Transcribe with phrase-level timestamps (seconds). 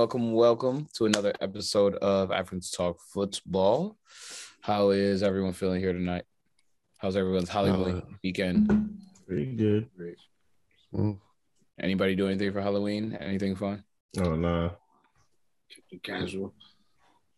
[0.00, 3.98] welcome, welcome to another episode of Africans Talk Football.
[4.62, 6.24] How is everyone feeling here tonight?
[6.96, 8.96] How's everyone's Halloween uh, weekend?
[9.28, 9.90] Pretty good.
[9.94, 10.16] Great.
[11.78, 13.14] Anybody do anything for Halloween?
[13.20, 13.84] Anything fun?
[14.18, 14.72] Oh no.
[16.02, 16.54] Casual.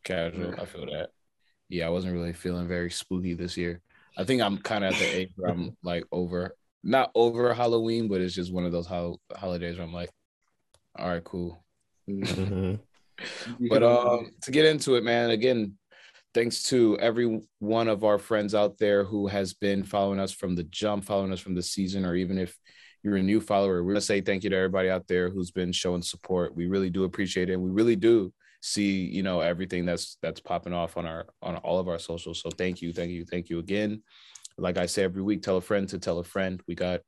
[0.05, 0.55] Casual.
[0.57, 1.09] I feel that.
[1.69, 3.81] Yeah, I wasn't really feeling very spooky this year.
[4.17, 6.55] I think I'm kind of at the age where I'm like over,
[6.85, 10.11] not over Halloween, but it's just one of those ho- holidays where I'm like,
[10.97, 11.62] all right, cool.
[12.09, 12.75] Mm-hmm.
[13.69, 15.75] but um, to get into it, man, again,
[16.35, 20.55] thanks to every one of our friends out there who has been following us from
[20.55, 22.57] the jump, following us from the season, or even if
[23.03, 25.73] you're a new follower, we're gonna say thank you to everybody out there who's been
[25.73, 26.55] showing support.
[26.55, 27.55] We really do appreciate it.
[27.55, 31.57] And we really do see, you know, everything that's that's popping off on our on
[31.57, 32.41] all of our socials.
[32.41, 34.03] So thank you, thank you, thank you again.
[34.57, 36.63] Like I say every week, tell a friend to tell a friend.
[36.69, 37.01] We got,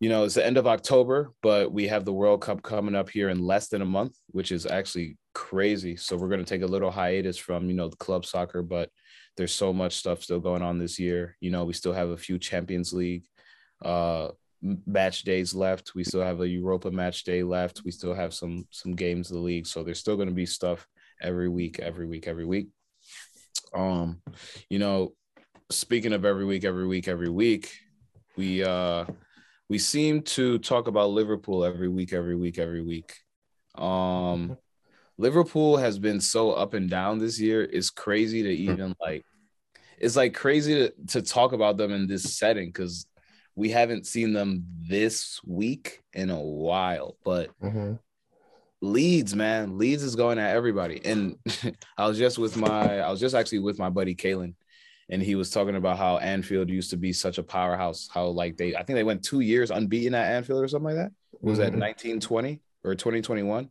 [0.00, 3.08] you know, it's the end of October, but we have the World Cup coming up
[3.08, 5.96] here in less than a month, which is actually crazy.
[5.96, 8.90] So we're gonna take a little hiatus from, you know, the club soccer, but
[9.36, 11.36] there's so much stuff still going on this year.
[11.40, 13.24] You know, we still have a few Champions League
[13.84, 14.28] uh
[14.86, 15.94] match days left.
[15.94, 17.82] We still have a Europa match day left.
[17.84, 19.66] We still have some some games of the league.
[19.66, 20.86] So there's still going to be stuff
[21.20, 22.68] every week, every week, every week.
[23.74, 24.22] Um,
[24.68, 25.14] you know,
[25.70, 27.72] speaking of every week, every week, every week,
[28.36, 29.04] we uh
[29.68, 33.14] we seem to talk about Liverpool every week, every week, every week.
[33.76, 34.56] Um
[35.20, 37.62] Liverpool has been so up and down this year.
[37.62, 39.24] It's crazy to even like
[39.98, 43.06] it's like crazy to, to talk about them in this setting because
[43.58, 47.94] we haven't seen them this week in a while, but mm-hmm.
[48.80, 51.04] Leeds, man, Leeds is going at everybody.
[51.04, 51.36] And
[51.98, 54.54] I was just with my, I was just actually with my buddy Kalen,
[55.10, 58.08] and he was talking about how Anfield used to be such a powerhouse.
[58.12, 60.96] How like they, I think they went two years unbeaten at Anfield or something like
[60.96, 61.12] that.
[61.40, 61.78] Was mm-hmm.
[61.78, 63.70] that 1920 or 2021?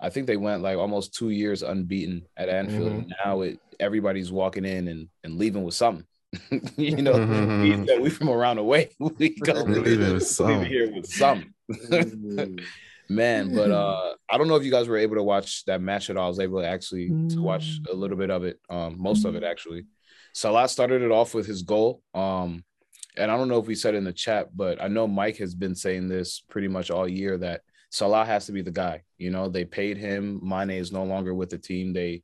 [0.00, 2.92] I think they went like almost two years unbeaten at Anfield.
[2.92, 3.10] Mm-hmm.
[3.24, 6.06] now it everybody's walking in and, and leaving with something.
[6.76, 7.84] you know, mm-hmm.
[7.84, 8.90] we, we from around the way.
[8.98, 10.64] We go leave some.
[10.64, 11.54] here with some.
[13.08, 16.08] Man, but uh I don't know if you guys were able to watch that match
[16.08, 16.26] at all.
[16.26, 19.34] I was able to actually to watch a little bit of it, um, most of
[19.34, 19.84] it actually.
[20.32, 22.02] Salah started it off with his goal.
[22.14, 22.64] Um,
[23.16, 25.54] and I don't know if we said in the chat, but I know Mike has
[25.54, 29.02] been saying this pretty much all year that Salah has to be the guy.
[29.18, 30.40] You know, they paid him.
[30.42, 31.92] Mane is no longer with the team.
[31.92, 32.22] They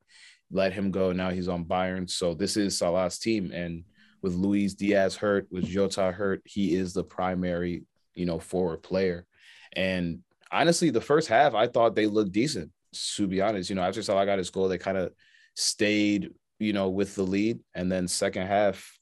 [0.51, 1.13] let him go.
[1.13, 2.09] Now he's on Bayern.
[2.09, 3.51] So this is Salah's team.
[3.53, 3.85] And
[4.23, 7.85] with Luis Diaz hurt, with Jota hurt, he is the primary,
[8.15, 9.27] you know, forward player.
[9.75, 12.71] And honestly, the first half, I thought they looked decent.
[13.17, 15.13] To be honest, you know, after Salah got his goal, they kind of
[15.55, 17.61] stayed, you know, with the lead.
[17.75, 18.99] And then second half,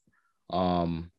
[0.49, 1.11] um,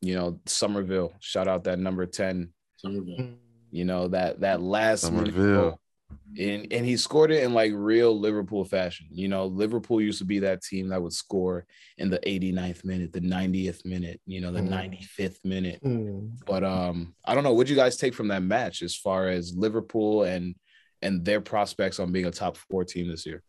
[0.00, 2.52] you know, Summerville, shout out that number 10.
[2.76, 3.30] Summerville.
[3.70, 5.80] You know, that that last Summerville
[6.38, 9.06] and and he scored it in like real Liverpool fashion.
[9.10, 11.66] You know, Liverpool used to be that team that would score
[11.98, 15.00] in the 89th minute, the 90th minute, you know, the mm.
[15.18, 15.80] 95th minute.
[15.82, 16.32] Mm.
[16.44, 19.54] But um, I don't know what you guys take from that match as far as
[19.54, 20.54] Liverpool and
[21.02, 23.42] and their prospects on being a top four team this year.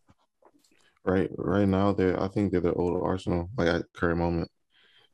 [1.08, 4.52] Right, right now they're I think they're the old Arsenal, like at current moment.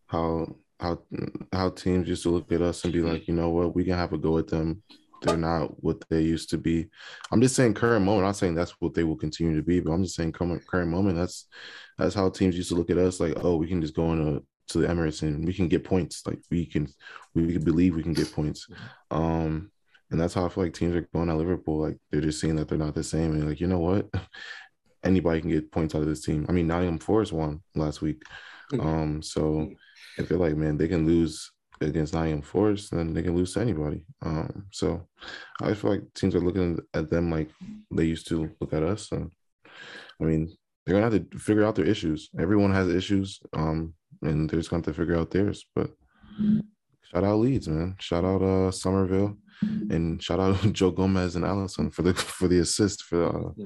[0.07, 0.47] How
[0.79, 1.03] how
[1.51, 3.93] how teams used to look at us and be like, you know what, we can
[3.93, 4.81] have a go at them
[5.23, 6.87] they're not what they used to be.
[7.31, 8.23] I'm just saying current moment.
[8.23, 10.65] I'm not saying that's what they will continue to be, but I'm just saying current
[10.67, 11.17] current moment.
[11.17, 11.47] That's
[11.97, 13.19] that's how teams used to look at us.
[13.19, 16.23] Like, oh, we can just go into to the Emirates and we can get points.
[16.25, 16.87] Like we can
[17.33, 18.67] we can believe we can get points.
[19.11, 19.71] Um,
[20.11, 21.81] and that's how I feel like teams are going at Liverpool.
[21.81, 23.33] Like they're just seeing that they're not the same.
[23.33, 24.09] And like, you know what?
[25.03, 26.45] Anybody can get points out of this team.
[26.47, 28.23] I mean, Nottingham Forest won last week.
[28.79, 29.69] Um, so
[30.17, 33.61] I feel like man, they can lose against Nottingham Forest, then they can lose to
[33.61, 34.03] anybody.
[34.21, 35.07] Um, so
[35.61, 37.49] I feel like teams are looking at them like
[37.91, 39.11] they used to look at us.
[39.11, 39.31] And
[40.21, 40.55] I mean,
[40.85, 42.29] they're gonna have to figure out their issues.
[42.39, 45.65] Everyone has issues, um, and they're just gonna have to figure out theirs.
[45.75, 45.91] But
[47.03, 47.95] shout out Leeds, man.
[47.99, 52.59] Shout out uh Summerville, and shout out Joe Gomez and Alisson for the for the
[52.59, 53.63] assist for uh,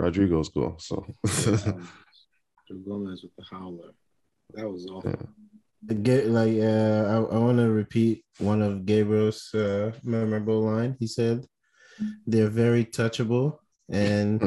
[0.00, 0.76] Rodrigo's goal.
[0.78, 3.92] So Joe Gomez with the howler.
[4.54, 5.10] That was awful.
[5.10, 5.94] Yeah.
[6.02, 10.96] Get like uh, I, I want to repeat one of Gabriel's uh, memorable line.
[10.98, 11.46] He said,
[12.26, 13.58] "They're very touchable."
[13.90, 14.46] And I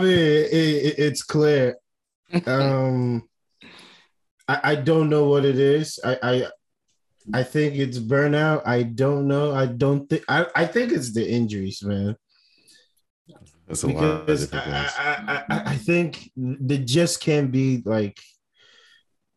[0.00, 1.76] mean, it, it's clear.
[2.46, 3.28] Um,
[4.48, 6.00] I, I don't know what it is.
[6.04, 6.46] I, I
[7.32, 8.62] I think it's burnout.
[8.66, 9.54] I don't know.
[9.54, 10.24] I don't think.
[10.28, 12.16] I, I think it's the injuries, man.
[13.66, 18.18] That's a because lot I, I, I, I think they just can't be like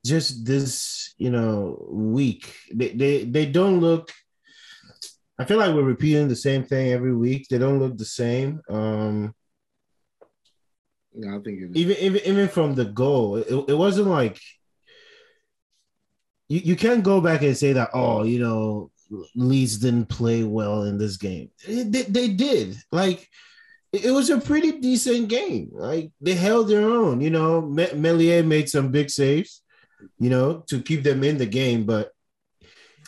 [0.05, 2.53] just this, you know, weak.
[2.73, 4.11] They they, they don't look
[5.37, 7.47] I feel like we're repeating the same thing every week.
[7.49, 8.61] They don't look the same.
[8.69, 9.35] Um,
[11.13, 14.39] No, I think it, even even even from the goal, it, it wasn't like
[16.47, 18.91] you, you can't go back and say that, oh, you know,
[19.35, 21.49] Leeds didn't play well in this game.
[21.67, 22.75] They, they did.
[22.91, 23.29] Like
[23.93, 25.69] it, it was a pretty decent game.
[25.71, 27.21] Like they held their own.
[27.21, 29.61] You know, Me- Meslier made some big saves,
[30.19, 32.11] you know, to keep them in the game, but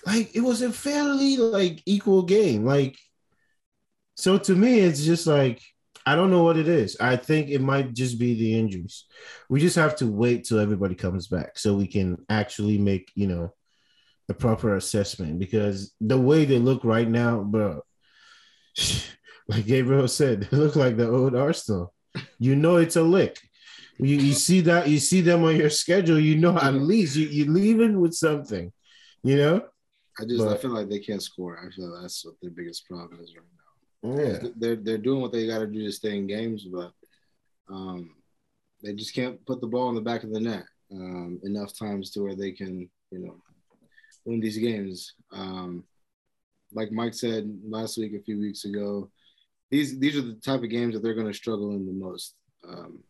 [0.05, 2.63] like it was a fairly like equal game.
[2.63, 2.97] Like
[4.15, 5.61] so to me, it's just like
[6.07, 6.95] I don't know what it is.
[7.01, 9.03] I think it might just be the injuries.
[9.49, 13.27] We just have to wait till everybody comes back so we can actually make, you
[13.27, 13.53] know,
[14.29, 17.81] the proper assessment because the way they look right now, bro,
[19.49, 21.93] like Gabriel said, they look like the old Arsenal.
[22.39, 23.37] You know it's a lick.
[23.99, 27.27] You, you see that you see them on your schedule, you know at least you,
[27.27, 28.71] you're leaving with something,
[29.23, 29.61] you know?
[30.17, 31.59] I just I feel like they can't score.
[31.59, 33.56] I feel like that's what their biggest problem is right now.
[34.03, 34.39] Yeah.
[34.55, 36.91] They're they're doing what they got to do to stay in games, but
[37.69, 38.15] um,
[38.83, 42.11] they just can't put the ball in the back of the net um, enough times
[42.11, 43.35] to where they can, you know,
[44.25, 45.13] win these games.
[45.31, 45.83] Um,
[46.73, 49.09] like Mike said last week, a few weeks ago,
[49.71, 52.35] these these are the type of games that they're going to struggle in the most.
[52.67, 53.03] Um,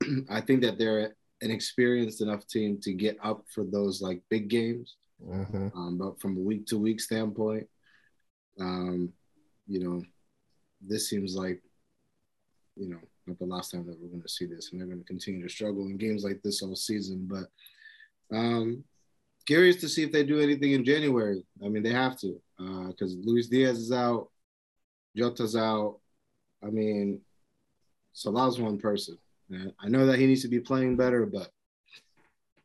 [0.30, 4.48] I think that they're an experienced enough team to get up for those like big
[4.48, 4.96] games.
[5.22, 5.74] Mhm.
[5.74, 7.68] Um, but from a week to week standpoint,
[8.60, 9.12] um,
[9.66, 10.02] you know,
[10.80, 11.62] this seems like,
[12.76, 15.00] you know, not the last time that we're going to see this, and they're going
[15.00, 17.28] to continue to struggle in games like this all season.
[17.30, 18.84] But um,
[19.46, 21.42] curious to see if they do anything in January.
[21.64, 22.40] I mean, they have to
[22.88, 24.28] because Luis Diaz is out,
[25.16, 25.98] Jota's out.
[26.62, 27.20] I mean,
[28.12, 29.16] Salah's one person.
[29.50, 31.50] And I know that he needs to be playing better, but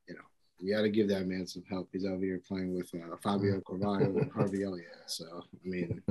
[0.08, 0.22] you know,
[0.62, 1.90] we got to give that man some help.
[1.92, 4.88] He's out here playing with uh, Fabio Carvalho and Harvey Elliott.
[5.06, 6.02] So, I mean,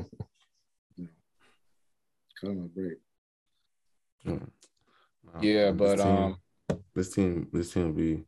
[2.42, 2.98] cut him a break.
[4.26, 4.50] Um,
[5.40, 6.38] Yeah, this but team- um,
[6.94, 8.24] this team, this team will be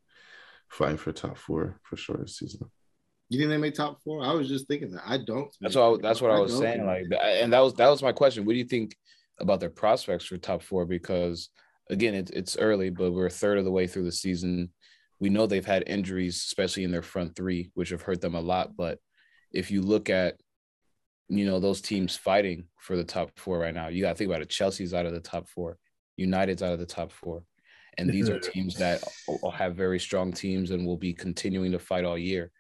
[0.69, 2.71] fighting for top four for sure this season.
[3.31, 4.25] You think they make top four?
[4.25, 5.03] I was just thinking that.
[5.07, 5.55] I don't.
[5.61, 6.87] That's what I, that's what I was saying.
[6.87, 8.45] think Like, and that was that was my question.
[8.45, 8.97] What do you think
[9.41, 10.85] about their prospects for top four?
[10.85, 11.49] Because
[11.91, 14.71] again, it's it's early, but we're a third of the way through the season.
[15.21, 18.41] We know they've had injuries, especially in their front three, which have hurt them a
[18.41, 18.77] lot.
[18.77, 18.99] But
[19.53, 20.37] if you look at,
[21.29, 24.31] you know, those teams fighting for the top four right now, you got to think
[24.31, 24.51] about it.
[24.51, 25.79] Chelsea's out of the top four,
[26.17, 27.45] United's out of the top four,
[27.99, 28.51] and these are mm-hmm.
[28.51, 29.03] teams that
[29.43, 32.51] will have very strong teams and will be continuing to fight all year.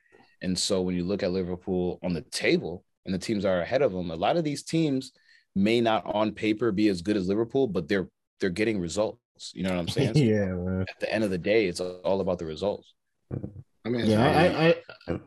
[0.42, 3.82] And so when you look at Liverpool on the table and the teams are ahead
[3.82, 5.12] of them, a lot of these teams
[5.54, 8.08] may not on paper be as good as Liverpool, but they're
[8.40, 9.52] they're getting results.
[9.54, 10.14] You know what I'm saying?
[10.14, 10.84] So yeah, man.
[10.88, 12.94] at the end of the day, it's all about the results.
[13.32, 13.60] Mm-hmm.
[13.86, 14.74] I mean, Yeah, I, I,
[15.08, 15.20] And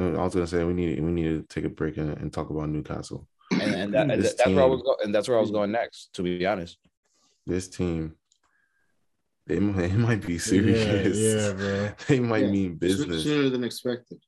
[0.00, 2.32] Uh, I was gonna say we need we need to take a break and, and
[2.32, 3.28] talk about Newcastle.
[3.52, 4.96] And, and, that, and This that's where I was going.
[5.04, 6.10] And that's where I was going next.
[6.14, 6.78] To be honest,
[7.46, 8.14] This team,
[9.46, 11.18] they might, it might be serious.
[11.18, 11.90] yeah, bro.
[12.08, 12.50] they might Yeah.
[12.50, 13.24] mean business.
[13.24, 14.18] sooner than expected.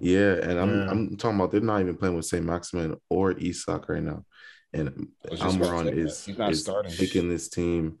[0.00, 0.90] Yeah, and I'm Yeah.
[0.90, 4.24] I'm talking about they're not even playing with Saint Maximin or Isak right now,
[4.72, 5.98] and I was just about to Almiron say that.
[5.98, 6.92] is He's not is starting.
[6.92, 7.98] picking this team,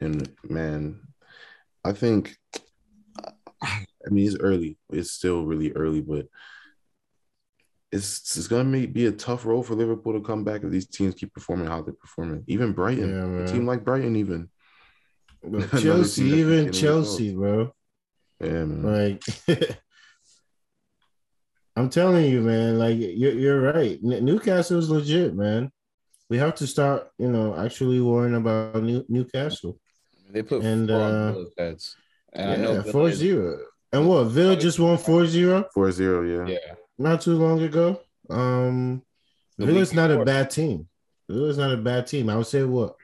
[0.00, 1.00] and man,
[1.84, 2.36] I think.
[4.06, 4.78] I mean, it's early.
[4.90, 6.26] It's still really early, but
[7.92, 10.86] it's it's gonna make, be a tough role for Liverpool to come back if these
[10.86, 12.44] teams keep performing how they're performing.
[12.46, 14.48] Even Brighton, Yeah, a team like Brighton, even
[15.80, 17.72] Chelsea, even Chelsea, bro.
[18.40, 18.82] yeah, man.
[18.82, 19.22] Like,
[21.76, 22.78] I'm telling you, man.
[22.78, 23.98] Like, you're you're right.
[24.04, 25.70] N- Newcastle's legit, man.
[26.28, 29.78] We have to start, you know, actually worrying about New- Newcastle.
[30.30, 31.96] they put And, four uh, on Villa's heads.
[32.36, 33.58] And I know yeah, Villa four is- zero.
[33.92, 34.24] And what?
[34.24, 36.52] Villa just won 4-0 Four zero, yeah.
[36.54, 38.00] Yeah, not too long ago.
[38.28, 39.02] Um,
[39.56, 40.88] The Villa's not a bad team.
[41.30, 42.28] Villa's not a bad team.
[42.28, 42.96] I would say what?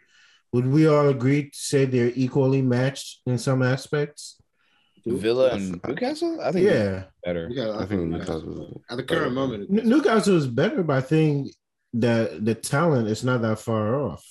[0.52, 4.36] Would we all agree to say they're equally matched in some aspects?
[5.06, 6.40] Villa and Newcastle.
[6.42, 7.04] I think Yeah.
[7.24, 7.48] better.
[7.48, 8.82] We got, I think Newcastle.
[8.90, 9.70] at the current moment.
[9.70, 11.52] Newcastle is better, but I think
[11.94, 14.24] that the talent is not that far off.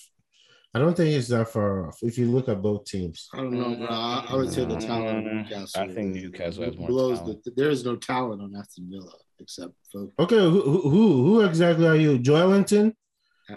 [0.74, 3.28] I don't think it's that far off if you look at both teams.
[3.34, 3.88] I don't know, bro.
[3.90, 5.82] I, I would say the talent of Mm, Newcastle.
[5.82, 7.44] I think Newcastle has more blows talent.
[7.44, 11.42] The, there is no talent on Aston Villa except for Okay, who who, who who
[11.42, 12.18] exactly are you?
[12.20, 12.94] Joelinton?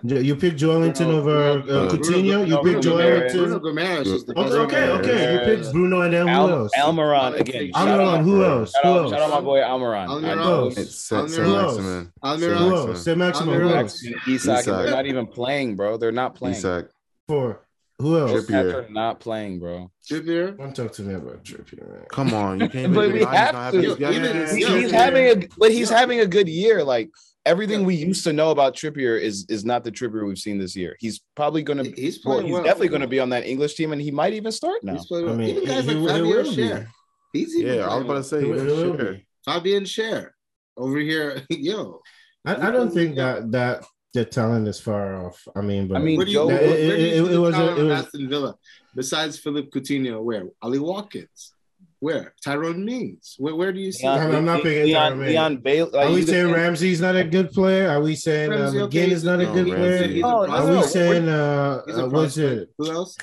[0.02, 2.48] You pick Joelinton Bruno- over uh, Bruno- Coutinho.
[2.48, 3.32] You Bruno pick Guimaraes.
[3.32, 3.94] Bruno Joelinton.
[3.94, 5.32] Gomes is the Okay, okay, okay.
[5.34, 6.72] You picked Bruno and then who Al- else?
[6.76, 7.70] Almiron again.
[7.70, 8.72] Almiron, who else?
[8.72, 9.10] Shout Who out, else?
[9.12, 10.04] shout out my boy Almiron.
[10.04, 10.36] I Almiron.
[10.36, 11.30] know Who It's Saint Almiron.
[11.30, 11.76] Saint else?
[11.78, 12.12] Maximin.
[12.24, 12.40] Almiron.
[12.40, 12.86] Saint Who else?
[12.88, 12.96] Maximin.
[12.96, 13.54] Say Maximum.
[13.54, 13.78] Who Almiron.
[13.82, 14.04] else?
[14.26, 14.64] Isak, Isak.
[14.64, 15.96] they're not even playing, bro.
[15.96, 16.56] They're not playing.
[16.56, 16.90] Isak.
[17.28, 17.60] Four.
[18.00, 18.32] Who else?
[18.46, 18.90] Trippier.
[18.90, 19.90] not playing, bro.
[20.10, 20.58] Trippier.
[20.58, 22.04] Don't talk to me about Trippier, man.
[22.10, 22.92] Come on, you can't.
[22.94, 23.78] But even we deny he's have to.
[23.78, 24.98] having even- Yeah, He- he's yeah.
[24.98, 26.82] having a, but he's having a good year.
[26.82, 27.10] Like
[27.46, 30.74] everything we used to know about Trippier is is not the Trippier we've seen this
[30.74, 30.96] year.
[30.98, 31.90] He's probably going to.
[31.92, 32.64] He's Well, he's well.
[32.64, 34.94] definitely going to be on that English team, and he might even start now.
[34.94, 36.62] He's playing I mean, even guys he- like he Fabian will be.
[36.62, 36.86] Schär.
[37.32, 39.12] He's even Yeah, I was about to say, It will- yeah, it will sure.
[39.14, 39.26] be.
[39.46, 39.56] well.
[39.60, 40.30] Fabian Schär
[40.76, 41.42] over here.
[41.50, 42.00] Yo,
[42.44, 45.46] I, I don't think that that the talent is far off.
[45.54, 47.38] I mean, but I mean, Where do you, Joe- it- where do you it- it
[47.38, 48.56] was a- it was- Aston Villa
[48.94, 50.22] besides Philip Coutinho?
[50.22, 51.52] Where Ollie Watkins?
[52.00, 53.34] Where Tyrone Mings?
[53.38, 54.06] Where where do you see?
[54.06, 55.90] I'm- I'm not picking Leon, Tyrone Leon Bale.
[55.92, 57.88] Like, are we saying say- Ramsey's not a good player?
[57.88, 60.08] Are we saying uh, Ramsey, okay, McGinn is not a good Ramsey, player?
[60.08, 60.82] he's a Oh, no, Are we no.
[60.82, 62.70] saying uh, uh what's it?
[62.78, 63.16] Who else?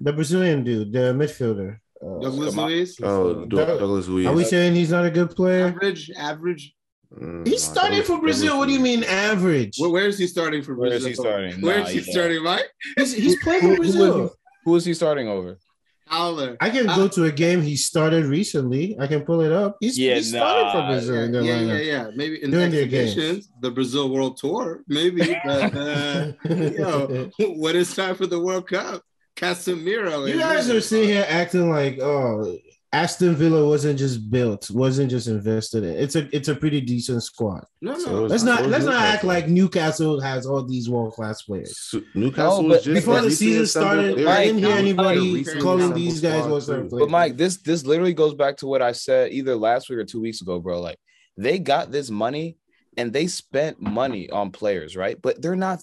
[0.00, 1.78] The Brazilian dude, the midfielder.
[2.02, 2.70] Uh, Douglas come on.
[2.70, 2.98] Luiz.
[3.02, 4.26] Oh, Douglas Luiz.
[4.26, 5.66] are we saying he's not a good player?
[5.68, 6.74] Average, average.
[7.20, 8.58] Mm, He's nah, starting Douglas- for Brazil.
[8.58, 9.76] What do you mean average?
[9.78, 10.98] Where, where is he starting for Brazil?
[10.98, 11.60] is he starting?
[11.60, 12.12] Where Nah, is he yeah.
[12.12, 12.66] starting, Mike?
[12.96, 14.34] He's, he's playing for Brazil.
[14.64, 15.58] Who is he starting over?
[16.06, 16.56] Howler.
[16.60, 18.94] I can go to a game he started recently.
[19.00, 19.76] I can pull it up.
[19.80, 20.86] He's, Yeah, he's starting for.
[20.86, 21.14] Brazil.
[21.14, 22.10] Yeah, in the yeah, yeah, yeah.
[22.14, 25.34] Maybe in During the exhibitions, the Brazil World Tour, maybe.
[25.44, 29.02] But uh, yo, when it's time for the World Cup,
[29.36, 30.28] Casemiro.
[30.28, 32.56] You is- guys are sitting here acting like, oh,
[32.94, 35.96] Aston Villa wasn't just built, wasn't just invested in.
[35.96, 37.64] It's a it's a pretty decent squad.
[37.82, 38.24] No, So no.
[38.26, 41.76] is- Let's not let's not act like Newcastle has all these world class players.
[41.76, 45.44] Su- Newcastle No, was but just Before the season started, they're- I didn't hear anybody
[45.60, 46.92] calling these guys squad, world class players.
[47.00, 50.04] But Mike, this this literally goes back to what I said either last week or
[50.04, 50.80] two weeks ago, bro.
[50.80, 50.98] Like
[51.36, 52.56] they got this money
[52.96, 55.20] and they spent money on players, right?
[55.20, 55.82] But they're not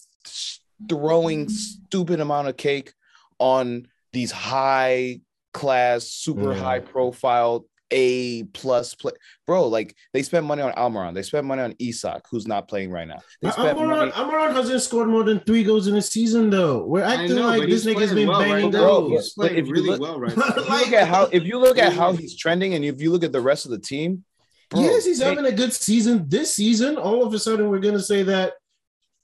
[0.90, 2.94] throwing stupid amount of cake
[3.38, 5.20] on these high
[5.54, 6.60] class, super Yeah.
[6.60, 9.12] high profile A plus play,
[9.46, 9.68] bro.
[9.68, 13.06] Like they spent money on Almiron, they spent money on Isak, who's not playing right
[13.08, 13.20] now.
[13.42, 14.12] They uh, spent Almiron, money.
[14.12, 16.86] Almiron hasn't scored more than three goals in a season, though.
[16.86, 18.80] We're acting know, like this nigga's been well banging right now.
[18.80, 19.12] Goals.
[19.12, 20.46] He's playing if really look- well right now.
[20.56, 23.12] If you look at how if you look at how he's trending, and if you
[23.12, 24.24] look at the rest of the team,
[24.70, 26.96] bro, yes, he's they- having a good season this season.
[26.96, 28.54] All of a sudden, we're gonna say that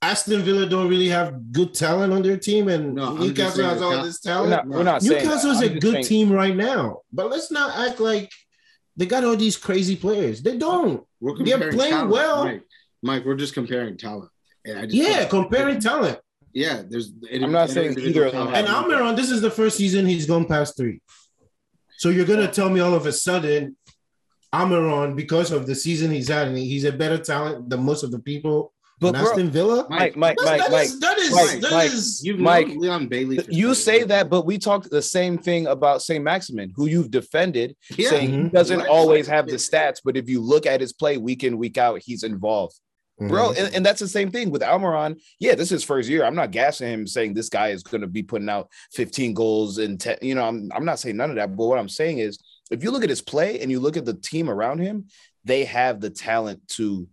[0.02, 3.92] Aston Villa don't really have good talent on their team, and No, Newcastle has all
[3.94, 4.50] Cal- this We're talent.
[4.52, 5.66] not, we're not saying Newcastle is that.
[5.66, 8.32] a I'm just good saying- team right now, but let's not act like
[8.96, 10.42] they got all these crazy players.
[10.44, 11.04] They don't.
[11.20, 12.44] We're They're comparing playing talent, well.
[12.46, 12.64] Mike.
[13.02, 14.30] Mike, we're just comparing talent.
[14.66, 16.20] And I just Yeah, comparing talent.
[16.54, 17.12] Yeah, there's.
[17.34, 20.26] I'm not saying either of them And have- Almiron, this is the first season he's
[20.26, 21.02] gone past three.
[21.98, 23.76] So you're gonna tell me all of a sudden,
[24.54, 28.12] Almiron, because of the season he's had, and he's a better talent than most of
[28.12, 29.86] the people But in bro, Aston Villa.
[29.90, 33.08] Mike, Mike, Mike, that Mike, is- that is Mike, that Mike, is- You've Mike, Leon
[33.08, 33.40] Bailey.
[33.50, 34.08] you say long.
[34.08, 38.10] that, but we talked the same thing about Saint Maximin, who you've defended, Yeah.
[38.10, 38.52] saying he Mhm.
[38.52, 38.88] doesn't Right.
[38.90, 42.02] always have the stats, but if you look at his play week in week out,
[42.04, 42.74] he's involved,
[43.20, 43.50] bro.
[43.52, 43.58] Mhm.
[43.66, 45.22] And, and that's the same thing with Almiron.
[45.40, 46.24] Yeah, this is his first year.
[46.26, 49.78] I'm not gassing him saying this guy is going to be putting out 15 goals
[49.78, 50.18] and 10.
[50.24, 51.56] You know, I'm I'm not saying none of that.
[51.56, 52.40] But what I'm saying is,
[52.72, 55.06] if you look at his play and you look at the team around him,
[55.46, 57.08] they have the talent to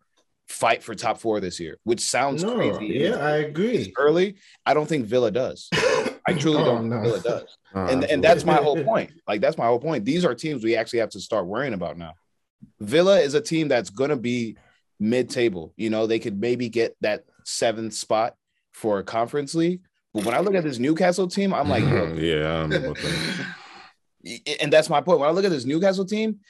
[0.49, 2.95] fight for top four this year, which sounds no, crazy.
[2.95, 3.93] yeah, I agree.
[3.99, 4.37] early.
[4.67, 5.69] I don't think Villa does.
[6.27, 7.03] I truly Oh, don't no.
[7.03, 7.59] think Villa does.
[7.75, 9.13] Nah, And and that's my whole point.
[9.27, 10.05] Like that's my whole point.
[10.05, 12.15] These are teams we actually have to start worrying about now.
[12.81, 14.57] Villa is a team that's gonna be
[15.01, 15.73] mid-table.
[15.77, 18.35] You know, they could maybe get that seventh spot
[18.73, 19.81] for a conference league.
[20.13, 22.97] But when I look at this Newcastle team, I'm like, yeah, I don't know about
[22.97, 23.47] that.
[24.61, 25.21] And that's my point.
[25.21, 26.41] When I look at this Newcastle team,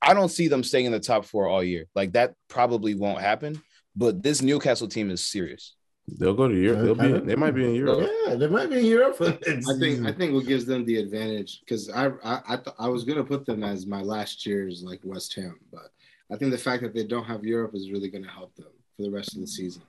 [0.00, 1.86] I don't see them staying in the top four all year.
[1.94, 3.62] Like that probably won't happen.
[3.96, 5.74] But this Newcastle team is serious.
[6.08, 6.84] They'll go to Europe.
[6.84, 7.26] They'll be.
[7.26, 8.10] They might be in Europe.
[8.26, 9.16] Yeah, they might be in Europe.
[9.16, 9.32] for I
[9.78, 10.06] think.
[10.06, 13.24] I think what gives them the advantage because I I I, th- I was gonna
[13.24, 15.90] put them as my last year's like West Ham, but
[16.30, 19.02] I think the fact that they don't have Europe is really gonna help them for
[19.02, 19.82] the rest of the season.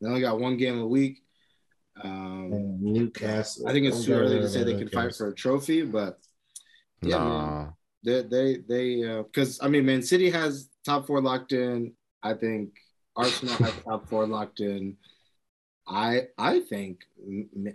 [0.00, 1.22] They only got one game a week.
[2.02, 3.68] Um, Newcastle.
[3.68, 6.18] I think it's too early to say they can fight for a trophy, but
[7.02, 7.66] Yeah, nah.
[8.04, 11.92] they they they because I mean Man City has top four locked in.
[12.22, 12.70] I think
[13.16, 14.96] Arsenal has top four locked in.
[15.88, 17.00] I I think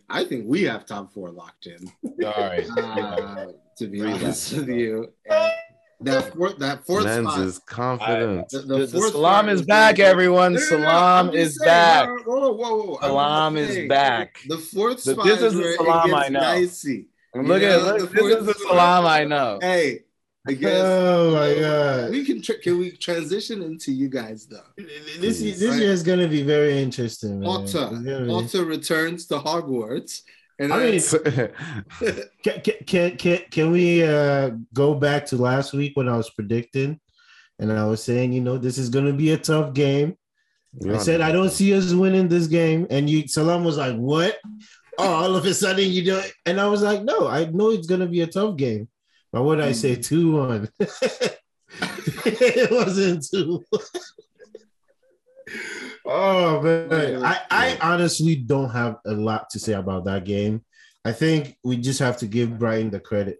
[0.10, 1.91] I think we have top four locked in.
[2.25, 2.67] All right.
[2.77, 7.39] Uh, to be Breathe honest with you, And that fourth that fourth Men's spot.
[7.46, 8.50] is confident.
[8.50, 10.53] the, The, the fourth salam is is back, gonna everyone.
[10.53, 12.08] No, no, no, no, Salam is saying, back.
[12.25, 12.98] Whoa, whoa, whoa, whoa.
[13.01, 14.39] Salam is back.
[14.48, 16.39] The fourth The- spot this is is the Salam I know.
[16.39, 17.08] dicey.
[17.36, 19.60] Look You at know, look, the this is the salam I know.
[19.62, 20.01] Hey,
[20.48, 20.82] I guess.
[20.84, 22.12] Oh my god!
[22.12, 24.62] We can tr- can we transition into you guys though?
[24.77, 25.60] This Please.
[25.60, 27.39] this year is gonna be very interesting.
[27.42, 27.62] man.
[27.62, 30.22] It's Potter, be- Potter returns to Hogwarts,
[30.60, 31.01] and I mean,
[32.44, 36.30] Can, can, can, can, can we uh, go back to last week when I was
[36.30, 37.00] predicting
[37.60, 40.18] and I was saying, you know, this is going to be a tough game.
[40.89, 42.86] I said, I don't see us winning this game.
[42.89, 44.38] And you, Salam was like, what?
[44.98, 46.32] Oh, all of a sudden you do it.
[46.46, 48.88] And I was like, no, I know it's going to be a tough game.
[49.32, 49.96] But what did I say?
[49.98, 50.06] Mm.
[50.06, 50.70] 2 1.
[52.25, 53.64] it wasn't 2
[56.08, 60.64] Oh man, I, I honestly don't have a lot to say about that game.
[61.04, 63.40] I think we just have to give Brighton the credit.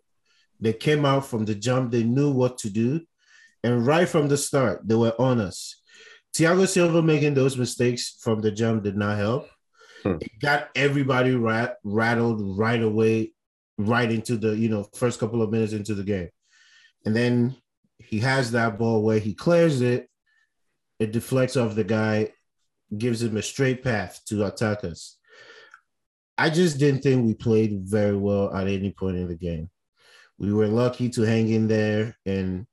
[0.60, 3.02] They came out from the jump, they knew what to do,
[3.64, 5.82] and right from the start, they were on us.
[6.34, 9.48] Thiago Silva making those mistakes from the jump did not help.
[10.06, 10.18] Hmm.
[10.22, 13.34] It got everybody rat- rattled right away,
[13.80, 16.30] right into the you know first couple of minutes into the game,
[17.06, 17.56] and then
[17.98, 20.08] he has that ball where he clears it,
[21.00, 22.32] it deflects off the guy,
[22.96, 25.18] gives him a straight path to attack us.
[26.38, 29.70] I just didn't think we played very well at any point in the game.
[30.38, 32.68] We were lucky to hang in there and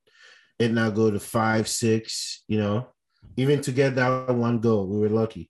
[0.58, 2.88] it not go to five, six, you know,
[3.36, 5.48] even to get that one goal, we were lucky.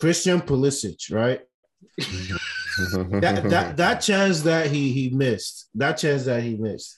[0.00, 1.40] Christian Pulisic, right?
[3.20, 6.96] That that that chance that he he missed, that chance that he missed.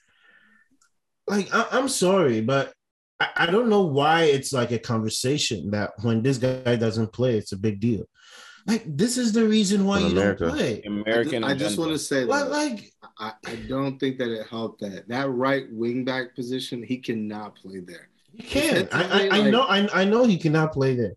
[1.27, 2.75] Like I, I'm sorry, but
[3.19, 7.39] I, I don't know why it's like a conversation that when this guy doesn't play,
[7.39, 8.05] it's a big deal.
[8.67, 10.45] Like this is the reason why In you America.
[10.47, 10.83] don't play.
[10.83, 11.45] American.
[11.45, 11.81] I just agenda.
[11.81, 15.31] want to say Like, that like I, I don't think that it helped that that
[15.31, 18.09] right wing back position he cannot play there.
[18.35, 18.87] He can.
[18.93, 19.63] I, I, I know.
[19.63, 21.15] I, I know he cannot play there.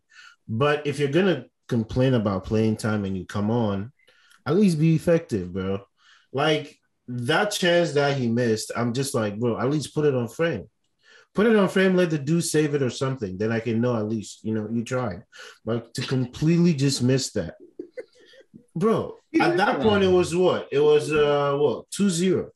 [0.48, 3.92] But if you're gonna complain about playing time and you come on,
[4.46, 5.82] at least be effective, bro.
[6.32, 6.78] Like
[7.08, 9.58] that chance that he missed, I'm just like, bro.
[9.58, 10.70] At least put it on frame.
[11.36, 11.96] Put it on frame.
[11.96, 13.38] Let the dude save it or something.
[13.38, 15.24] Then I can know at least you know you tried.
[15.66, 17.56] But to completely just miss that,
[18.76, 19.18] bro.
[19.40, 20.68] At that point, it was what?
[20.72, 22.50] It was uh what 2-0.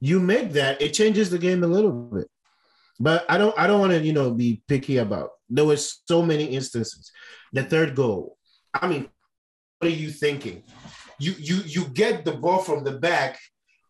[0.00, 2.28] You make that, it changes the game a little bit.
[3.00, 5.30] But I don't I don't want to, you know, be picky about.
[5.48, 7.10] There was so many instances.
[7.52, 8.37] The third goal.
[8.80, 9.08] I mean,
[9.78, 10.62] what are you thinking?
[11.18, 13.38] You you you get the ball from the back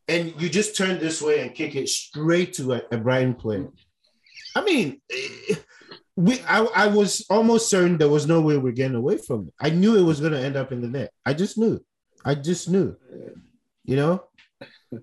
[0.06, 3.68] and you just turn this way and kick it straight to a, a Brighton player.
[4.56, 5.54] I mean, eh,
[6.16, 9.54] we I, I was almost certain there was no way we're getting away from it.
[9.60, 11.10] I knew it was gonna end up in the net.
[11.24, 11.84] I just knew.
[12.24, 12.96] I just knew.
[13.84, 14.24] You know?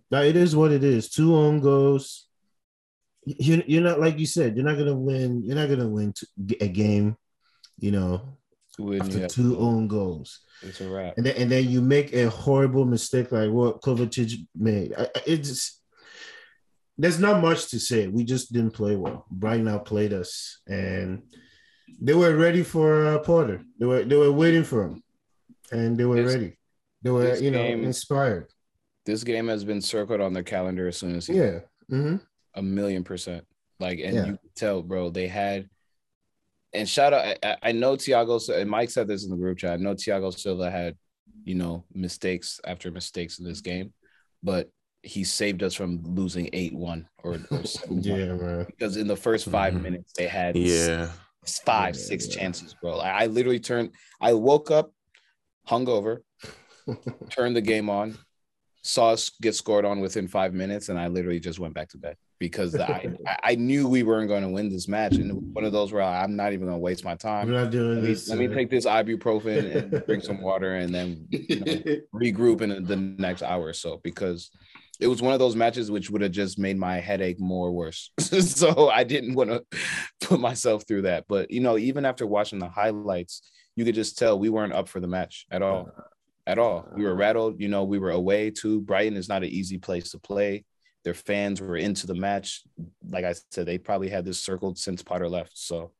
[0.10, 1.10] Now it is what it is.
[1.10, 2.26] Two own goals
[3.26, 6.14] you, you're not like you said you're not gonna win you're not gonna win
[6.62, 7.18] a game
[7.80, 8.38] you know
[8.78, 10.40] When after two own goals.
[10.62, 11.16] It's a wrap.
[11.18, 14.94] and then and then you make a horrible mistake like what Kovacic made.
[14.98, 15.82] I, I- just
[16.98, 18.08] there's not much to say.
[18.08, 19.26] We just didn't play well.
[19.30, 20.62] Brighton outplayed us.
[20.68, 21.24] And
[22.02, 23.64] they were ready for uh, Potter.
[23.80, 25.04] They were they were waiting for him.
[25.72, 26.58] And they were This- ready.
[27.02, 28.48] They were you know game- inspired.
[29.06, 31.60] This game has been circled on their calendar as soon as he yeah.
[31.90, 32.16] Hmm
[32.56, 33.46] a million percent.
[33.80, 34.26] Like, and Yeah.
[34.28, 35.70] you could tell, bro, they had.
[36.76, 39.58] And shout out, I- I, I know Thiago and Mike said this in the group
[39.58, 39.74] chat.
[39.74, 40.96] I know Thiago Silva had,
[41.44, 43.94] you know, mistakes after mistakes in this game,
[44.44, 44.70] but
[45.04, 48.00] he saved us from losing eight one or, or 7-1.
[48.04, 49.82] yeah man because in the first 5 Mhm.
[49.84, 51.10] minutes they had yeah.
[51.46, 52.36] s- five, Yeah, six yeah.
[52.42, 52.98] chances, bro.
[52.98, 53.92] I, I literally turned.
[54.20, 54.92] I woke up,
[55.70, 56.20] hungover,
[57.30, 58.18] turned the game on,
[58.82, 61.98] saw us get scored on within five minutes, and I literally just went back to
[61.98, 63.08] bed because I
[63.44, 66.36] I- knew we weren't going to win this match, and one of those where I'm
[66.36, 67.52] not even going to waste my I'm time.
[67.52, 70.76] not doing Let me, this let me uh, take this ibuprofen and drink some water,
[70.76, 71.66] and then you know,
[72.14, 74.52] regroup in the next hour or so because
[75.00, 78.12] it was one of those matches which would have just made my headache more worse.
[78.20, 79.64] so I didn't want to
[80.22, 81.26] put myself through that.
[81.28, 83.42] But you know, even after watching the highlights,
[83.76, 85.90] you could just tell we weren't up for the match at all.
[86.48, 86.88] At all.
[86.96, 87.60] We were rattled.
[87.60, 88.80] You know, we were away too.
[88.82, 90.64] Brighton is not an easy place to play.
[91.06, 92.64] Their fans were into the match.
[93.08, 95.52] Like I said, they probably had this circled since Potter left.
[95.54, 95.92] So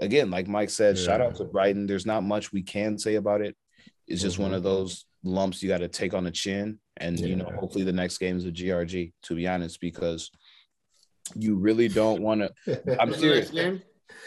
[0.00, 1.86] again, like Mike said, shout out to Brighton.
[1.86, 3.56] There's not much we can say about it.
[4.08, 6.80] It's just one of those lumps you got to take on the chin.
[6.96, 10.30] And, you know, hopefully the next game is a GRG, to be honest, because
[11.36, 12.96] you really don't want to.
[13.00, 13.52] I'm serious.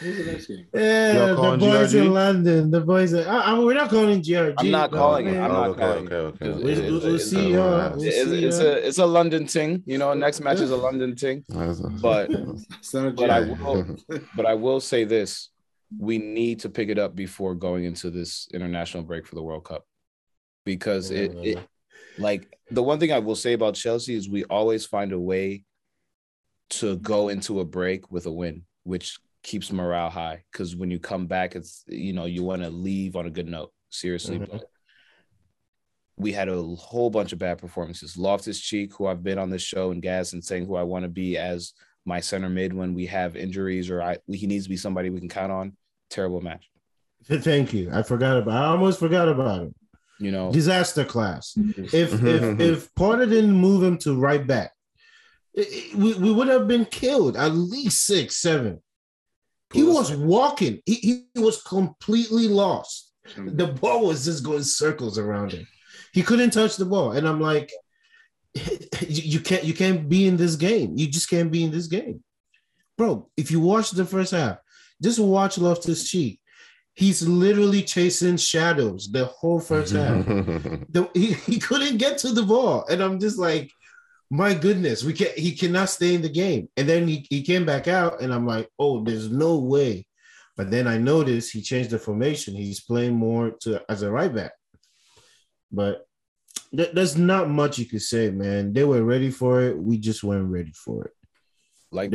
[0.00, 0.14] Next game?
[0.14, 0.66] Who's the next game?
[0.74, 2.00] Yeah, the boys GRG?
[2.06, 2.70] in London.
[2.70, 3.12] The boys.
[3.12, 4.54] In, I, I, we're not calling GRG.
[4.58, 5.38] I'm not but, calling it.
[5.38, 6.46] I'm Oh, not okay, calling okay, okay.
[6.46, 6.54] it.
[6.54, 7.90] We'll, we'll, it's- we'll it's- see uh, y'all.
[7.96, 8.66] We'll It's, see it's y'all.
[8.68, 10.14] a it's a London thing, you know.
[10.14, 12.30] Next match is a London thing, but
[12.78, 13.96] It's not a But I will-
[14.36, 15.50] but I will say this:
[15.98, 19.64] we need to pick it up before going into this international break for the World
[19.64, 19.84] Cup,
[20.64, 21.58] because it, it
[22.18, 25.64] like the one thing I will say about Chelsea is we always find a way
[26.70, 30.42] to go into a break with a win, which keeps morale high.
[30.50, 33.46] Because when you come back, it's you know you want to leave on a good
[33.46, 33.72] note.
[33.90, 34.50] Seriously, Mhm.
[34.50, 34.64] but
[36.16, 38.16] we had a whole bunch of bad performances.
[38.16, 41.04] Loftus Cheek, who I've been on this show and gas and saying who I want
[41.04, 41.72] to be as
[42.04, 45.20] my center mid when we have injuries or I he needs to be somebody we
[45.20, 45.76] can count on.
[46.10, 46.68] Terrible match.
[47.24, 47.90] Thank you.
[47.92, 48.64] I forgot about.
[48.64, 49.74] I almost forgot about him.
[50.18, 51.54] You know, Disaster class.
[51.56, 51.84] Mm-hmm.
[51.84, 52.26] If mm-hmm.
[52.26, 52.60] if mm-hmm.
[52.60, 54.72] if Potter didn't move him to right back,
[55.54, 58.82] it- it- we, we would have been killed at least six, seven.
[59.72, 60.80] He was walking.
[60.86, 63.12] He, he was completely lost.
[63.34, 63.56] Hmm.
[63.56, 65.66] The ball was just going circles around him.
[66.12, 67.70] He couldn't touch the ball, and I'm like,
[69.08, 70.92] you can't you can't be in this game.
[70.96, 72.22] You just can't be in this game,
[72.96, 73.28] bro.
[73.36, 74.58] If you watch the first half,
[75.02, 76.40] just watch Loftus Cheek.
[76.94, 80.24] He's literally chasing shadows the whole first half.
[80.26, 83.70] the, he, he couldn't get to the ball, and I'm just like,
[84.30, 86.68] my goodness, we can he cannot stay in the game.
[86.76, 90.06] And then he, he came back out, and I'm like, oh, there's no way.
[90.56, 92.54] But then I noticed he changed the formation.
[92.54, 94.52] He's playing more to as a right back.
[95.70, 96.06] But
[96.74, 98.72] th- there's not much you could say, man.
[98.72, 99.76] They were ready for it.
[99.76, 101.12] We just weren't ready for it.
[101.92, 102.10] Like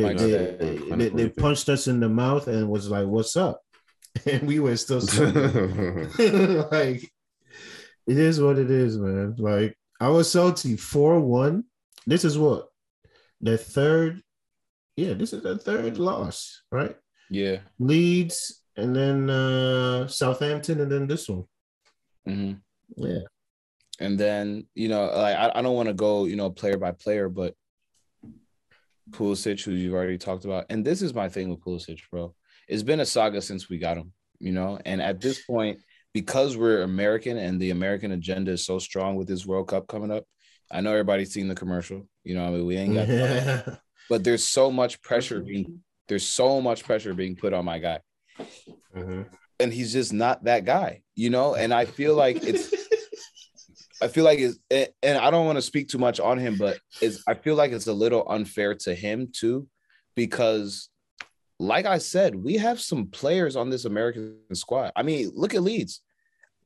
[0.58, 3.62] They, they, they, they punched us in the mouth and was like, "What's up?"
[4.26, 4.98] And we were still
[6.70, 7.10] like,
[8.06, 9.36] it is what it is, man.
[9.38, 11.64] Like I was salty four one.
[12.06, 12.68] This is what
[13.40, 14.22] the third.
[14.96, 16.96] Yeah, this is the third loss, right?
[17.30, 17.58] yeah.
[17.78, 21.44] Leeds and then uh Southampton and then this one.
[22.26, 22.52] hmm
[22.96, 23.20] Yeah.
[24.00, 26.92] And then, you know, like I, I don't want to go, you know, player by
[26.92, 27.54] player, but
[29.10, 32.34] Pulisic, who you've already talked about, and this is my thing with Pulisic, bro.
[32.68, 35.80] It's been a saga since we got him, you know, and at this point,
[36.14, 40.10] because we're American and the American agenda is so strong with this World Cup coming
[40.10, 40.24] up,
[40.72, 43.76] I know everybody's seen the commercial, you know, I mean, we ain't got, Yeah.
[44.08, 48.00] but there's so much pressure being, there's so much pressure being put on my guy,
[48.96, 49.26] Mhm.
[49.60, 52.72] and he's just not that guy, you know, and I feel like it's.
[54.00, 56.76] I feel like it's, and I don't want to speak too much on him, but
[57.00, 59.68] it's, I feel like it's a little unfair to him too,
[60.16, 60.88] because,
[61.60, 64.90] like I said, we have some players on this American squad.
[64.96, 66.00] I mean, look at Leeds,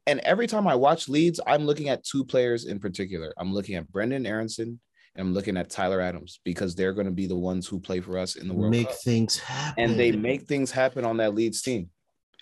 [0.07, 3.33] and every time I watch Leeds, I'm looking at two players in particular.
[3.39, 4.79] I'm looking at Brenden Aaronson
[5.15, 8.01] and I'm looking at Tyler Adams because they're going to be the ones who play
[8.01, 9.83] for us in the World make Cup things happen.
[9.83, 11.91] and they make things happen on that Leeds team.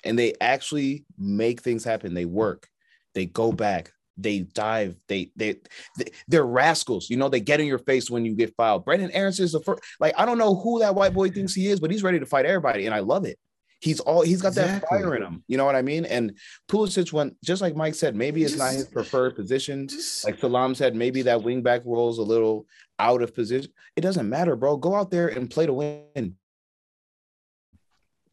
[0.04, 2.12] And they actually make things happen.
[2.12, 2.68] They work.
[3.14, 3.92] They go back.
[4.16, 4.96] They dive.
[5.08, 5.56] They they,
[5.98, 7.08] they they're rascals.
[7.08, 8.84] You know, they get in your face when you get fouled.
[8.84, 9.82] Brenden Aaronson is the first.
[9.98, 12.26] Like I don't know who that white boy thinks he is, but he's ready to
[12.26, 13.38] fight everybody, and I love it.
[13.84, 15.44] He's all he's got that fire in him.
[15.46, 16.06] You know what I mean?
[16.06, 16.38] And
[16.70, 18.16] Pulisic went just like Mike said.
[18.16, 19.88] Maybe it's not his preferred position.
[19.88, 22.66] Just- Like Salam said, maybe that wingback role is a little
[22.98, 23.70] out of position.
[23.94, 24.78] It doesn't matter, bro.
[24.78, 26.36] Go out there and play to win.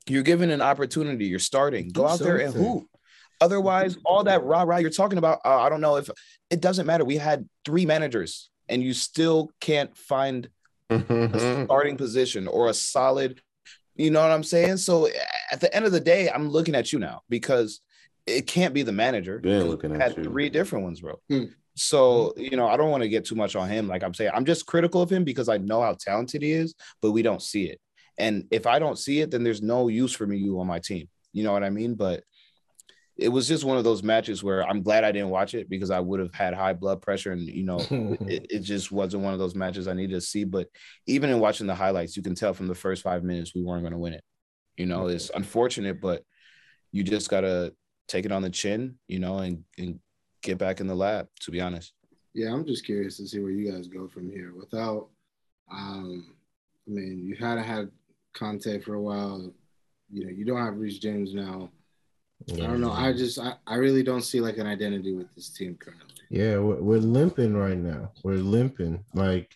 [0.07, 1.25] You're given an opportunity.
[1.25, 1.89] You're starting.
[1.89, 2.87] Go out there and hoop.
[3.41, 6.09] Otherwise, all that rah rah you're talking about, uh, I don't know if
[6.49, 7.03] it doesn't matter.
[7.03, 10.47] We had three managers, and you still can't find
[10.89, 13.41] a starting position or a solid.
[14.01, 14.77] You know what I'm saying?
[14.77, 15.07] So
[15.51, 17.81] at the end of the day, I'm looking at you now because
[18.25, 19.37] it can't be the manager.
[19.39, 20.23] Been 'cause looking we at you.
[20.23, 21.19] three different ones, bro.
[21.29, 21.45] Hmm.
[21.75, 23.87] So you know, I don't want to get too much on him.
[23.87, 26.73] Like I'm saying, I'm just critical of him because I know how talented he is,
[27.01, 27.79] but we don't see it.
[28.17, 30.79] And if I don't see it, then there's no use for me you on my
[30.79, 31.07] team.
[31.31, 31.93] You know what I mean?
[31.95, 32.23] But
[33.21, 35.91] it was just one of those matches where I'm glad I didn't watch it because
[35.91, 39.33] I would have had high blood pressure and you know it, it just wasn't one
[39.33, 40.43] of those matches I needed to see.
[40.43, 40.67] But
[41.05, 43.83] even in watching the highlights, you can tell from the first five minutes we weren't
[43.83, 44.23] going to win it.
[44.75, 46.23] You know, it's unfortunate, but
[46.91, 47.73] you just gotta
[48.07, 49.99] take it on the chin, you know, and, and
[50.41, 51.27] get back in the lab.
[51.41, 51.93] To be honest,
[52.33, 54.53] Yeah, I'm just curious to see where you guys go from here.
[54.57, 55.09] Without,
[55.71, 56.33] um,
[56.87, 57.91] I mean, you had had
[58.33, 59.53] Conte for a while.
[60.11, 61.69] You know, you don't have Reece James now.
[62.53, 62.91] I don't know.
[62.91, 66.07] I just, I, I really don't see like an identity with this team currently.
[66.29, 68.11] Yeah, we're, we're limping right now.
[68.23, 69.03] We're limping.
[69.13, 69.53] Like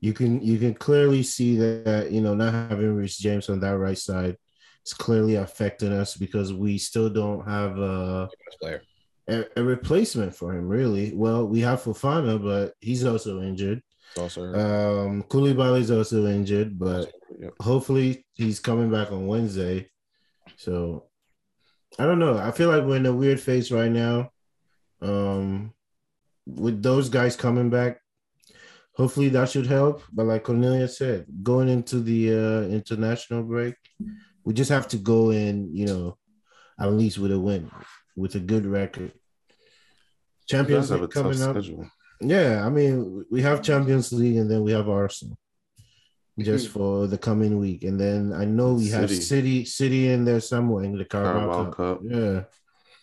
[0.00, 3.78] you can you can clearly see that you know not having Reece James on that
[3.78, 4.36] right side
[4.84, 8.28] is clearly affecting us because we still don't have a,
[8.60, 8.82] player.
[9.28, 10.66] a, a replacement for him.
[10.68, 13.82] Really, well, we have Fofana, but he's also injured.
[14.16, 14.42] Also.
[14.54, 17.54] Um, Koulibaly's also injured, but Yep.
[17.60, 19.90] hopefully he's coming back on Wednesday.
[20.56, 21.06] So
[21.98, 22.36] I don't know.
[22.36, 24.30] I feel like we're in a weird phase right now.
[25.00, 25.72] Um,
[26.46, 28.00] with those guys coming back,
[28.92, 30.02] hopefully that should help.
[30.12, 33.76] But like Cornelia said, going into the uh, international break,
[34.44, 36.18] we just have to go in, you know,
[36.78, 37.70] at least with a win,
[38.16, 39.12] with a good record.
[40.46, 41.50] Champions Champions have a League coming up.
[41.50, 41.88] schedule.
[42.20, 45.38] Yeah, I mean, we have Champions League and then we have Arsenal
[46.38, 47.84] just for the coming week.
[47.84, 49.20] And then I know we have City.
[49.22, 51.76] City City in there somewhere in the Carabao, Carabao Cup.
[51.76, 52.00] Cup.
[52.04, 52.42] Yeah.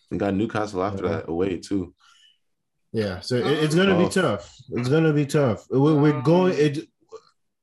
[0.09, 1.09] We got Newcastle after Yeah.
[1.11, 1.93] that away too.
[2.91, 3.21] Yeah.
[3.21, 4.03] So it- it's gonna Oh.
[4.07, 4.53] be tough.
[4.71, 5.65] It's gonna be tough.
[5.69, 6.87] We're, we're going it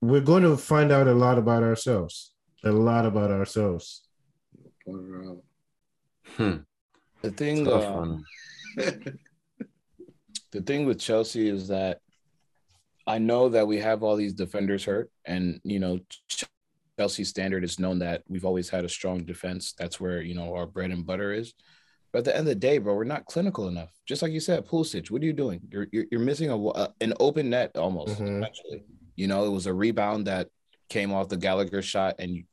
[0.01, 2.33] we're going to find out a lot about ourselves.
[2.65, 4.03] A lot about ourselves.
[4.85, 5.43] Pull her out.
[6.37, 6.57] Hmm.
[7.23, 8.17] the thing, uh,
[10.53, 12.01] the thing with Chelsea is that
[13.09, 16.45] I know that we have all these defenders hurt, and you know, Ch-
[16.99, 19.73] Chelsea standard, it's known that we've always had a strong defense.
[19.79, 21.55] That's where you know our bread and butter is.
[22.13, 23.91] But at the end of the day, bro, we're not clinical enough.
[24.07, 25.61] Just like you said, Pulisic, what are you doing?
[25.71, 28.21] You're you're, you're missing a an open net almost.
[28.21, 28.45] Mhm.
[28.45, 28.83] Actually,
[29.17, 30.49] you know, it was a rebound that
[30.91, 32.45] came off the Gallagher shot, and you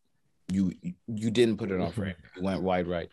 [0.49, 0.71] you
[1.07, 1.95] you didn't put it on Mhm.
[1.95, 2.15] frame.
[2.37, 3.09] You went wide right.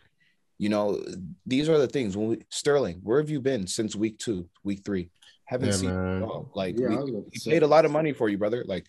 [0.59, 1.03] You know,
[1.45, 2.15] these are the things.
[2.15, 5.09] When we Sterling, where have you been since week two, week three?
[5.45, 6.51] Haven't Yeah, seen you at all.
[6.55, 7.11] like Yeah, we, I was
[7.45, 8.63] we paid a lot of money for you, brother.
[8.67, 8.85] Like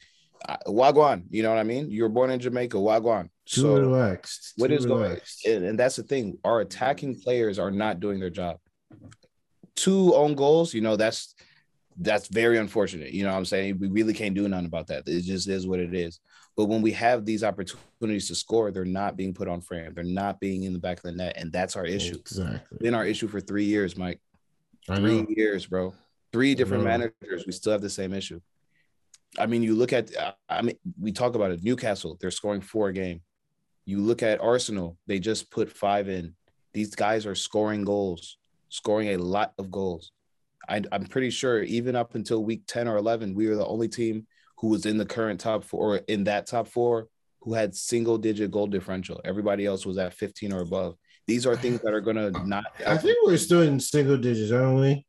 [0.48, 1.90] uh, Wagwan, you know what I mean?
[1.90, 3.28] You were born in Jamaica, Wagwan.
[3.46, 4.54] Too So relaxed.
[4.56, 5.46] what too is going relaxed.
[5.46, 8.58] and, and that's the thing our attacking players are not doing their job
[9.76, 11.34] two own goals you know that's
[11.98, 15.02] that's very unfortunate you know what i'm saying we really can't do nothing about that
[15.08, 16.20] it just is what it is
[16.56, 20.04] but when we have these opportunities to score they're not being put on frame they're
[20.04, 22.78] not being in the back of the net and that's our issue Exactly.
[22.80, 24.20] been our issue for three years mike
[24.88, 25.26] I three know.
[25.30, 25.92] years bro
[26.34, 26.90] three different know.
[26.90, 28.40] managers we still have the same issue.
[29.38, 31.62] I mean you look at uh, i mean we talk about it.
[31.62, 33.20] Newcastle they're scoring four a game.
[33.86, 36.34] You look at arsenal they just put five in.
[36.72, 40.10] These guys are scoring goals scoring a lot of goals.
[40.68, 43.86] I, i'm pretty sure even up until week 10 or 11 we were the only
[43.86, 47.08] team who was in the current top four or in that top four
[47.42, 49.20] who had single digit goal differential.
[49.24, 50.96] Everybody else was at 15 or above.
[51.26, 54.50] These are things that are going to not I think we're still in single digits,
[54.50, 55.06] aren't we?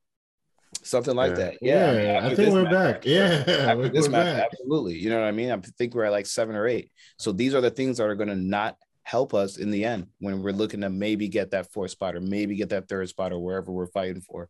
[0.86, 1.36] Something like Yeah.
[1.38, 1.58] that.
[1.62, 3.06] Yeah, Yeah, I, after think we're match- back.
[3.06, 4.50] Yeah, After we're, this match, back.
[4.52, 4.98] absolutely.
[5.00, 5.52] You know what I mean?
[5.52, 6.91] I think we're at like seven or eight.
[7.17, 10.08] So these are the things that are going to not help us in the end
[10.19, 13.32] when we're looking to maybe get that fourth spot or maybe get that third spot
[13.32, 14.50] or wherever we're fighting for.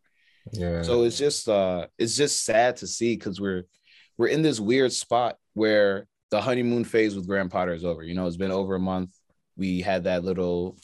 [0.52, 0.82] Yeah.
[0.82, 3.64] So it's just uh it's just sad to see because we're
[4.16, 8.02] we're in this weird spot where the honeymoon phase with Graham Potter is over.
[8.02, 9.10] You know, it's been over a month.
[9.56, 10.76] We had that little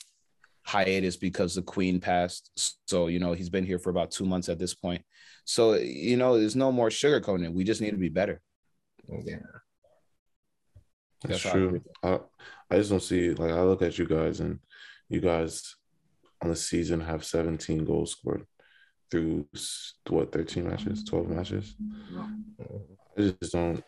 [0.63, 2.77] hiatus because the queen passed.
[2.87, 5.03] So, you know, he's been here for about two months at this point.
[5.45, 7.53] So, you know, there's no more sugarcoating it.
[7.53, 8.41] We just need to be better.
[9.09, 9.37] yeah.
[11.25, 11.83] That's That's true.
[12.03, 12.21] I,
[12.71, 14.59] I just don't see like I look at you guys and
[15.09, 15.77] you guys
[16.43, 18.45] on the season have 17 goals scored
[19.11, 19.47] through
[20.09, 21.17] what 13 matches, mm-hmm.
[21.17, 21.77] 12 matches.
[23.17, 23.85] I just don't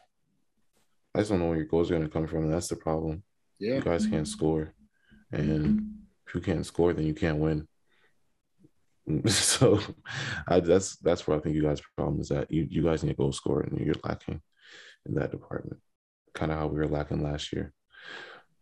[1.15, 2.51] I just don't know where your goals are gonna come from.
[2.51, 3.23] That's the problem.
[3.59, 3.77] Yeah.
[3.77, 4.75] You guys can't score.
[5.33, 5.83] And
[6.27, 7.67] if you can't score, then you can't win.
[9.29, 9.81] So
[10.49, 13.13] I that's that's where I think you guys' problem is that you, you guys need
[13.13, 14.41] a goal scorer and you're lacking
[15.07, 15.79] in that department.
[16.35, 17.73] Kind of how we were lacking last year.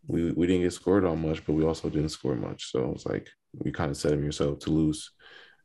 [0.06, 2.70] We we didn't get scored on much, but we also didn't score much.
[2.72, 3.28] So it's like
[3.64, 5.10] you kind of setting yourself to lose.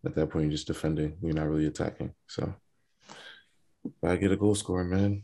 [0.06, 1.18] At that point, you're just defending.
[1.24, 2.14] You're not really attacking.
[2.28, 2.54] So
[4.04, 5.24] I get a goal scorer, man.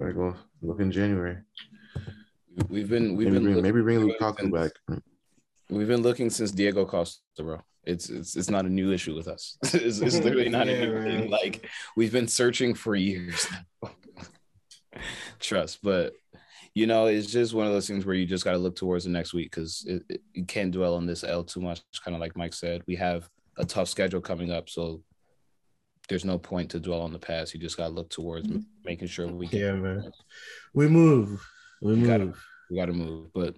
[0.00, 1.38] I go look in January.
[2.68, 4.72] We've been we've Maybe been bring, maybe bring since- Lukaku back.
[5.70, 7.60] We've been looking since Diego Costa, bro.
[7.88, 9.56] It's it's it's not a new issue with us.
[9.64, 11.30] it's, it's literally not Yeah, a new thing.
[11.30, 13.46] Like we've been searching for years.
[15.40, 16.12] Trust, but
[16.74, 19.04] you know, it's just one of those things where you just got to look towards
[19.04, 21.80] the next week because it, it- you can't dwell on this L too much.
[22.04, 25.02] Kind of like Mike said, we have a tough schedule coming up, so
[26.08, 27.52] there's no point to dwell on the past.
[27.54, 30.10] You just got to look towards m- making sure we can Yeah, man.
[30.74, 31.40] We move.
[31.82, 32.44] We You gotta- move.
[32.70, 33.30] we got to move.
[33.34, 33.56] But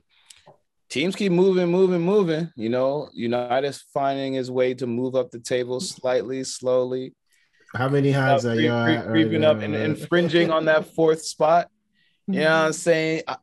[0.90, 2.50] teams keep moving, moving, moving.
[2.56, 7.14] You know, United's finding his way to move up the table slightly, slowly,
[7.74, 9.06] How many uh, are creep- you creep- at?
[9.06, 11.68] creeping up and infringing on that fourth spot.
[12.26, 13.22] You know what I'm saying?
[13.26, 13.36] Uh,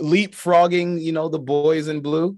[0.00, 2.36] Leapfrogging, you know, the boys in blue.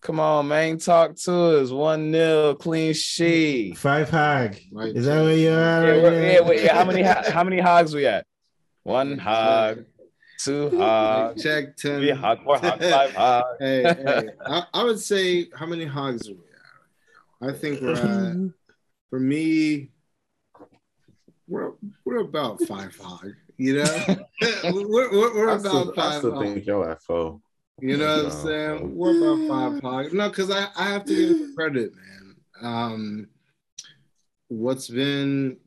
[0.00, 0.78] Come on, man.
[0.78, 1.70] Talk to us.
[1.70, 3.76] One nil, clean sheet.
[3.76, 4.60] Five hag.
[4.72, 4.94] Right.
[4.96, 5.50] Is that where you're?
[5.50, 8.24] Yeah, right yeah, wait, yeah, how many how many hogs we at?
[8.84, 9.84] One hog,
[10.38, 11.98] two hog, Check ten.
[12.00, 13.44] three hog, four hog, five hog.
[13.60, 14.28] hey, hey.
[14.46, 16.38] I, I would say how many hogs are we
[17.48, 17.54] at?
[17.54, 18.36] I think we're at
[19.10, 19.90] for me,
[21.46, 21.72] we're
[22.04, 23.32] we're about five hog.
[23.56, 24.04] You know,
[24.64, 26.44] we're, we're, we're about still, I five still hog.
[26.44, 27.00] think y'all at.
[27.80, 28.28] You know what I'm No.
[28.30, 28.94] saying?
[28.96, 30.12] We're about five hog.
[30.12, 32.36] No, because I, I have to give it credit, man.
[32.60, 33.28] Um,
[34.48, 35.58] what's been,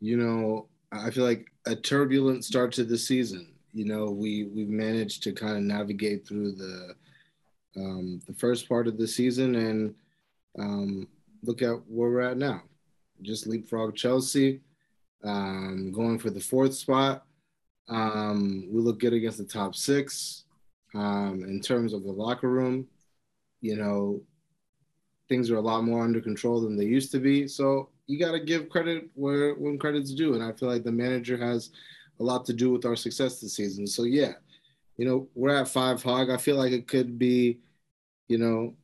[0.00, 3.51] you know, I feel like a turbulent start to the season.
[3.72, 6.94] You know, we we've managed to kind of navigate through the
[7.76, 9.94] um, the first part of the season and
[10.58, 11.08] um,
[11.42, 12.62] look at where we're at now.
[13.22, 14.60] Just leapfrog Chelsea,
[15.24, 17.24] um, going for the fourth spot.
[17.88, 20.44] Um, we look good against the top six.
[20.94, 22.86] Um, in terms of the locker room,
[23.62, 24.20] you know,
[25.28, 27.48] things are a lot more under control than they used to be.
[27.48, 30.92] So you got to give credit where when credit's due, and I feel like the
[30.92, 31.70] manager has
[32.20, 33.86] a lot to do with our success this season.
[33.86, 34.32] So yeah,
[34.96, 36.30] you know, we're at five hog.
[36.30, 37.58] I feel like it could be,
[38.28, 38.74] you know,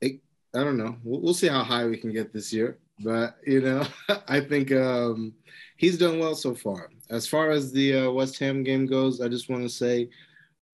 [0.00, 0.20] it,
[0.54, 0.96] I don't know.
[1.04, 2.78] We'll, we'll see how high we can get this year.
[3.02, 3.86] But you know,
[4.28, 5.32] I think um,
[5.76, 6.90] he's done well so far.
[7.10, 10.10] As far as the uh, West Ham game goes, I just want to say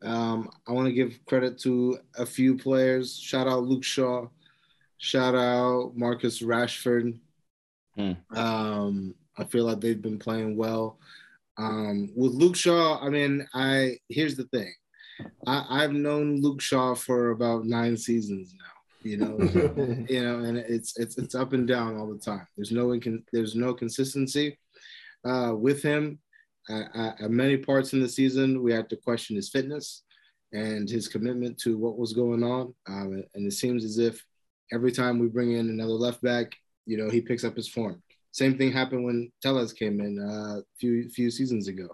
[0.02, 3.18] Um, I want to give credit to a few players.
[3.18, 4.28] Shout out Luke Shaw.
[4.98, 7.18] Shout out Marcus Rashford.
[7.96, 8.12] Hmm.
[8.36, 10.98] Um, I feel like they've been playing well.
[11.58, 14.72] Um, with Luke Shaw, I mean, I here's the thing.
[15.46, 18.64] I, I've known Luke Shaw for about nine seasons now.
[19.02, 19.38] You know,
[20.08, 22.46] you know, and it's it's it's up and down all the time.
[22.56, 24.58] There's no incon- there's no consistency
[25.24, 26.18] uh, with him.
[26.68, 30.02] Uh, at many parts in the season, we had to question his fitness
[30.52, 32.74] and his commitment to what was going on.
[32.88, 34.24] Um, and it seems as if
[34.72, 38.02] every time we bring in another left back, you know, he picks up his form.
[38.36, 41.88] Same thing happened when Telles came in a uh, few few seasons ago.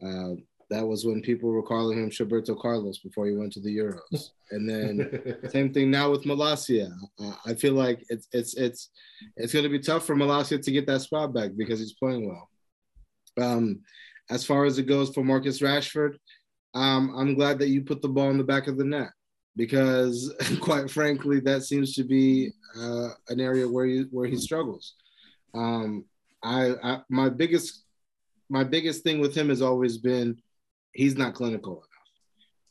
[0.00, 0.34] Uh,
[0.70, 4.30] that was when people were calling him Roberto Carlos before he went to the Euros.
[4.52, 6.88] And then same thing now with Malacia.
[7.18, 8.90] Uh, I feel like it's it's it's
[9.36, 12.28] it's going to be tough for Malacia to get that spot back because he's playing
[12.28, 12.48] well.
[13.44, 13.80] Um,
[14.30, 16.14] as far as it goes for Marcus Rashford,
[16.74, 19.10] um, I'm glad that you put the ball in the back of the net
[19.56, 24.94] because, quite frankly, that seems to be uh, an area where he where he struggles.
[25.54, 26.04] Um,
[26.42, 27.84] I, I my biggest
[28.48, 30.40] my biggest thing with him has always been
[30.92, 31.88] he's not clinical enough.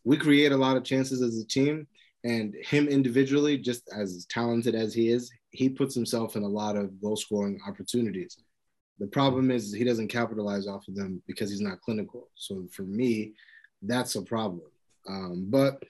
[0.03, 1.87] We create a lot of chances as a team,
[2.23, 6.75] and him individually, just as talented as he is, he puts himself in a lot
[6.75, 8.37] of goal scoring opportunities.
[8.99, 12.29] The problem is he doesn't capitalize off of them because he's not clinical.
[12.35, 13.33] So for me,
[13.81, 14.69] that's a problem.
[15.07, 15.83] Um, but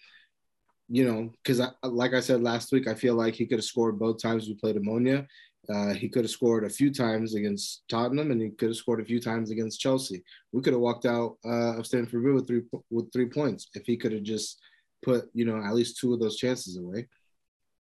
[0.87, 3.97] you know, because like I said last week, I feel like he could have scored
[3.97, 5.25] both times we played Omonia.
[5.69, 8.99] Uh, he could have scored a few times against Tottenham, and he could have scored
[8.99, 10.23] a few times against Chelsea.
[10.51, 13.85] We could have walked out uh, of Stamford Bridge with three with three points if
[13.85, 14.59] he could have just
[15.03, 17.07] put you know at least two of those chances away.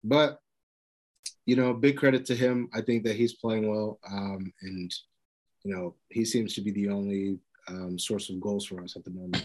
[0.04, 0.38] But
[1.46, 2.68] you know, big credit to him.
[2.74, 4.94] I think that he's playing well, um, and
[5.64, 9.04] you know, he seems to be the only um, source of goals for us at
[9.04, 9.44] the moment.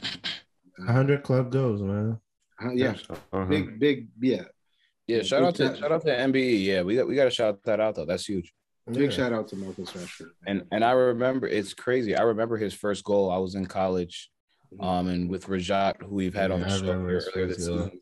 [0.80, 2.20] Uh, 100 club goals, man.
[2.63, 3.46] Uh, yeah, uh-huh.
[3.46, 4.44] big, big, yeah.
[5.08, 6.63] Yeah, shout out to shout out to MBE.
[6.63, 8.06] Yeah, we got we got to shout that out though.
[8.06, 8.54] That's huge.
[8.91, 9.10] Big yeah.
[9.10, 10.30] shout out to Marcus Rashford.
[10.46, 12.15] And and I remember it's crazy.
[12.15, 13.32] I remember his first goal.
[13.32, 14.30] I was in college,
[14.74, 14.84] mm-hmm.
[14.84, 18.00] um, and with Rajat, who we've had yeah, on the show earlier this season.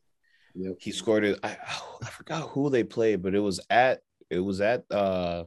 [0.55, 0.75] Yep.
[0.79, 1.39] He scored it.
[1.43, 1.57] I
[2.01, 5.43] I forgot who they played, but it was at it was at uh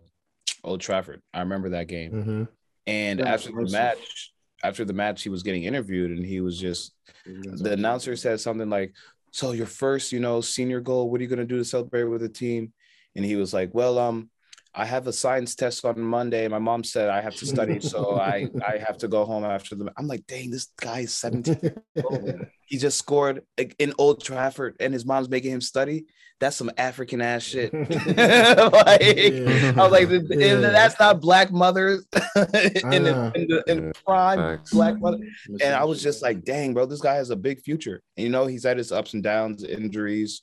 [0.65, 1.23] Old Trafford.
[1.33, 2.13] I remember that game.
[2.13, 2.45] Mm-hmm.
[2.87, 6.59] And yeah, after the match, after the match, he was getting interviewed, and he was
[6.59, 6.95] just
[7.25, 8.95] the announcer said something like,
[9.33, 11.11] "So your first, you know, senior goal.
[11.11, 12.73] What are you gonna do to celebrate with the team?"
[13.17, 14.31] And he was like, "Well, um,
[14.79, 16.47] I have a science test on Monday.
[16.47, 19.75] My mom said I have to study, so I I have to go home after
[19.75, 19.93] the.
[19.99, 21.75] I'm like, dang, this guy is 17.
[22.67, 23.43] he just scored
[23.81, 26.07] in Old Trafford, and his mom's making him study.
[26.39, 27.73] That's some African ass shit.
[27.75, 29.73] like, yeah.
[29.77, 30.55] I was like, yeah.
[30.55, 34.71] that's not black mothers in, the, in, the, in prime Thanks.
[34.73, 35.19] black mother.
[35.61, 38.01] And I was just like, dang, bro, this guy has a big future.
[38.17, 40.43] And, you know, he's had his ups and downs, injuries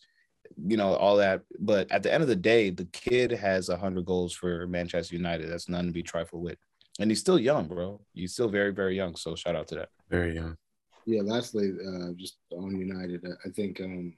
[0.64, 1.42] you know, all that.
[1.60, 5.50] But at the end of the day, the kid has hundred goals for Manchester United.
[5.50, 6.58] That's nothing to be trifled with.
[7.00, 8.02] And he's still young, bro.
[8.14, 9.16] He's still very, very young.
[9.16, 9.90] So shout out to that.
[10.10, 10.58] Very young.
[11.06, 14.16] Yeah, lastly, uh, just on United, I think um,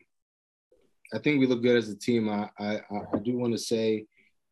[1.14, 2.30] I think we look good as a team.
[2.30, 2.82] I I,
[3.14, 4.06] I do want to say,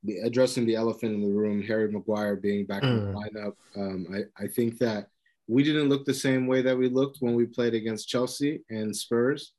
[0.04, 2.90] the, addressing the elephant in the room, Harry Maguire being back mm.
[2.90, 3.16] in the mm.
[3.16, 3.54] lineup.
[3.78, 5.08] Um, I I think that
[5.48, 8.96] we didn't look the same way that we looked when we played against Chelsea and
[8.96, 9.54] Spurs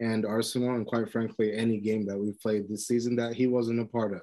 [0.00, 3.80] and Arsenal, and quite frankly, any game that we've played this season that he wasn't
[3.80, 4.22] a part of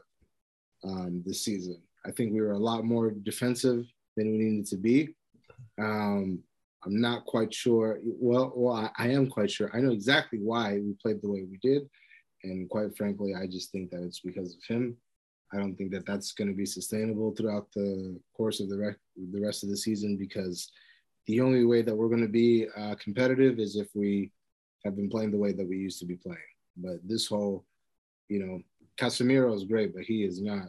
[0.84, 1.82] um, this season.
[2.06, 5.16] I think we were a lot more defensive than we needed to be.
[5.80, 6.40] Um,
[6.86, 8.00] I'm not quite sure.
[8.04, 9.70] Well, well, I, I, am quite sure.
[9.74, 11.90] I know exactly why we played the way we did,
[12.44, 14.96] and quite frankly, I just think that it's because of him.
[15.54, 18.96] I don't think that that's going to be sustainable throughout the course of the,
[19.32, 20.72] the rest of the season because
[21.26, 24.32] the only way that we're going to be uh, competitive is if we
[24.86, 26.40] have been playing the way that we used to be playing.
[26.78, 27.66] But this whole,
[28.28, 28.62] you know,
[28.98, 30.68] Casemiro is great, but he is not,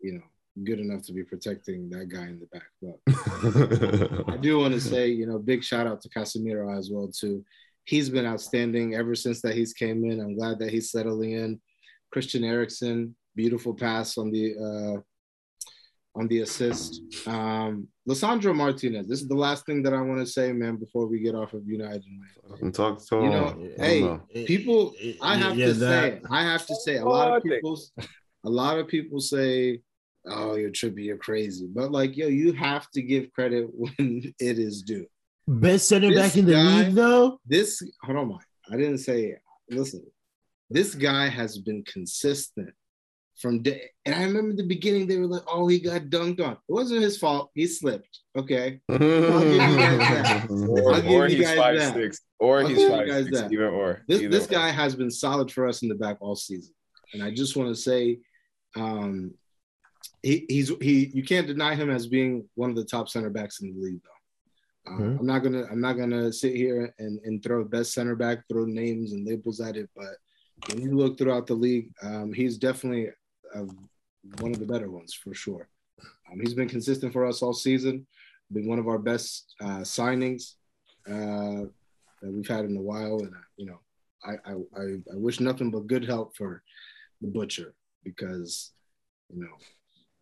[0.00, 0.22] you know,
[0.64, 2.68] good enough to be protecting that guy in the back.
[2.82, 7.08] But I do want to say, you know, big shout out to Casemiro as well
[7.08, 7.44] too.
[7.84, 10.20] He's been outstanding ever since that he's came in.
[10.20, 11.60] I'm glad that he's settling in.
[12.12, 15.00] Christian Eriksen, beautiful pass on the uh,
[16.14, 17.00] on the assist.
[17.26, 19.06] Um, Lisandro Martinez.
[19.08, 21.54] This is the last thing that I want to say, man, before we get off
[21.54, 22.04] of United.
[22.60, 22.72] Man.
[22.72, 24.94] Talk to you know, hey, people.
[25.20, 27.80] I have yeah, to that, say, I have to say, a lot of people,
[28.44, 29.80] a lot of people say,
[30.26, 34.58] "Oh, you're trippy, you're crazy," but like, yo, you have to give credit when it
[34.58, 35.06] is due.
[35.46, 37.38] Best center back in the guy, league, though.
[37.46, 38.46] This, hold on, Mike.
[38.70, 39.36] I didn't say.
[39.70, 40.04] Listen,
[40.68, 42.74] this guy has been consistent
[43.38, 43.90] from day.
[44.04, 47.02] And I remember the beginning, they were like, "Oh, he got dunked on." It wasn't
[47.02, 47.50] his fault.
[47.54, 48.20] He slipped.
[48.36, 48.80] Okay.
[48.88, 48.94] Or,
[50.94, 51.94] I'll give or you he's guys five that.
[51.94, 52.20] six.
[52.38, 53.40] Or I'll he's give you five guys six.
[53.40, 53.52] that.
[53.52, 54.02] Either or.
[54.08, 54.50] This Either this or.
[54.50, 56.74] guy has been solid for us in the back all season,
[57.14, 58.18] and I just want to say,
[58.76, 59.32] um,
[60.22, 61.10] he, he's he.
[61.14, 64.00] You can't deny him as being one of the top center backs in the league,
[64.02, 64.08] though.
[64.92, 65.20] Um, Mhm.
[65.20, 68.64] I'm not gonna I'm not gonna sit here and, and throw best center back, throw
[68.64, 70.16] names and labels at it, but
[70.68, 73.08] when you look throughout the league, um, he's definitely
[73.54, 73.64] uh,
[74.40, 75.68] one of the better ones for sure.
[76.30, 78.06] Um, he's been consistent for us all season.
[78.52, 80.54] Been one of our best uh, signings
[81.08, 81.64] uh,
[82.20, 83.80] that we've had in a while, and uh, you know,
[84.24, 84.52] I, I
[85.12, 86.62] I wish nothing but good help for
[87.20, 87.74] the butcher
[88.04, 88.72] because
[89.32, 89.56] you know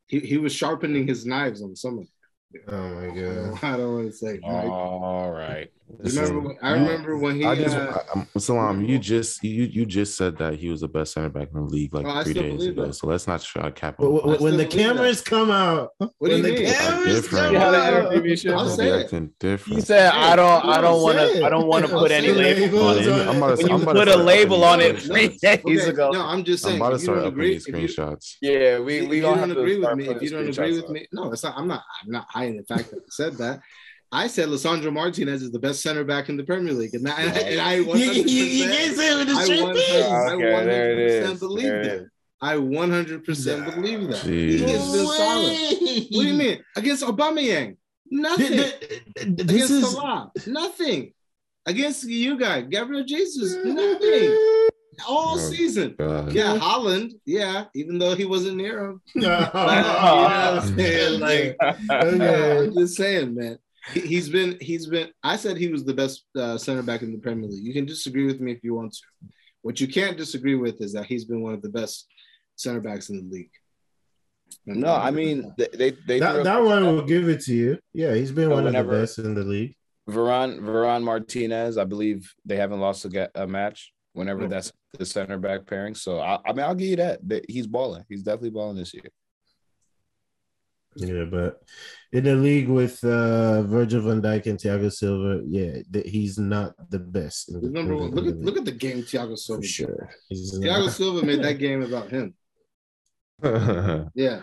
[0.06, 2.62] he, he was sharpening his knives on some of them.
[2.68, 3.14] Oh my I god.
[3.14, 4.40] don't, I don't want to say.
[4.42, 5.70] All right.
[6.04, 6.40] You remember?
[6.40, 7.44] When, I remember when he.
[7.44, 7.80] I just, uh,
[8.14, 11.28] I, I'm- Salam, you just you you just said that he was the best center
[11.28, 12.86] back in the league like Oh, I three days ago.
[12.86, 12.94] that.
[12.94, 14.12] So let's not try to cap But him.
[14.16, 14.94] w- w- when the still believe that.
[14.96, 16.72] cameras come out, What do when you the mean?
[16.72, 17.44] cameras Different.
[17.44, 18.52] come You had an out, interview?
[18.52, 19.04] I'll He's say it.
[19.04, 19.32] acting
[19.66, 21.44] He said, "I don't, I don't want to.
[21.44, 23.82] I don't want to put any label on it." I'm about to, When you I'm
[23.82, 26.80] about put to a label on it three days ago, no, I'm just I'm saying.
[26.80, 28.36] about to you start don't agree, these if screenshots.
[28.40, 31.32] yeah, we we you don't agree with me, if you don't agree with me, no,
[31.32, 31.56] it's not.
[31.58, 31.82] I'm not.
[32.04, 33.60] I'm not hiding the fact that I said that.
[34.12, 37.22] I said Lisandro Martinez is the best center back in the Premier League, and, I,
[37.22, 40.04] and I you, you, you, you can't say it with a I straight want- face.
[40.04, 41.38] I Okay, there it 100% is.
[41.40, 42.08] believe There it
[42.42, 43.70] I 100% Nah.
[43.70, 44.18] believe that.
[44.22, 44.60] He Jeez.
[44.68, 46.06] has been solid.
[46.10, 47.76] What do you mean against Aubameyang?
[48.10, 48.46] Nothing.
[48.48, 49.02] Th- th-
[49.36, 51.12] This against is Salah, nothing.
[51.66, 54.30] Against you guys, Gabriel Jesus, nothing.
[55.06, 55.94] All Oh, season.
[55.98, 56.32] God.
[56.32, 57.12] Yeah, Haaland.
[57.26, 59.02] Yeah, even though he wasn't near him.
[59.14, 59.28] No.
[59.54, 61.20] you know what I'm saying?
[61.20, 62.58] Like, Okay.
[62.58, 63.58] I'm just saying, man.
[63.92, 65.08] He, he's been, he's been.
[65.22, 67.64] I said he was the best uh, center back in the Premier League.
[67.64, 69.00] You can disagree with me if you want to.
[69.62, 72.06] What you can't disagree with is that he's been one of the best
[72.56, 73.50] center backs in the league.
[74.66, 77.78] No, I mean they they, they that, that one will give it to you.
[77.92, 79.74] Yeah, he's been So one of the best in the league.
[80.08, 81.78] Varane Varane Martinez.
[81.78, 83.92] I believe they haven't lost a, a match.
[84.12, 84.48] Whenever Oh.
[84.48, 87.20] that's the center back pairing, so I, I mean I'll give you that.
[87.28, 88.04] that he's balling.
[88.08, 89.04] He's definitely balling this year.
[90.96, 91.62] Yeah, but
[92.12, 96.74] in the league with uh, Virgil van Dijk and Thiago Silva, yeah, th- he's not
[96.90, 97.48] the best.
[97.48, 98.14] In the, He's number in the- one.
[98.14, 99.62] Look at the look at the game Thiago Silva.
[99.62, 100.10] for sure.
[100.28, 102.34] He's Thiago not- Silva made that game about him.
[104.14, 104.42] Yeah,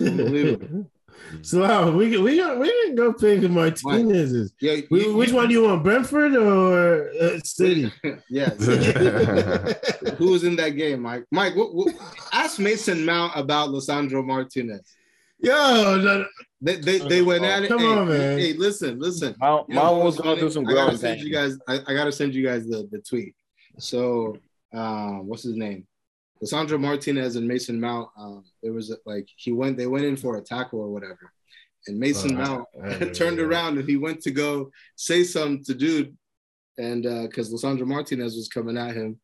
[0.00, 0.90] Unbelievable.
[1.42, 4.52] so wow, we can- we can- we can go pick Martinez's.
[4.60, 4.76] yeah.
[4.88, 7.92] Wh- you- Which you- one do you want, Brentford or uh, City?
[8.30, 8.50] yeah.
[8.50, 11.24] Who was in that game, Mike?
[11.32, 11.92] Mike, what, what,
[12.32, 14.80] ask Mason Mount about Lisandro Martinez.
[15.40, 16.24] Yo, no,
[16.60, 17.68] They, they, they went at it.
[17.68, 18.38] Come hey, on, man.
[18.38, 19.34] Hey, listen, listen.
[19.38, 20.40] Mount, You know was was going funny?
[20.40, 21.28] through some I gotta growing send pains.
[21.28, 21.58] you guys.
[21.68, 23.34] I, I gotta send you guys the, the tweet.
[23.78, 24.36] So,
[24.72, 25.86] um, what's his name?
[26.42, 28.08] Lisandro Martinez and Mason Mount.
[28.18, 29.76] Um, there was a, like he went.
[29.76, 31.30] They went in for a tackle or whatever,
[31.88, 33.50] and Mason Uh, Mount I- I turned remember.
[33.50, 36.16] around and he went to go say something to dude,
[36.78, 39.18] and because Lisandro Martinez was coming at him,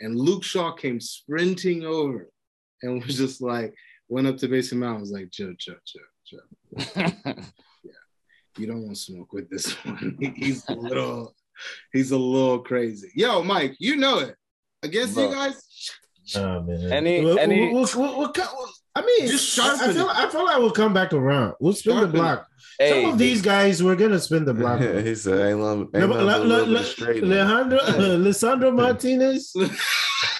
[0.00, 2.30] and Luke Shaw came sprinting over,
[2.82, 3.74] and was just like
[4.14, 4.92] went up to Mason Mount.
[4.94, 7.34] and Was like, chill, chill, chill, chill.
[7.82, 7.90] Yeah.
[8.56, 10.16] You don't want to smoke with this one.
[10.36, 11.34] he's a little,
[11.92, 13.10] he's a little crazy.
[13.16, 14.36] Yo, Mike, you know it.
[14.82, 15.60] Against you guys,
[16.36, 16.90] Oh, man.
[16.92, 20.08] Any- We'll- any- we'll- we'll- we'll co- I mean, Just I, I feel.
[20.08, 21.54] I feel like we'll come back around.
[21.60, 22.46] We'll spin Sharpen the block.
[22.78, 24.80] hey, Some of these guys, we're gonna spin the block.
[25.08, 27.24] he said, "Ain't love, Le- ain't Le- nothing but a Le- little bit Le- straight."
[27.24, 30.33] Alejandro, uh, Martinez, hi-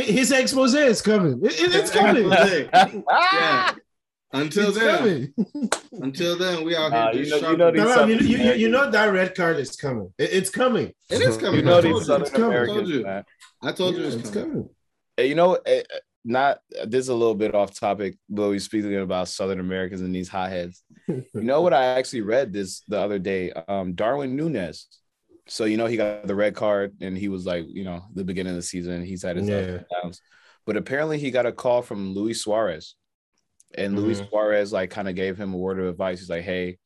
[0.00, 1.40] his expose is coming.
[1.44, 2.28] It- it- it's coming.
[2.30, 3.74] yeah.
[4.34, 5.70] Until It's then, coming.
[6.00, 8.08] until then, we out here Nah, you know- you know sharpening- these- you, Southern
[8.46, 10.10] you, you, you know that red card is coming.
[10.16, 10.94] It- it's coming.
[11.10, 11.56] It is coming.
[11.60, 12.06] you know I these told you.
[12.06, 12.58] Southern it's coming.
[12.58, 13.02] I told you.
[13.02, 13.24] man.
[13.62, 14.50] I told you Yeah, it's it's coming.
[14.50, 14.68] coming.
[15.18, 15.82] Hey, you know, eh, eh,
[16.24, 20.14] not this is a little bit off topic, but we're speaking about Southern Americans and
[20.14, 20.82] these hotheads.
[21.08, 23.52] You know what I actually read this the other day?
[23.52, 24.86] Um, Darwin Nunez.
[25.48, 28.24] So you know he got the red card, and he was like, you know, the
[28.24, 29.74] beginning of the season, he's had his ups Yeah.
[29.74, 30.20] and downs.
[30.66, 32.94] But apparently, he got a call from Luis Suarez,
[33.74, 34.28] and Luis Mhm.
[34.28, 36.20] Suarez like kind of gave him a word of advice.
[36.20, 36.78] He's like, hey,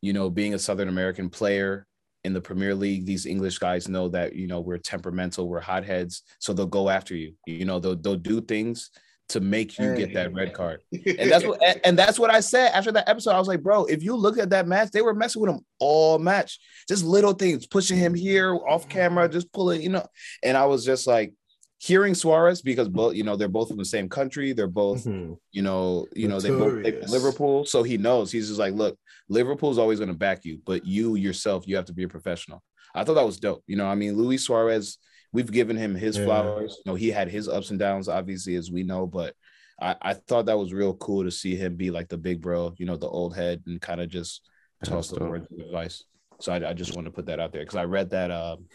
[0.00, 1.86] you know, being a Southern American player
[2.24, 6.22] in the Premier League, these English guys know that you know we're temperamental, we're hotheads,
[6.38, 7.34] so they'll go after you.
[7.46, 8.90] You know, they'll they'll do things
[9.30, 10.80] to make you get that red card.
[10.92, 13.32] And that's what and, that's what I said after that episode.
[13.32, 15.60] I was like, bro, if you look at that match, they were messing with him
[15.78, 16.58] all match.
[16.88, 20.06] Just little things, pushing him here off camera, just pulling, you know.
[20.42, 21.34] And I was just like
[21.78, 24.52] hearing Suarez because both, you know, they're both from the same country.
[24.52, 25.36] They're both, Mhm.
[25.52, 27.64] you know, you know, they both they Liverpool.
[27.66, 28.98] So he knows he's just like, look,
[29.28, 32.62] Liverpool's always going to back you, but you yourself, you have to be a professional.
[32.94, 33.62] I thought that was dope.
[33.66, 34.98] You know, I mean, Luis Suarez,
[35.32, 36.22] we've given him his Yeah.
[36.24, 36.80] flowers.
[36.84, 39.34] You know, he had his ups and downs, obviously, as we know, but
[39.80, 42.74] I, I thought that was real cool to see him be like the big bro,
[42.78, 44.42] you know, the old head, and kind of just
[44.82, 46.04] Yeah, toss the words of advice.
[46.40, 48.66] So I, I just want to put that out there because I read that um,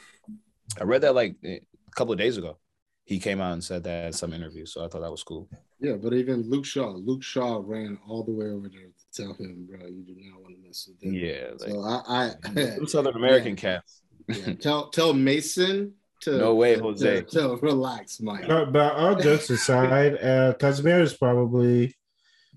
[0.80, 1.62] I read that like a
[1.96, 2.58] couple of days ago.
[3.06, 5.50] He came out and said that in some interview, so I thought that was cool.
[5.80, 9.34] Yeah, but even Luke Shaw, Luke Shaw ran all the way over there to tell
[9.34, 11.14] him, bro, you do not want to mess with them.
[11.14, 14.02] Yeah, like, So I, I Southern American cats.
[14.30, 15.94] yeah, tell tell Mason
[16.24, 17.22] to No way, Jose.
[17.22, 18.48] To, to relax, Mike.
[18.48, 21.96] But, but all jokes aside, uh, Casemiro is probably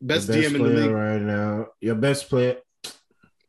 [0.00, 0.90] Best, best DM in the league.
[0.90, 1.68] right now.
[1.80, 2.58] Your best player.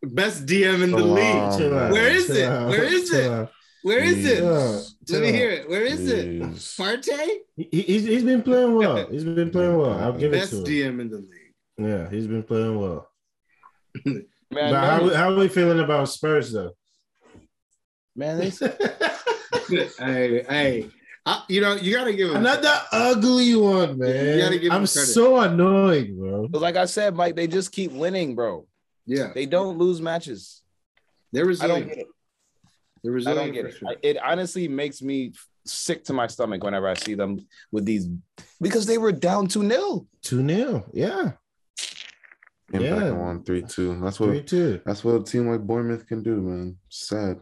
[0.02, 1.36] Best DM in the Come league.
[1.36, 1.84] on, Chill man.
[1.88, 2.50] out, Where is it?
[2.50, 3.50] Where is it?
[3.84, 4.38] Where is it?
[4.38, 5.70] Chill out, Let me hear it.
[5.70, 6.28] Where is it?
[6.42, 6.78] Jeez.
[6.78, 7.38] Partey?
[7.56, 9.08] He, he's, he's been playing well.
[9.12, 9.94] He's been playing well.
[10.00, 10.98] I'll give Best it to him.
[10.98, 11.54] DM in the league.
[11.80, 13.10] Yeah, he's been playing well.
[14.06, 16.72] Man, But how, how are we feeling about Spurs though?
[18.16, 18.50] man, they,
[20.00, 20.90] hey, hey.
[21.26, 24.36] I, you know, you gotta give him Another ugly one, man.
[24.38, 24.88] You gotta give I'm credit.
[24.88, 26.48] so annoying, bro.
[26.48, 28.66] but like I said, Mike, they just keep winning, bro.
[29.06, 30.62] Yeah, They don't lose matches.
[31.34, 31.86] they're I resilient.
[31.88, 32.08] don't get it.
[33.04, 33.76] They're I don't get it.
[33.78, 33.90] sure.
[33.90, 35.34] I- It honestly makes me
[35.66, 38.08] sick to my stomach whenever I see them with these
[38.62, 40.08] because they were down 2 0.
[40.24, 40.86] 2 0.
[40.94, 41.32] Yeah.
[42.72, 43.04] Came back Yeah.
[43.06, 44.00] and won three two.
[44.02, 44.82] That's what 3 2.
[44.86, 46.78] that's what a team like Bournemouth can do, man.
[46.90, 47.40] Sad.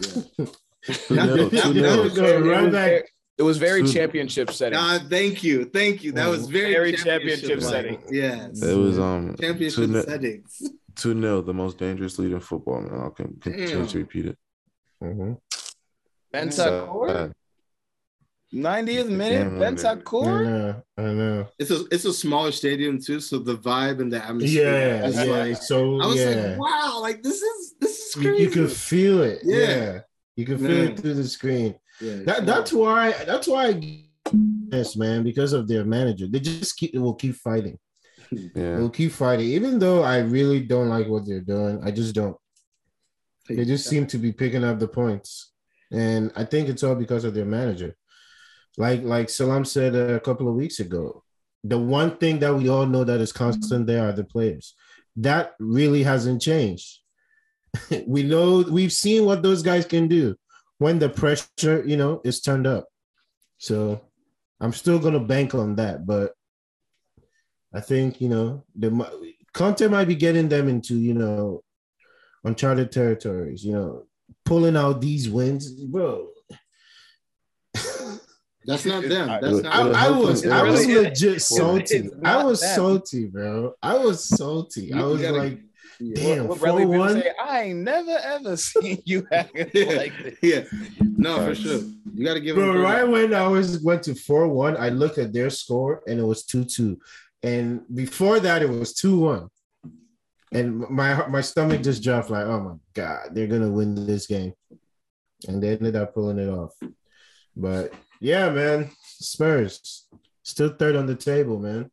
[0.00, 0.46] Yeah.
[0.86, 2.10] Two nil, two nil.
[2.14, 3.12] Go right back.
[3.38, 4.78] It was very Two- championship setting.
[4.78, 6.12] Ah, thank you, thank you.
[6.12, 8.02] That was very, Very championship, championship setting.
[8.10, 10.62] Yes, It was um championship nil, settings.
[10.94, 12.98] two nil, the most dangerous lead in football, man.
[13.00, 13.86] I'll con- continue Damn.
[13.88, 14.38] to repeat it.
[15.04, 15.38] Mhm.
[16.32, 17.32] Bentancur, Sad.
[18.54, 19.78] 90th minute, Damn, man.
[19.84, 20.82] I know.
[20.96, 21.48] I know.
[21.58, 24.72] It's a it's a smaller stadium too, so the vibe and the atmosphere.
[24.72, 25.06] Yeah.
[25.06, 25.24] is Yeah.
[25.24, 26.56] like, so, I was yeah.
[26.56, 28.42] like, wow, like this is this is you, crazy.
[28.44, 29.40] you can feel it.
[29.44, 29.58] Yeah.
[29.58, 30.00] Yeah.
[30.36, 30.88] You can feel Man.
[30.88, 31.74] it through the screen.
[32.00, 34.04] yeah, That, that's why that's why I
[34.70, 36.26] yes, man, because of their manager.
[36.26, 37.78] They just keep will keep fighting.
[38.32, 38.76] Yeah.
[38.76, 39.46] They'll keep fighting.
[39.50, 42.36] Even though I really don't like what they're doing, I just don't.
[43.48, 45.52] They just seem to be picking up the points.
[45.92, 47.96] And I think it's all because of their manager.
[48.76, 51.22] Like like Salam said a couple of weeks ago,
[51.62, 54.74] the one thing that we all know that is constant there are the players.
[55.14, 56.98] That really hasn't changed.
[58.06, 60.36] we know we've seen what those guys can do
[60.78, 62.86] when the pressure, you know, is turned up.
[63.58, 64.00] So
[64.60, 66.32] I'm still gonna bank on that, but
[67.74, 68.90] I think you know the
[69.52, 71.62] Conte might be getting them into you know
[72.44, 73.64] uncharted territories.
[73.64, 74.06] You know,
[74.44, 76.28] pulling out these wins, bro.
[78.66, 79.30] That's not them.
[79.30, 79.74] I- That's not.
[79.74, 80.46] I, It'll I was.
[80.46, 82.10] I was legit salty.
[82.24, 83.74] I was salty, bro.
[83.82, 84.92] I was salty.
[84.92, 85.60] I was like,
[86.00, 86.14] yeah.
[86.14, 87.20] damn, What Bradley four one.
[87.20, 90.38] say, I ain't never ever seen you acting yeah, like this.
[90.42, 90.64] yeah.
[91.16, 91.80] No, for sure.
[92.14, 94.88] You got to give them Bro, right when I was went to 4 1, I
[94.88, 96.98] looked at their score and it was 2 2.
[97.42, 99.48] And before that, it was 2 1.
[100.52, 104.26] And my my stomach just dropped like, oh my God, they're going to win this
[104.26, 104.52] game.
[105.48, 106.72] And they ended up pulling it off.
[107.54, 110.06] But yeah, man, Spurs
[110.42, 111.90] still third on the table, man.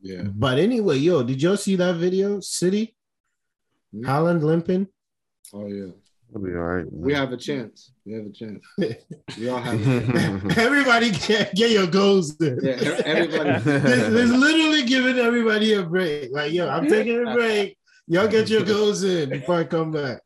[0.00, 0.22] Yeah.
[0.22, 2.40] But anyway, yo, did y'all see that video?
[2.40, 2.94] City,
[3.92, 4.04] Hmm.
[4.04, 4.86] Haaland limping.
[5.54, 5.92] Oh yeah.
[6.30, 6.84] It'll be all right.
[6.92, 7.92] We have a chance.
[8.04, 8.62] We have a chance.
[9.38, 9.80] We all have.
[9.80, 10.58] A chance.
[10.58, 12.58] Everybody get, get your goals in.
[12.62, 13.00] Yeah.
[13.04, 13.50] Everybody.
[13.64, 16.30] There's, there's literally giving everybody a break.
[16.30, 17.78] Like, yo, I'm taking a break.
[18.08, 20.20] Y'all get your goals in before I come back.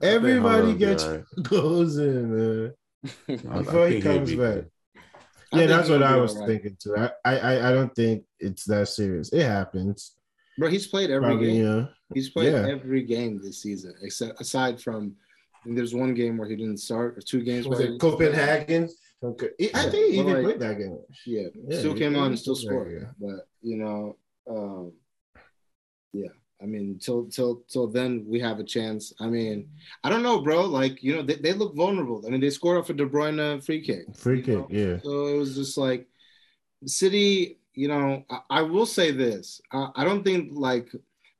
[0.00, 2.72] Everybody get your goals in, man.
[3.26, 4.64] Before he comes back.
[5.52, 6.46] Yeah, that's what I was right.
[6.48, 6.96] thinking too.
[6.96, 9.32] I, I I don't think it's that serious.
[9.32, 10.12] It happens.
[10.58, 11.64] Bro, he's played every Probably, game.
[11.64, 11.88] know.
[12.14, 12.66] He's played Yeah.
[12.68, 15.14] every game this season, except aside from
[15.64, 17.66] there's one game where he didn't start, or two games.
[17.68, 18.00] Was where it.
[18.00, 18.88] Copenhagen?
[19.22, 19.50] Okay.
[19.74, 20.98] I think he Yeah, even but like- played that game.
[21.26, 23.08] Yeah, Yeah, still came on and still scored.
[23.20, 24.16] But you know,
[24.50, 24.92] um,
[26.12, 26.28] yeah.
[26.62, 29.12] I mean, till till till then we have a chance.
[29.20, 29.68] I mean,
[30.04, 30.64] I don't know, bro.
[30.64, 32.22] Like you know, they, they look vulnerable.
[32.26, 34.14] I mean, they scored off a De Bruyne free kick.
[34.14, 34.68] Free kick, know?
[34.70, 34.98] yeah.
[35.02, 36.06] So it was just like
[36.86, 37.58] City.
[37.74, 39.60] You know, I, I will say this.
[39.72, 40.94] I, I don't think like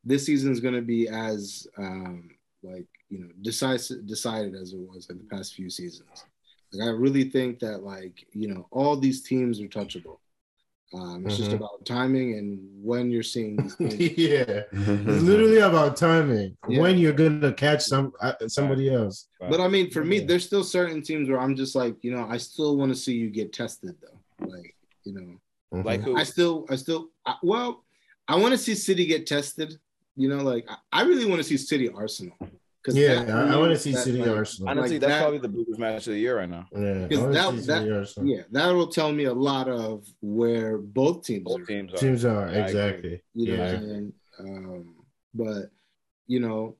[0.04, 2.30] this season is going to be as um,
[2.62, 6.24] like you know decisive decided as it was in the past few seasons.
[6.72, 10.18] Like I really think that like you know all these teams are touchable.
[10.94, 11.56] Um, it's just Mhm.
[11.56, 14.18] about timing and when you're seeing these teams.
[14.18, 14.62] yeah.
[14.72, 16.56] It's literally about timing.
[16.68, 16.80] Yeah.
[16.80, 19.28] When you're gonna catch some uh, somebody else.
[19.40, 20.26] But I mean, for me, Yeah.
[20.26, 23.14] there's still certain teams where I'm just like, you know, I still want to see
[23.14, 24.46] you get tested though.
[24.46, 24.74] Like,
[25.04, 25.40] you know,
[25.72, 25.84] Mhm.
[25.86, 26.14] Like who?
[26.16, 27.84] I still, I still, I, well,
[28.28, 29.78] I want to see City get tested.
[30.16, 32.36] You know, like I, I really want to see City Arsenal.
[32.84, 34.68] 'Cause Yeah, that I, I want to see that, City like, Arsenal.
[34.70, 36.66] Honestly, Like that's that- probably the biggest match of the year right now.
[36.72, 41.60] Yeah, Because that, that yeah, that'll tell me a lot of where both teams Both
[41.60, 41.64] are.
[41.66, 41.96] teams are.
[41.96, 43.22] Teams are Yeah, exactly.
[43.34, 43.66] You know yeah.
[43.66, 44.12] what I'm saying?
[44.40, 44.94] Um,
[45.34, 45.70] but
[46.26, 46.76] you know,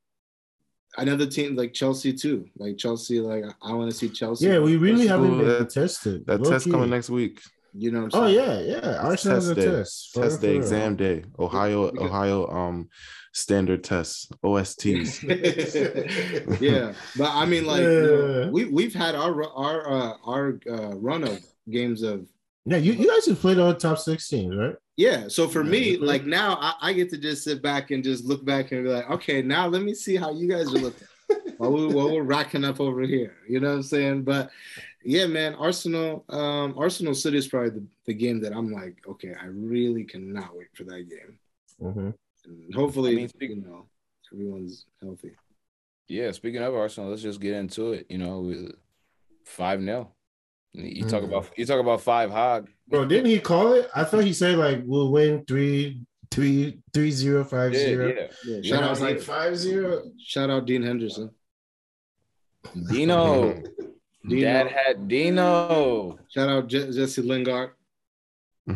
[0.98, 2.46] another team like Chelsea too.
[2.56, 4.46] Like Chelsea, like I, I want to see Chelsea.
[4.46, 6.26] Yeah, we really haven't Ooh, been that- tested.
[6.26, 6.70] That Low test key.
[6.72, 7.40] coming next week.
[7.74, 8.36] You know what I'm Oh saying?
[8.36, 8.96] yeah, yeah.
[8.98, 9.76] Arsenal's a test day.
[9.78, 10.10] test.
[10.12, 10.58] For test real, day, real.
[10.58, 11.24] exam day.
[11.38, 12.88] Ohio, Ohio, um,
[13.32, 15.22] standard tests, OSTs.
[16.60, 20.94] yeah, but I mean, like you know, we we've had our our uh, our uh,
[20.96, 21.38] run of
[21.70, 22.26] games of
[22.66, 24.76] Yeah, you, you guys have played on top six teams, right?
[24.96, 25.28] yeah.
[25.28, 28.24] So for Yeah, me, like now, I, I get to just sit back and just
[28.24, 31.08] look back and be like, okay, now let me see how you guys are looking.
[31.56, 34.22] what, we, what we're racking up over here, you know what I'm saying?
[34.24, 34.50] But
[35.04, 39.34] yeah, man, Arsenal, um, Arsenal City is probably the, the game that I'm like, okay,
[39.40, 41.38] I really cannot wait for that game.
[41.80, 42.10] Mm-hmm.
[42.44, 43.86] And hopefully, I mean, speak- you know,
[44.32, 45.32] everyone's healthy.
[46.08, 48.06] Yeah, speaking of Arsenal, let's just get into it.
[48.10, 48.72] You know, with
[49.44, 50.12] five 0
[50.74, 51.26] You talk Mhm.
[51.26, 52.68] about you talk about five hog.
[52.88, 53.88] Bro, didn't he call it?
[53.94, 58.06] I thought he said like we'll win three, three, three zero, five Yeah, zero.
[58.08, 58.14] yeah.
[58.44, 60.02] Yeah, Yeah, shout And I out, was like five zero.
[60.18, 61.30] shout out Dean Henderson.
[62.90, 63.62] Dino,
[64.26, 64.42] Dino.
[64.42, 66.18] Dad had Dino.
[66.28, 67.70] Shout out Je- Jesse Lingard.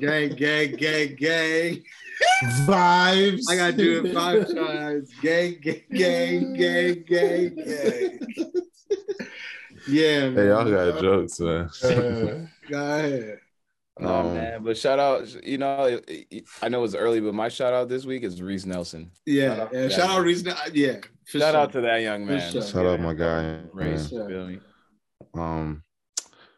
[0.00, 1.82] Gang, gang, gang, gang.
[2.66, 3.42] Vibes.
[3.48, 5.10] I gotta do it five times.
[5.22, 8.18] Gang, gang, gang, gang, gang, gang.
[9.86, 10.34] Yeah, man.
[10.36, 11.68] hey, y'all got jokes, man.
[11.82, 13.38] Uh, Go ahead.
[14.00, 14.62] Nah, Um, man.
[14.64, 17.88] But shout out, you know, it- it- I know it's early, but my shout out
[17.88, 19.10] this week is Reiss Nelson.
[19.26, 19.88] Yeah, Shout out yeah.
[19.88, 20.52] Shout out Reason.
[20.72, 20.96] Yeah.
[21.26, 21.60] For shout sure.
[21.60, 22.50] out to that young man.
[22.52, 22.62] sure.
[22.62, 23.60] Shout out my guy.
[23.72, 24.56] Race, Yeah.
[25.34, 25.82] Um,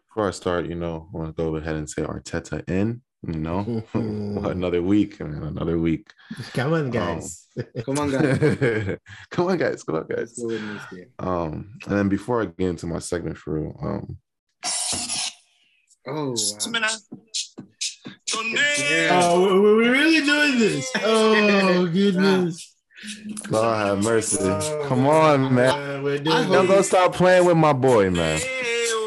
[0.08, 3.02] before I start, you know, I want to go ahead and say Arteta in.
[3.26, 6.12] You know, another week, man, another week.
[6.52, 7.46] Come on, guys.
[7.84, 8.98] Come on, guys.
[9.30, 9.82] come on, guys.
[9.82, 10.34] Come on, guys.
[10.34, 11.10] go with this game.
[11.18, 14.18] Um, and then before I get into my segment for real, um,
[16.08, 16.36] Oh,
[16.70, 16.88] wow.
[19.10, 20.88] oh, we- we- we're really doing this.
[21.02, 22.75] Oh goodness.
[23.50, 24.38] Lord have mercy.
[24.88, 26.02] Come on, man.
[26.02, 28.40] We're I doing hope- Y'all gonna stop playing with my boy, man.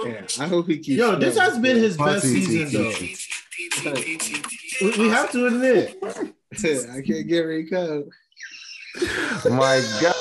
[0.05, 0.97] Yeah, I hope he keeps.
[0.97, 2.93] Yo, this has been his best season though.
[4.81, 5.97] We, we have to admit.
[6.03, 8.05] I can't get Rico.
[9.49, 10.15] My God.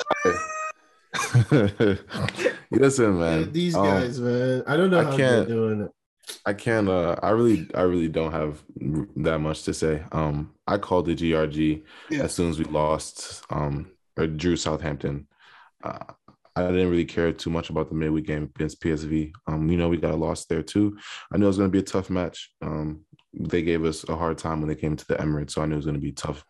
[2.70, 3.52] Listen, man.
[3.52, 4.62] These um, guys, man.
[4.66, 5.90] I don't know I how they're doing it.
[6.44, 6.88] I can't.
[6.88, 8.62] Uh, I really, I really don't have
[9.16, 10.02] that much to say.
[10.12, 12.22] Um, I called the GRG Yeah.
[12.24, 13.44] as soon as we lost.
[13.50, 15.28] Um, or drew Southampton.
[15.82, 15.98] Uh,
[16.56, 19.32] I didn't really care too much about the midweek game against PSV.
[19.46, 20.98] Um, you know, we got a loss there too.
[21.32, 22.50] I knew it was going to be a tough match.
[22.60, 25.66] Um, they gave us a hard time when they came to the Emirates, so I
[25.66, 26.44] knew it was going to be a tough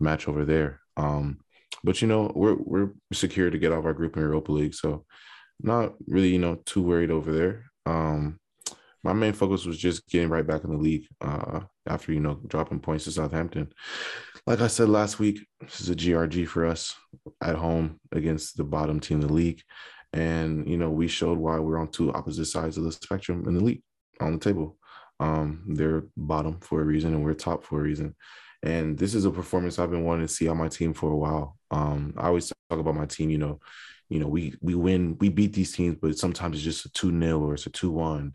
[0.00, 0.80] match over there.
[0.98, 1.38] Um,
[1.82, 5.06] but you know, we're we're secure to get off our group in Europa League, so
[5.62, 7.64] not really, you know, too worried over there.
[7.86, 8.38] Um,
[9.04, 12.40] my main focus was just getting right back in the league uh, after you know
[12.46, 13.72] dropping points to Southampton.
[14.46, 16.94] Like I said last week, this is a GRG for us
[17.42, 19.62] at home against the bottom team in the league,
[20.12, 23.54] and you know we showed why we're on two opposite sides of the spectrum in
[23.54, 23.82] the league
[24.20, 24.78] on the table.
[25.20, 28.16] Um, they're bottom for a reason, and we're top for a reason.
[28.62, 31.16] And this is a performance I've been wanting to see on my team for a
[31.16, 31.58] while.
[31.70, 33.60] Um, I always talk about my team, you know,
[34.08, 37.40] you know, we we win, we beat these teams, but sometimes it's just a 2-0
[37.40, 38.34] or it's a 2-1.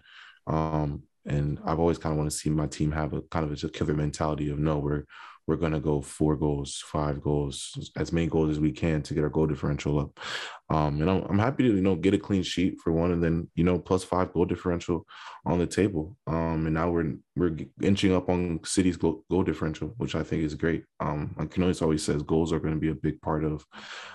[0.50, 3.64] Um, and I've always kind of want to see my team have a kind of
[3.64, 5.06] a killer mentality of no, we're
[5.48, 9.24] we're gonna go four goals, five goals, as many goals as we can to get
[9.24, 10.20] our goal differential up.
[10.70, 13.24] Um, and I'm, I'm happy to you know get a clean sheet for one, and
[13.24, 15.06] then you know plus five goal differential
[15.46, 16.16] on the table.
[16.28, 20.44] Um, and now we're we're inching up on City's goal, goal differential, which I think
[20.44, 20.84] is great.
[21.00, 23.66] Um, like Canois always says, goals are going to be a big part of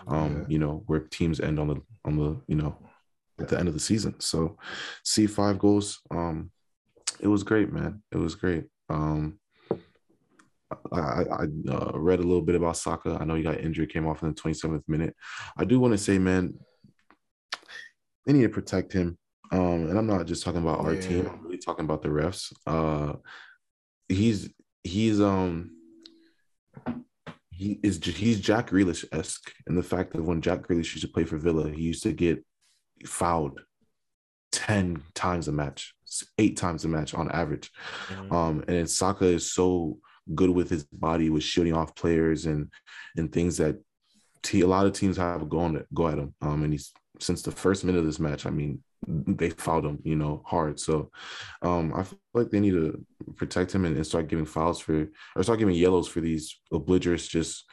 [0.06, 2.76] um, you know, where teams end on the on the you know
[3.40, 4.14] at the end of the season.
[4.20, 4.56] So
[5.04, 6.00] see five goals.
[6.10, 6.50] Um,
[7.20, 8.02] it was great, man.
[8.12, 8.64] It was great.
[8.88, 9.38] Um,
[10.92, 13.18] I, I, uh, read a little bit about Saka.
[13.20, 15.14] I know he got injured, came off in the 27th minute.
[15.56, 16.54] I do want to say, man,
[18.26, 19.18] they need to protect him.
[19.52, 21.00] Um, and I'm not just talking about our Yeah.
[21.00, 21.26] team.
[21.28, 22.52] I'm really talking about the refs.
[22.66, 23.16] Uh,
[24.08, 24.50] he's
[24.82, 25.70] he's um
[27.50, 31.08] he is he's Jack Grealish esque and the fact that when Jack Grealish used to
[31.08, 32.44] play for Villa, he used to get
[33.06, 33.60] fouled
[34.52, 35.94] ten times a match,
[36.38, 37.70] eight times a match on average.
[38.30, 39.98] Um, and Saka is so
[40.34, 42.70] good with his body, with shooting off players and
[43.16, 43.76] and things that
[44.42, 46.34] te- a lot of teams have go on go at him.
[46.40, 49.98] Um, and he's since the first minute of this match, I mean, they fouled him,
[50.02, 50.80] you know, hard.
[50.80, 51.10] So,
[51.62, 53.04] um, I feel like they need to
[53.36, 57.26] protect him and, and start giving fouls for or start giving yellows for these obligerous
[57.26, 57.64] just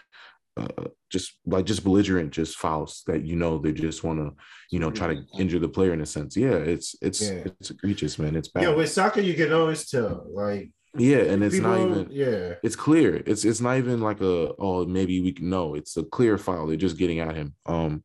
[0.57, 0.67] uh,
[1.09, 4.33] just like just belligerent, just fouls that you know they just want to,
[4.69, 6.35] you know, try to injure the player in a sense.
[6.35, 7.43] Yeah, it's it's Yeah.
[7.59, 8.35] it's egregious, man.
[8.35, 8.63] It's bad.
[8.63, 10.25] Yeah, with Saka, you can always tell.
[10.33, 12.55] Like, yeah, and it's not even Yeah.
[12.63, 13.15] it's clear.
[13.25, 15.75] It's it's not even like a oh maybe we can no.
[15.75, 16.67] It's a clear foul.
[16.67, 17.55] They're just getting at him.
[17.65, 18.03] Um,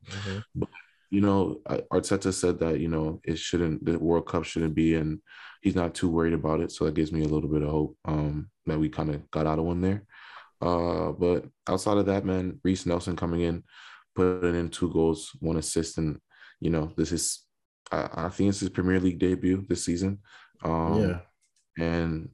[0.55, 0.69] but
[1.11, 1.61] you know,
[1.93, 5.21] Arteta said that you know it shouldn't the World Cup shouldn't be, and
[5.63, 6.71] he's not too worried about it.
[6.71, 7.97] So that gives me a little bit of hope.
[8.05, 10.05] Um, that we kind of got out of one there.
[10.61, 13.63] Uh, but outside of that, man, Reiss Nelson coming in,
[14.15, 16.19] putting in two goals, one assist, and
[16.61, 17.45] you know this is
[17.93, 20.19] I, I think it's his Premier League debut this season.
[20.65, 21.21] Um,
[21.79, 21.85] yeah.
[21.85, 22.31] and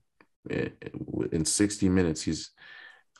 [1.32, 2.50] in 60 minutes he's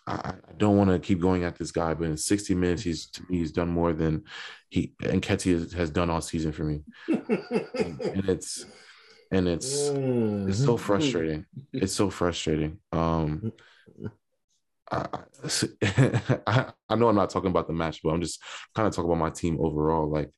[0.06, 0.14] I,
[0.48, 3.22] I don't want to keep going at this guy, but in 60 minutes he's to
[3.28, 4.24] me, he's done more than
[4.68, 8.64] he and Ketty has, has done all season for me, and it's
[9.30, 10.48] and it's Mm.
[10.48, 11.46] it's so frustrating.
[11.72, 12.78] It's so frustrating.
[12.92, 13.52] Um,
[16.46, 18.40] I, I know I'm not talking about the match, but I'm just
[18.74, 20.08] kind of talking about my team overall.
[20.08, 20.30] Like,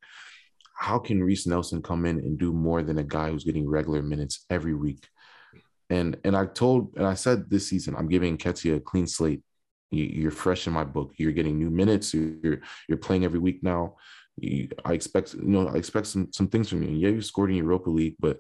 [0.76, 4.02] how can Reiss Nelson come in and do more than a guy who's getting regular
[4.02, 5.06] minutes every week?
[5.90, 9.42] And and I told and I said this season I'm giving Ketty a clean slate.
[9.90, 11.12] You, you're fresh in my book.
[11.18, 12.14] You're getting new minutes.
[12.14, 13.96] You're you're playing every week now.
[14.36, 16.90] You, I expect you know I expect some some things from you.
[16.90, 18.38] Yeah, you scored in Europa League, but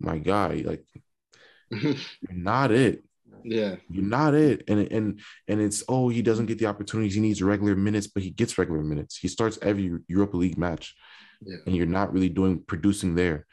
[0.00, 0.84] my guy, like
[1.70, 1.96] you're
[2.30, 3.04] not it.
[3.44, 3.76] Yeah.
[3.88, 4.64] You're not it.
[4.68, 7.14] And and and it's oh he doesn't get the opportunities.
[7.14, 9.16] He needs regular minutes, but he gets regular minutes.
[9.16, 10.94] He starts every Europa League match,
[11.40, 11.56] Yeah.
[11.66, 13.46] and you're not really doing producing there.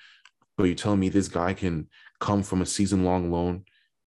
[0.57, 1.87] But you're telling me this guy can
[2.19, 3.63] come from a season long loan,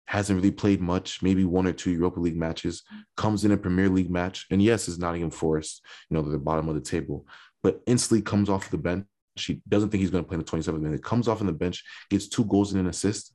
[0.06, 2.82] hasn't really played much, maybe one or two Europa League matches,
[3.16, 6.68] comes in a Premier League match, and yes, it's Nottingham Forest, you know, the bottom
[6.68, 7.26] of the table,
[7.62, 9.06] but instantly comes off the bench.
[9.36, 11.02] She doesn't think he's going to play in the 27th minute.
[11.02, 13.32] Comes off on the bench, gets two goals and an assist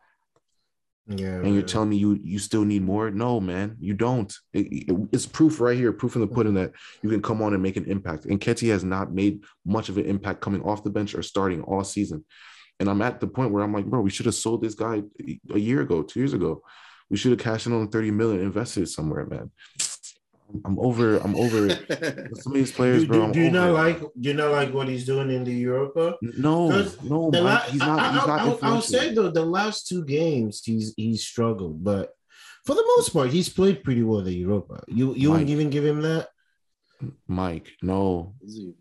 [1.10, 1.39] Yeah.
[1.39, 3.10] and you're telling me you you still need more?
[3.10, 4.34] No man you don't.
[4.53, 7.53] It- it- it's proof right here proof in the pudding that you can come on
[7.53, 8.26] and make an impact.
[8.26, 11.62] And Ketty has not made much of an impact coming off the bench or starting
[11.64, 12.26] all season.
[12.80, 15.01] And i'm at the point where i'm like bro we should have sold this guy
[15.53, 16.62] a year ago two years ago.
[17.10, 19.49] We should have cashed in on 30 million invested somewhere man
[20.65, 21.69] i'm over i'm over
[22.41, 24.51] some of these players do, bro do, do you over not like do you not
[24.51, 26.15] like what he's doing in the Europa?
[26.21, 26.69] No,
[27.03, 29.45] no The Mike, la- he's not I, he's not I, I, I'll say though, the
[29.45, 32.11] last two games he's he's struggled, but
[32.65, 34.83] for the most part, he's played pretty well the Europa.
[34.87, 35.33] You you Mike.
[35.33, 36.27] wouldn't even give him that.
[37.27, 38.73] mike no Is he-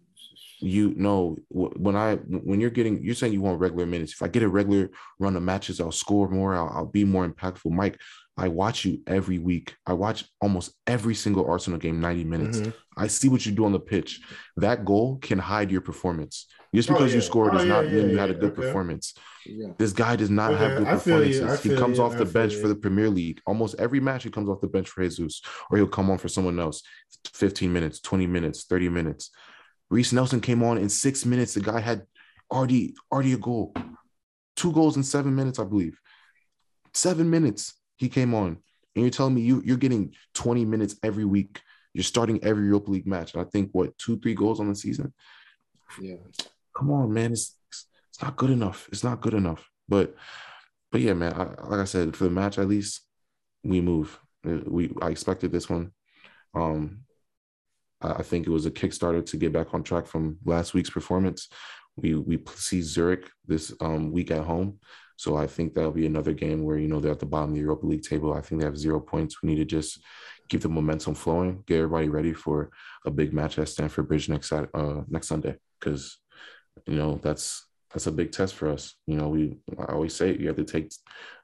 [0.59, 4.13] you know when I when you're getting you're saying you want regular minutes.
[4.13, 6.55] If I get a regular run of matches, I'll score more.
[6.55, 7.71] I'll, I'll be more impactful.
[7.71, 8.01] Mike,
[8.39, 9.77] I watch you every week.
[9.87, 12.59] I watch almost every single Arsenal game, 90 minutes.
[12.59, 12.73] Mhm.
[12.97, 14.21] I see what you do on the pitch.
[14.57, 16.47] That goal can hide your performance.
[16.75, 17.27] Just Oh, because you yeah.
[17.27, 18.63] scored Oh, does yeah, not yeah, mean you had a good okay.
[18.63, 19.15] performance.
[19.47, 19.69] Yeah.
[19.79, 21.63] This guy does not have good you, performances.
[21.63, 22.61] He comes you, off the bench you.
[22.61, 23.41] for the Premier League.
[23.47, 25.41] Almost every match he comes off the bench for Jesus,
[25.71, 26.83] or he'll come on for someone else.
[27.33, 29.31] 15 minutes, 20 minutes, 30 minutes.
[29.91, 31.55] Reiss Nelson came on in six minutes.
[31.55, 32.07] The guy had
[32.51, 33.75] already already a goal,
[34.57, 35.99] two goals in seven minutes, I believe.
[36.95, 41.25] Seven minutes he came on, and you're telling me you you're getting 20 minutes every
[41.25, 41.61] week.
[41.95, 43.35] You're starting every Europa League match.
[43.35, 45.15] And I think what two, three goals on the season.
[46.01, 46.17] Yeah.
[46.77, 47.33] Come on, man.
[47.33, 48.89] It's it's not good enough.
[48.93, 49.69] It's not good enough.
[49.89, 50.15] But
[50.91, 51.33] but yeah, man.
[51.33, 53.03] I, like I said, for the match at least,
[53.63, 54.19] we move.
[54.47, 55.93] Uh, We I expected this one.
[56.55, 57.06] Um,
[58.01, 61.49] I think it was a Kickstarter to get back on track from last week's performance.
[61.97, 64.79] We we see Zurich this um, week at home,
[65.17, 67.55] so I think that'll be another game where you know they're at the bottom of
[67.55, 68.35] the Europa League table.
[68.35, 69.43] I think they have zero points.
[69.43, 70.01] We need to just
[70.49, 72.71] keep the momentum flowing, get everybody ready for
[73.05, 74.67] a big match at Stamford Bridge next uh,
[75.09, 76.19] next Sunday, because
[76.87, 78.95] you know that's that's a big test for us.
[79.07, 80.91] You know, we I always say you have to take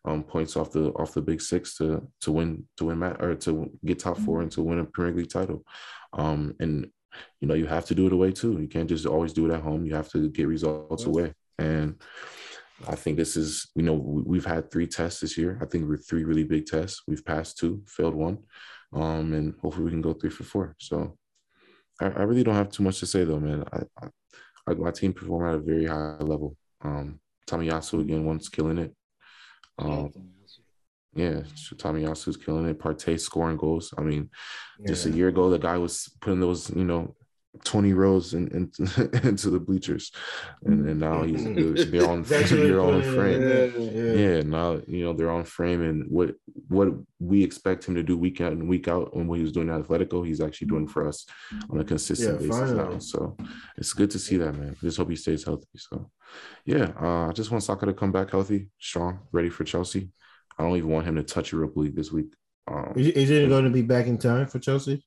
[0.05, 3.35] um, points off the off the big six to to win to win mat or
[3.37, 5.65] to get top four and to win a Premier League title.
[6.13, 6.91] Um, and
[7.41, 8.61] you know you have to do it away too.
[8.61, 9.87] You can't just always do it at home.
[9.87, 11.33] You have to get results away.
[11.59, 12.01] And
[12.89, 15.59] I think this is you know we- we've had three tests this year.
[15.63, 17.03] I think we're three really big tests.
[17.07, 18.39] We've passed two, failed one,
[18.93, 20.75] um, and hopefully we can go three for four.
[20.79, 21.17] So
[22.01, 23.65] I, I really don't have too much to say though, man.
[23.73, 24.09] I, I
[24.67, 26.57] I, my team performed at a very high level.
[26.83, 28.95] Um, Tomiyasu again, once killing it.
[29.79, 30.13] Um,
[31.15, 31.41] yeah,
[31.75, 32.79] Tomiyasu's killing it.
[32.79, 33.93] Partey scoring goals.
[33.97, 34.31] I mean,
[34.87, 37.15] just a year ago, the guy was putting those, you know,
[37.65, 38.73] 20 rows in, in,
[39.23, 40.11] into the bleachers.
[40.65, 41.45] And, and now he's
[41.91, 43.43] they're on they're on frame.
[43.43, 43.65] Yeah.
[43.77, 44.13] Yeah.
[44.13, 46.35] Yeah, now you know they're on frame, and what
[46.69, 46.89] what
[47.19, 49.69] we expect him to do week out and week out, and what he was doing
[49.69, 51.27] at Atletico, he's actually doing for us
[51.71, 52.99] on a consistent Yeah, basis now.
[52.99, 53.37] So
[53.77, 54.77] it's good to see that, man.
[54.81, 55.67] Just hope he stays healthy.
[55.77, 56.11] So
[56.65, 60.11] yeah, uh, I just want Saka to come back healthy, strong, ready for Chelsea.
[60.59, 62.35] I don't even want him to touch Europa League this week.
[62.69, 65.05] Um, Is, is it going to be back in time for Chelsea?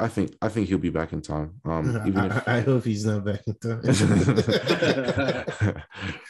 [0.00, 1.60] I think I think he'll be back in time.
[1.64, 3.80] Um, even I, if I hope he's not back in time.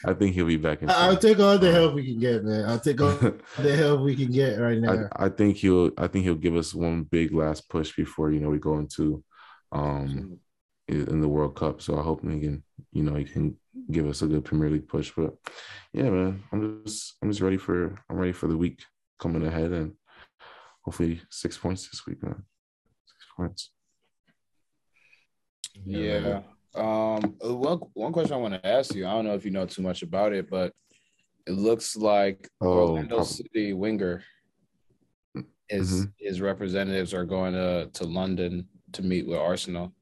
[0.04, 0.96] I think he'll be back in Time.
[0.98, 2.64] I'll take all the help we can get, man.
[2.64, 5.08] I'll take all the help we can get right now.
[5.16, 8.40] I, I think he'll I think he'll give us one big last push before you
[8.40, 9.22] know we go into
[9.70, 10.40] um
[10.88, 11.80] in the World Cup.
[11.80, 13.56] So I hope he can you know he can
[13.92, 15.12] give us a good Premier League push.
[15.16, 15.36] But
[15.92, 18.84] yeah, man, I'm just I'm just ready for I'm ready for the week
[19.20, 19.92] coming ahead and
[20.82, 22.42] hopefully six points this week, man.
[23.36, 23.70] Six points.
[25.84, 26.40] Yeah.
[26.74, 27.36] Um.
[27.40, 29.06] One one question I want to ask you.
[29.06, 30.72] I don't know if you know too much about it, but
[31.46, 34.22] it looks like Oh, Orlando prob- City winger.
[35.68, 36.12] His Mhm.
[36.18, 39.92] his representatives are going to to London to meet with Arsenal.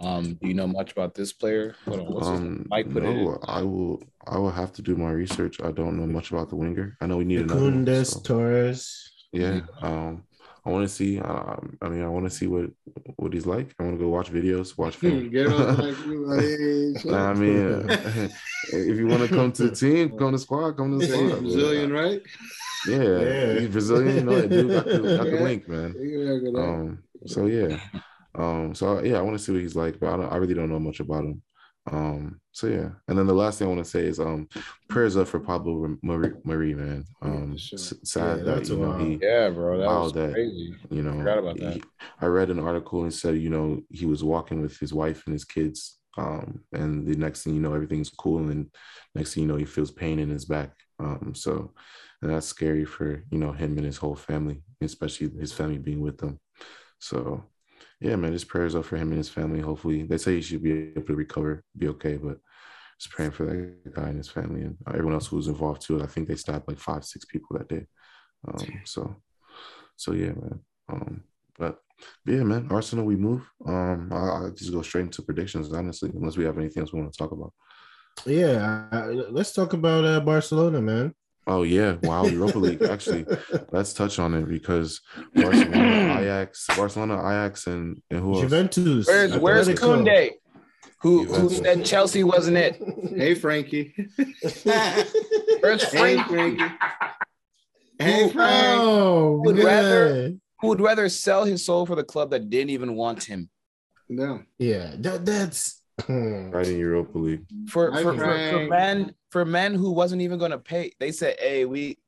[0.00, 0.34] Um.
[0.34, 1.74] Do you know much about this player?
[1.84, 2.06] Hold on.
[2.12, 2.48] What's his name?
[2.52, 3.14] Um, Mike put it.
[3.14, 4.02] no, I will.
[4.26, 5.60] I will have to do my research.
[5.62, 6.96] I don't know much about the winger.
[7.00, 7.62] I know we need another.
[7.62, 9.10] one, Kundes so, Torres.
[9.32, 9.60] yeah.
[9.82, 10.24] Um,
[10.68, 11.18] I want to see.
[11.18, 12.66] Um, I mean, I want to see what
[13.16, 13.74] what he's like.
[13.78, 15.30] I want to go watch videos, watch film.
[15.32, 17.86] Like, hey, I mean,
[18.72, 20.76] if you want to come to the team, come to the squad.
[20.76, 21.40] Come to the squad.
[21.40, 22.20] Brazilian, right?
[22.86, 23.60] Yeah, Yeah.
[23.60, 24.16] he's Brazilian.
[24.16, 25.94] You know, that dude got the, got the link, man.
[25.98, 26.62] Yeah, good eye.
[26.62, 27.80] Um, so yeah,
[28.34, 30.54] um, so yeah, I want to see what he's like, but I, don't, I really
[30.54, 31.42] don't know much about him.
[31.90, 34.48] Um, so yeah, and then the last thing I want to say is um,
[34.88, 37.04] prayers up for Pablo Marí, Marí man.
[37.22, 37.78] Um, for sure.
[37.78, 39.00] sad Yeah, that that's you know wild.
[39.08, 39.78] he, Yeah, bro.
[39.78, 40.74] That Wow, was that- crazy.
[40.90, 41.74] you know, Forgot about that.
[41.74, 41.82] he-
[42.20, 45.32] I read an article and said you know he was walking with his wife and
[45.32, 48.70] his kids, um, and the next thing you know everything's cool, and then
[49.14, 50.72] next thing you know he feels pain in his back.
[50.98, 51.72] Um, so
[52.22, 56.00] and that's scary for you know him and his whole family, especially his family being
[56.00, 56.40] with them.
[56.98, 57.44] So
[58.00, 59.60] yeah, man, just prayers up for him and his family.
[59.60, 62.38] Hopefully, they say he should be able to recover, be okay, but
[63.00, 66.02] just praying for that guy and his family and everyone else who was involved too.
[66.02, 67.86] I think they stabbed like five, six people that day.
[68.46, 69.16] Um, so,
[69.96, 70.60] so yeah, man.
[70.88, 71.24] Um,
[71.58, 71.78] but
[72.24, 73.48] yeah, man, Arsenal, we move.
[73.66, 77.00] Um, I, I'll just go straight into predictions, honestly, unless we have anything else we
[77.00, 77.52] want to talk about.
[78.26, 81.14] Yeah, uh, let's talk about uh, Barcelona, man.
[81.48, 82.82] Oh yeah, wow, Europa League.
[82.82, 83.24] Actually,
[83.72, 85.00] let's touch on it because
[85.34, 88.42] Barcelona, Ajax, Barcelona, Ajax, and and who else?
[88.42, 89.06] Juventus.
[89.06, 90.04] Where's Where's Atletico.
[90.04, 90.30] Koundé?
[91.00, 92.76] Who who said Chelsea wasn't it?
[93.18, 93.94] Hey, Frankie.
[95.60, 96.62] Where's Hey, Frankie.
[97.98, 98.80] Hey, Frank.
[98.80, 102.94] Oh, Would rather- Who would rather sell his soul for the club that didn't even
[102.94, 103.48] want him?
[104.08, 104.42] No.
[104.58, 105.80] Yeah, that, that's.
[106.00, 106.50] Hmm.
[106.50, 107.44] right in Europa League.
[107.68, 110.92] For for, for, for men for men who wasn't even gonna pay.
[111.00, 111.98] They said, "Hey, we,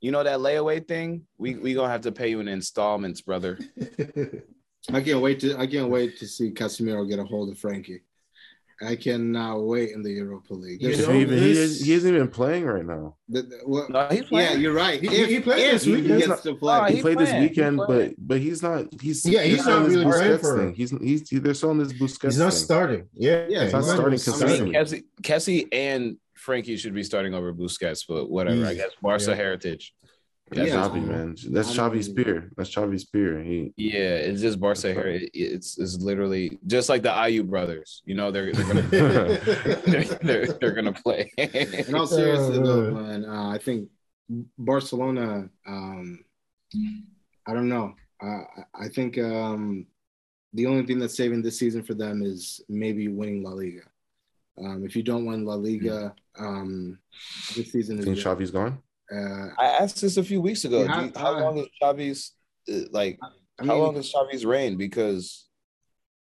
[0.00, 1.22] you know that layaway thing.
[1.38, 3.58] We we gonna have to pay you in installments, brother."
[4.92, 8.02] I can't wait to I can't wait to see Casemiro get a hold of Frankie.
[8.80, 10.80] I cannot wait in the Europa League.
[10.80, 13.16] You know, he, even, he, is, he isn't even playing right now.
[13.28, 15.00] the- the- well, No, he's yeah, you're right.
[15.00, 16.22] He- If- he played if this he weekend.
[16.26, 16.78] gets to play.
[16.78, 17.42] Oh, He He's played this playing.
[17.48, 18.86] He's weekend, but but he's not.
[19.00, 20.68] He's Yeah, he's not this really playing for thing.
[20.68, 20.74] him.
[20.74, 20.90] He's
[21.28, 22.22] he's they're still on this Busquets.
[22.22, 22.62] He's not thing.
[22.62, 23.08] starting.
[23.14, 24.72] Yeah, Yeah, He's not he's starting not- consistently.
[24.74, 28.64] Kessie, Kessie and Frankie should be starting over Busquets, but whatever.
[28.64, 28.76] I Mm.
[28.76, 29.34] guess Barca Yeah.
[29.34, 29.92] heritage.
[30.50, 30.88] That's Yeah.
[30.88, 31.36] Xavi, man.
[31.50, 32.50] That's I Xavi mean- Spear.
[32.56, 33.42] That's Xavi Spear.
[33.42, 35.04] He Yeah, it's just Barca That's right.
[35.04, 35.30] heritage.
[35.34, 38.02] It's it's literally just like the IU brothers.
[38.06, 41.30] You know, they're they're gonna they're, they're, they're gonna play.
[41.36, 43.22] In all seriousness, Oh, though, man.
[43.22, 43.88] man, uh, I think
[44.58, 45.48] Barcelona.
[45.66, 46.24] Um,
[47.46, 47.94] I don't know.
[48.22, 49.86] Uh, I- I think um,
[50.54, 53.82] the only thing that's saving this season for them is maybe winning La Liga.
[54.58, 56.98] Um, if you don't win La Liga, um,
[57.54, 58.04] this season is.
[58.04, 58.78] think Xavi's gone.
[59.12, 60.82] Uh, I asked this a few weeks ago.
[60.82, 62.32] Yeah, you- how I- long is Xavi's
[62.70, 63.18] uh, like?
[63.60, 64.76] I how long is Xavi's reign?
[64.76, 65.48] Because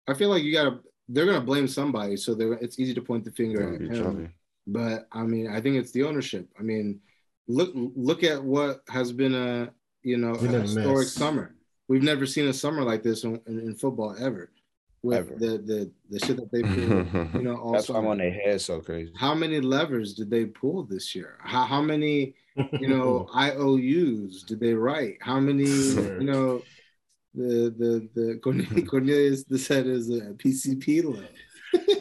[0.09, 0.81] I feel like you gotta.
[1.09, 3.91] They're gonna blame somebody, so they're, it's easy to point the finger at him.
[3.91, 4.31] Xavi.
[4.67, 6.49] But I mean, I think it's the ownership.
[6.59, 7.01] I mean,
[7.49, 9.71] look look at what has been a
[10.03, 11.13] you know Been a a historic mess.
[11.13, 11.55] summer.
[11.89, 14.52] We've never seen a summer like this in, in, in football ever.
[15.03, 15.35] With Ever.
[15.37, 18.11] the the the shit that they pulled, you know, all that's why I'm summer.
[18.13, 19.13] on their head so crazy.
[19.17, 21.39] How many levers did they pull this year?
[21.41, 22.35] How how many
[22.81, 25.19] you know IOUs did they write?
[25.21, 26.63] How many you know
[27.35, 31.27] the the the Cornelius, Cornelius the said is a PCP loan.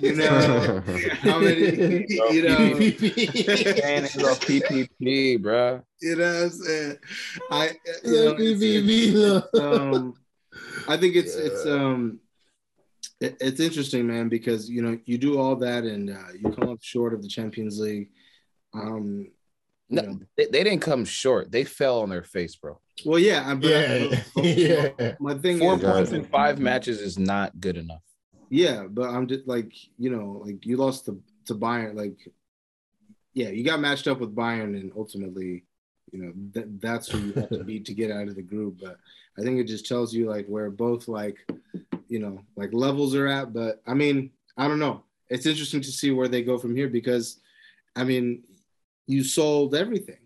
[0.02, 0.84] You know
[1.22, 5.82] how many you know Man, it's a PPP, bruh.
[6.02, 6.98] You know what I'm saying?
[7.50, 7.72] I
[8.04, 10.14] you know, it's- it's, um,
[10.88, 12.21] I think it's it's um it-
[13.22, 16.80] it's interesting, man, because you know you do all that and uh, you come up
[16.82, 18.10] short of the Champions League.
[18.74, 19.28] Um,
[19.90, 20.20] No, know.
[20.38, 21.52] they, they didn't come short.
[21.52, 22.80] They fell on their face, bro.
[23.06, 24.42] well, yeah, I- but Yeah, I-
[25.00, 25.16] yeah.
[25.20, 28.02] My thing Four is, points in five matches is not good enough.
[28.50, 32.18] yeah, but I'm just like you know, like you lost to to Bayern, like
[33.34, 35.64] yeah, you got matched up with Bayern, and ultimately,
[36.12, 38.80] you know, th- that's who you have to beat to get out of the group.
[38.82, 38.98] But
[39.38, 41.38] I think it just tells you like we're both like,
[42.12, 43.54] you know like levels are at.
[43.54, 45.04] But I mean, I don't know.
[45.30, 47.40] It's interesting to see where they go from here because,
[47.96, 48.44] I mean,
[49.08, 50.18] you sold everything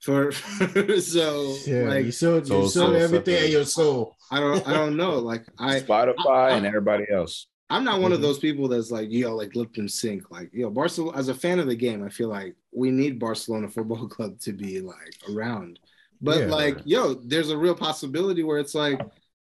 [0.00, 0.32] for
[1.00, 3.44] so Yeah, like you sold, So- you so sold everything separate.
[3.44, 4.16] and your soul.
[4.30, 7.46] I don't I don't know like I Spotify I- and everybody else.
[7.70, 8.22] I'm not one of Mhm.
[8.22, 10.30] those people that's like, yo, like lip and sync.
[10.30, 13.66] Like, yo, Barcelona, as a fan of the game, I feel like we need Barcelona
[13.68, 15.78] Football Club to be like around.
[16.20, 16.46] But Yeah.
[16.46, 19.00] like, yo, there's a real possibility where it's like,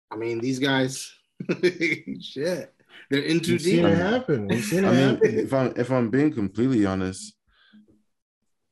[0.09, 1.13] I mean, these guys,
[2.21, 2.73] shit,
[3.09, 3.75] they're in too We've deep.
[3.75, 4.47] seen it happen.
[4.47, 5.39] We've seen it I mean, happen.
[5.39, 7.33] if I'm if I'm being completely honest,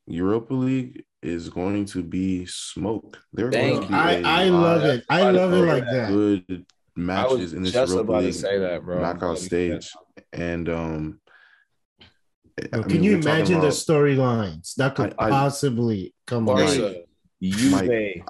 [0.07, 3.17] Europa League is going to be smoke.
[3.33, 3.99] There are Thank going to be you.
[3.99, 5.03] I, a I lot love it.
[5.09, 6.09] I love it like that.
[6.09, 6.43] good
[6.97, 9.01] I matches was in this just Europa about to League say that, bro.
[9.01, 9.91] Knockout glad you said stage,
[10.33, 11.19] and um,
[12.57, 16.47] I Bro, mean, can you we're imagine the storylines that could I- I- possibly come
[16.49, 16.55] on?
[16.57, 17.01] Barca,
[17.41, 18.23] Juve, Mike.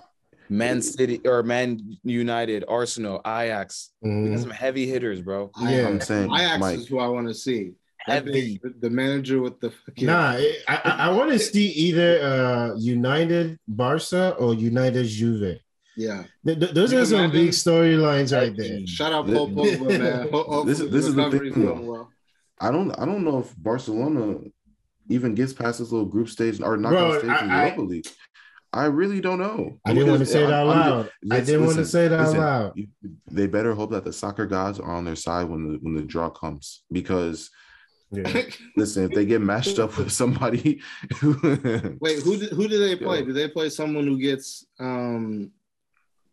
[0.50, 3.92] Man City or Man United, Arsenal, Ajax.
[4.02, 4.40] We got Mhm.
[4.42, 5.52] some heavy hitters, bro.
[5.60, 5.88] Yeah.
[5.88, 7.72] I'm saying, Ajax Mike, is who I want to see.
[8.00, 8.60] Heavy.
[8.62, 12.22] big- the manager with the fucking, Nah, it- I, I, I want to see either
[12.22, 15.58] uh, United Barca or United Juve.
[15.98, 16.26] yeah.
[16.46, 18.86] Th- th- those You are some big storylines right there.
[18.86, 20.30] Shout out This- Paul Pogba, man.
[20.32, 21.82] Ho- This is- this is the thing, though.
[21.82, 22.12] well.
[22.62, 24.38] I don't I don't know if Barcelona
[25.10, 27.82] even gets past this little group stage or knockout Bro, stage in I- I- Europa
[27.82, 28.08] League.
[28.76, 29.80] I really don't know.
[29.86, 31.10] I didn't want to say it out I'm- I'm loud.
[31.32, 32.74] I didn't want to say it out loud.
[33.32, 36.02] they better hope that the soccer gods are on their side when the when the
[36.04, 37.50] draw comes because
[38.12, 38.44] Yeah.
[38.78, 40.82] listen if they get matched up with somebody
[42.02, 43.20] Wait, who do, who do they play?
[43.20, 43.26] Yo.
[43.26, 45.52] Do they play someone who gets um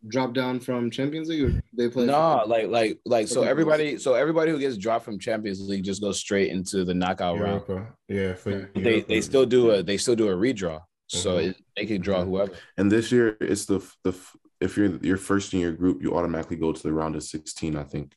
[0.05, 2.05] dropped down from Champions League, or they play?
[2.05, 6.01] No, like like like so everybody so everybody who gets dropped from Champions League just
[6.01, 7.63] goes straight into the knockout round.
[8.09, 8.65] Yeah, for Yeah.
[8.75, 9.07] They Europa.
[9.07, 10.81] they still do a they still do a redraw.
[11.13, 11.49] So Mhm.
[11.49, 12.51] it, they can draw whoever.
[12.77, 14.13] and this year it's the the
[14.59, 17.75] if you're you're first in your group you automatically go to the round of 16
[17.75, 18.13] I think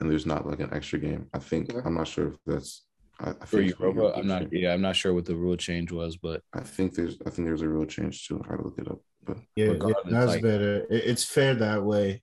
[0.00, 1.80] and there's not like an extra game I think Okay.
[1.86, 2.84] I'm not sure if that's
[3.20, 4.62] I, I For Europa, I'm not year.
[4.62, 7.46] yeah, I'm not sure what the rule change was, but I think there's I think
[7.46, 8.40] there's a rule change too.
[8.44, 9.00] I gotta look it up.
[9.24, 10.84] But Yeah, yeah, that's like- better.
[10.90, 12.22] It- it's fair that way.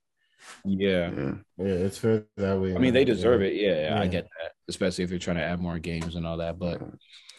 [0.64, 1.10] yeah.
[1.16, 1.34] yeah.
[1.58, 2.74] Yeah, it's fair that way.
[2.74, 3.54] I mean they deserve it.
[3.54, 4.52] Yeah, I get that.
[4.68, 6.58] Especially if you're trying to add more games and all that.
[6.58, 6.82] But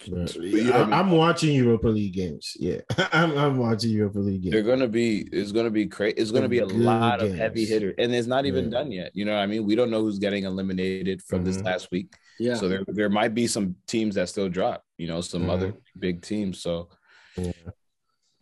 [0.09, 0.93] But you know I, what I mean?
[0.93, 2.57] I'm watching Europa League games.
[2.59, 2.81] Yeah,
[3.13, 4.53] I'm, I'm watching Europa League games.
[4.53, 6.15] they're gonna be it's gonna be crazy.
[6.17, 7.95] It's gonna be a Good lot of heavy hitters.
[7.97, 8.69] And it's not even Yeah.
[8.71, 9.11] done yet.
[9.13, 9.65] You know what I mean?
[9.65, 11.65] We don't know who's getting eliminated from this Mhm.
[11.65, 12.15] last week.
[12.39, 12.55] yeah.
[12.55, 15.49] So there, there might be some teams that still drop, you know, some Mhm.
[15.51, 16.61] other big teams.
[16.61, 16.89] So
[17.37, 17.51] Yeah.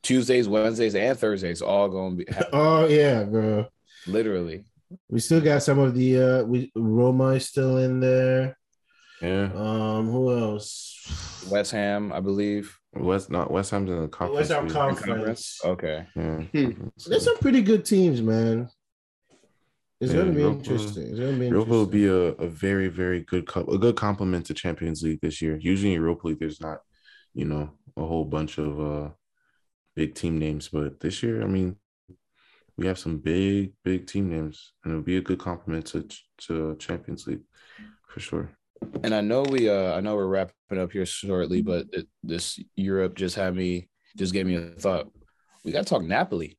[0.02, 3.66] Tuesdays, Wednesdays, and Thursdays all going to be have, Oh yeah, bro.
[4.08, 4.64] literally.
[5.10, 8.58] We still got some of the uh we Roma is still in there.
[9.22, 9.50] Yeah.
[9.54, 11.46] Um, who else?
[11.50, 12.78] West Ham, I believe.
[12.94, 14.50] West not West Ham's in the conference.
[14.50, 14.74] West Ham league.
[14.98, 15.60] Conference.
[15.64, 16.06] Okay.
[16.16, 16.42] Yeah.
[16.42, 16.88] Hmm.
[17.08, 18.70] There's some pretty good teams, man.
[20.02, 21.08] It's Yeah, gonna be Europa- interesting.
[21.08, 24.46] It's gonna be Europa will be a, a very, very good cup, a good complement
[24.46, 25.58] to Champions League this year.
[25.62, 26.80] Usually in Europa League, there's not,
[27.34, 29.10] you know, a whole bunch of uh
[29.96, 31.76] big team names, but this year, I mean,
[32.78, 36.08] we have some big, big team names, and it'll be a good complement to
[36.48, 37.44] to Champions League
[38.08, 38.50] for sure.
[39.04, 42.60] And I know we, uh, I know we're wrapping up here shortly, but it, this
[42.76, 45.10] Europe just had me, just gave me a thought.
[45.64, 46.58] We got to talk Napoli.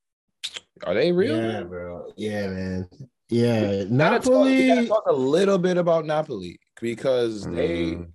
[0.84, 1.36] Are they real?
[1.36, 2.12] Yeah, bro.
[2.16, 2.88] Yeah, man.
[3.28, 7.92] Yeah, We gotta talk- we gotta Napoli, talk a little bit about Napoli because they
[7.92, 8.12] Mm,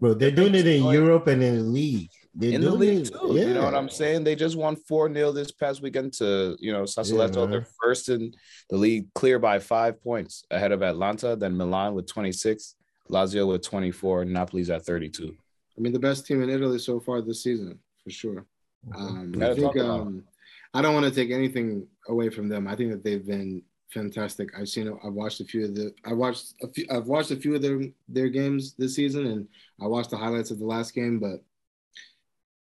[0.00, 0.14] bro.
[0.14, 2.10] They're doing it in Europe and in the league.
[2.34, 3.36] They're in the doing league it- too.
[3.38, 4.24] You know what I'm saying?
[4.24, 7.34] They just won 4 0 this past weekend to, you know, Sassuolo.
[7.34, 7.50] man.
[7.50, 8.34] They're first in
[8.68, 12.74] the league, clear by five points ahead of Atalanta, then Milan with 26,
[13.10, 15.34] Lazio with 24, Napoli's at 32.
[15.76, 18.46] I mean, the best team in Italy so far this season, for sure.
[18.94, 20.24] Um, I think um,
[20.74, 22.66] I don't want to take anything away from them.
[22.66, 24.50] I think that they've been fantastic.
[24.58, 27.36] I've seen, I've watched a few of the, I watched a few, I've watched a
[27.36, 29.48] few of their their games this season, and
[29.80, 31.18] I watched the highlights of the last game.
[31.18, 31.42] But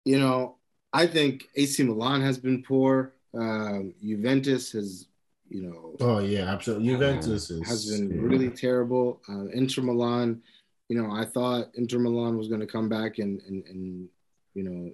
[0.03, 0.57] you know,
[0.93, 3.13] I think AC Milan has been poor.
[3.33, 5.07] Um, Juventus has,
[5.49, 6.87] you know, Oh yeah, absolutely.
[6.87, 8.21] Juventus is has been yeah.
[8.21, 9.21] really terrible.
[9.29, 10.41] Uh, Inter Milan,
[10.89, 14.09] you know, I thought Inter Milan was going to come back and, and and
[14.53, 14.91] you know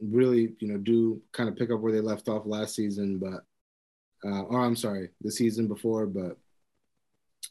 [0.00, 3.44] really you know do kind of pick up where they left off last season, but
[4.28, 6.36] uh, or I'm sorry, the season before, but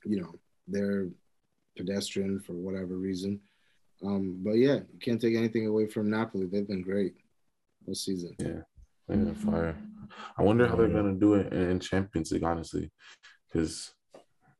[0.05, 0.35] you know
[0.67, 1.07] they're
[1.77, 3.39] pedestrian for whatever reason.
[4.05, 6.45] Um, but yeah, you can't take anything away from Napoli.
[6.45, 7.15] They've been great
[7.85, 8.35] this season.
[8.39, 8.61] Yeah,
[9.07, 9.75] they're fire.
[10.37, 10.95] I wonder how they're mm-hmm.
[10.95, 12.91] gonna do it in, Champions League, honestly,
[13.47, 13.91] because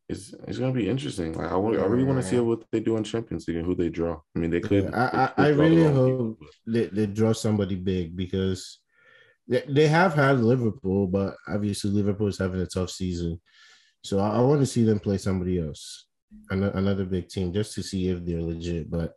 [0.07, 1.33] it's it's gonna be interesting.
[1.33, 3.75] Like I, I really want to see what they do in Champions League and who
[3.75, 4.19] they draw.
[4.35, 4.85] I mean, they could.
[4.85, 8.79] Yeah, I- they I- really hope- they, they draw somebody big because
[9.47, 13.41] they, they have had Liverpool, but obviously Liverpool is having a tough season.
[14.03, 16.07] So I, I want to see them play somebody else,
[16.51, 18.89] ano- another big team, just to see if they're legit.
[18.89, 19.13] But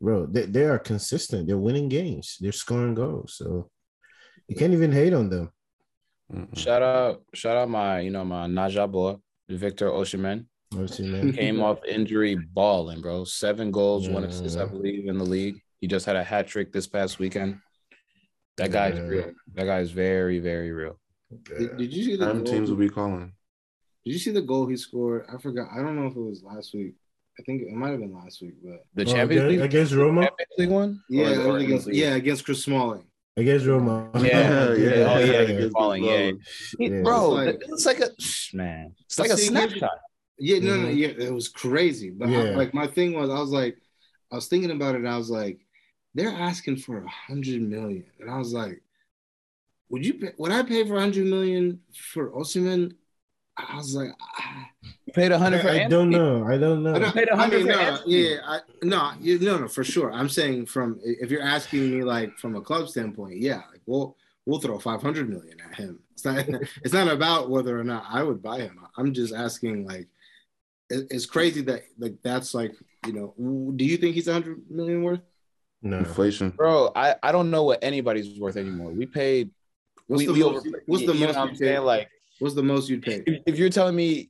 [0.00, 1.46] bro, they, they are consistent.
[1.46, 2.36] They're winning games.
[2.40, 3.34] They're scoring goals.
[3.36, 3.70] So
[4.50, 5.50] you can't even hate on them.
[6.32, 6.56] Mm-mm.
[6.56, 9.16] Shout out, shout out my, you know, my Naja boy,
[9.48, 10.46] Victor Osimhen.
[10.72, 11.32] Obviously.
[11.32, 13.24] Came off injury balling, bro.
[13.24, 15.60] Seven goals, one assist, I believe, in the league.
[15.80, 17.58] He just had a hat trick this past weekend.
[18.56, 19.00] That guy's Yeah.
[19.02, 19.32] real.
[19.54, 20.98] That guy is very, very real.
[21.58, 22.52] Did, did you see the Them goal?
[22.52, 23.32] teams will be calling.
[24.04, 25.26] Did you see the goal he scored?
[25.32, 25.68] I forgot.
[25.76, 26.94] I don't know if it was last week.
[27.38, 29.92] I think it might have been last week, but The Oh, Champions against, League, against
[29.94, 30.22] Roma.
[30.22, 31.02] Champions League one?
[31.08, 31.96] yeah, Or- or was in the against, league?
[31.96, 33.04] yeah, against Chris Smalling.
[33.36, 34.10] Against Roma.
[34.20, 35.58] Yeah, yeah, Oh yeah, yeah.
[35.58, 36.04] you're falling.
[36.04, 36.32] Yeah,
[36.78, 37.02] Yeah.
[37.02, 38.94] bro, It's like- it's like a man.
[39.06, 39.98] It's like a snapshot.
[40.38, 40.96] Yeah, no, no, Mhm.
[40.96, 42.10] yeah, it was crazy.
[42.10, 43.76] But I- like my thing was, I was like,
[44.32, 44.98] I was thinking about it.
[44.98, 45.60] And I was like,
[46.14, 48.82] they're asking for a hundred million, and I was like,
[49.90, 50.14] would you?
[50.14, 52.94] Pay, would I pay for a hundred million for Osimhen?
[53.56, 54.66] I was like, ah.
[55.10, 56.46] You paid a hundred for I, I don't know.
[56.46, 56.94] I don't know.
[56.94, 58.12] I, don't- paid a I hundred mean, no, Antony.
[58.30, 60.12] yeah, I, no, you, no, no, for sure.
[60.12, 64.16] I'm saying from if you're asking me like from a club standpoint, yeah, like we'll
[64.46, 66.00] we'll throw 500 million at him.
[66.12, 66.46] It's not
[66.84, 68.78] it's not about whether or not I would buy him.
[68.96, 70.06] I'm just asking like
[70.90, 72.74] it, it's crazy that like that's like
[73.06, 73.72] you know.
[73.76, 75.20] Do you think he's 100 million worth?
[75.82, 75.98] No.
[75.98, 76.50] Inflation.
[76.50, 78.90] Bro, I, I don't know what anybody's worth anymore.
[78.90, 79.50] We paid.
[80.06, 80.66] What's we, the we most?
[80.66, 81.72] over, what's the you know most what I'm you'd saying?
[81.72, 81.78] pay?
[81.78, 82.08] Like,
[82.38, 83.22] What's the most you'd pay?
[83.26, 84.28] if, if you're telling me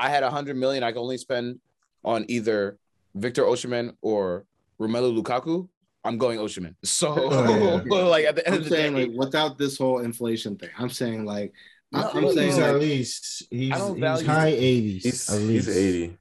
[0.00, 1.60] I had a hundred million, I could only spend
[2.04, 2.78] on either
[3.14, 4.44] Victor Osimhen or
[4.80, 5.68] Romelu Lukaku.
[6.04, 6.74] I'm going Osimhen.
[6.84, 7.94] So, Oh, yeah.
[8.14, 10.70] like at the end I'm of the day, like without this whole inflation thing.
[10.78, 11.52] I'm saying like
[11.92, 12.64] I- No, I'm no, saying He's no.
[12.64, 15.02] at like least he's, he's high 80s.
[15.02, 15.66] He's, at least.
[15.68, 16.16] he's 80.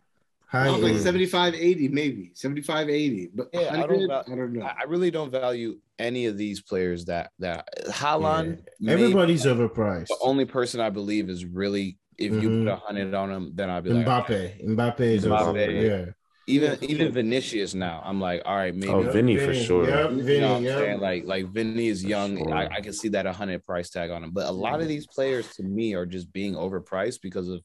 [0.47, 0.99] High I like 80s.
[0.99, 3.29] 75, 80, maybe 75, 80.
[3.35, 4.65] But Yeah, I don't val- I don't know.
[4.65, 8.63] I I really don't value any of these players that that Haaland.
[8.79, 8.93] Yeah.
[8.93, 10.07] Everybody's overpriced.
[10.07, 12.63] the only person I believe is really if you Mhm.
[12.65, 14.27] put a hundred on him, then I'd be like, all right.
[14.27, 14.65] Mbappe.
[14.75, 15.47] Mbappe is Mbappe.
[15.47, 15.71] over.
[15.71, 16.05] Yeah.
[16.47, 18.01] even even Vinicius now.
[18.03, 18.91] I'm like, all right, maybe.
[18.91, 19.87] Oh, Yep, Vinny for sure.
[19.87, 20.77] Yep, You Vinny, know what I'm yep.
[20.79, 20.99] saying?
[20.99, 22.37] Like, like Vinny is young.
[22.39, 22.53] Sure.
[22.55, 24.31] I, I can see that a hundred price tag on him.
[24.31, 27.61] But a lot of these players to me are just being overpriced because of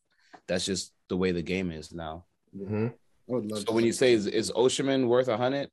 [0.46, 2.26] that's just the way the game is now.
[2.54, 2.90] Mhm.
[2.90, 2.94] I
[3.32, 5.70] would love So when you say is, is Osimhen worth a hundred,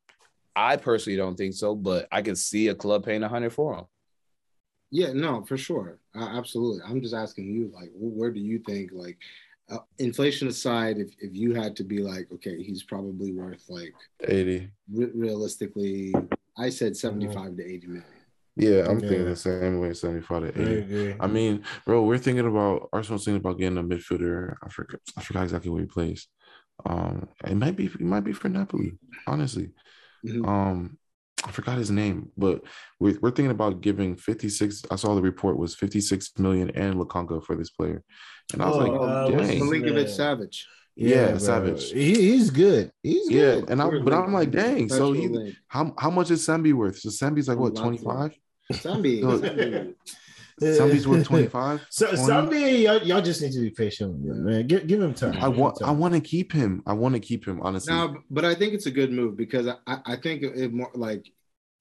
[0.55, 3.75] I personally don't think so, but I can see a club paying a hundred for
[3.77, 3.85] him.
[4.89, 5.99] Yeah, no, for sure.
[6.15, 6.81] Uh, absolutely.
[6.85, 9.17] I'm just asking you, like, where do you think, like,
[9.69, 13.93] uh, inflation aside, if, if you had to be like, okay, he's probably worth, like,
[14.27, 14.71] 80.
[14.93, 16.15] re- realistically,
[16.57, 18.03] I said 75 to 80 million.
[18.57, 19.07] Yeah, I'm Yeah.
[19.07, 20.75] thinking the same way, 75 to 80.
[20.79, 21.15] agree.
[21.19, 24.55] I mean, bro, we're thinking about Arsenal's thinking about getting a midfielder.
[24.61, 26.27] I forgot, I forgot exactly where he plays.
[26.85, 28.97] Um, it might be, it might be for Napoli,
[29.27, 29.71] honestly.
[30.23, 30.43] Mhm.
[30.45, 30.97] Um,
[31.45, 32.61] I forgot his name, but
[32.99, 34.83] we're, we're thinking about giving 56.
[34.91, 38.03] I saw the report was 56 million and Lokonga for this player,
[38.53, 40.09] and I was Oh, like, uh, what's dang, his Milinkovic?
[40.09, 40.67] Savage.
[40.95, 41.37] Yeah, bro.
[41.39, 41.91] Savage.
[41.91, 42.91] He, he's good.
[43.01, 43.69] He's yeah, good.
[43.69, 44.87] and I, but I'm like, dang.
[44.89, 46.99] So he, how how much is Sambi worth?
[46.99, 48.35] So Sambi's like what, 25?
[48.73, 49.95] Sambi.
[50.61, 50.67] No.
[50.67, 50.91] Sambi.
[50.91, 51.81] Sambi's worth 25.
[51.89, 52.23] So 20?
[52.23, 54.67] someday y'all, y'all just need to be patient with him, man.
[54.67, 55.31] Give, give him time.
[55.31, 56.83] I Give him want I want to keep him.
[56.85, 57.59] I want to keep him.
[57.61, 60.71] Honestly, No, but I think it's a good move because I, I I think it
[60.71, 61.25] more like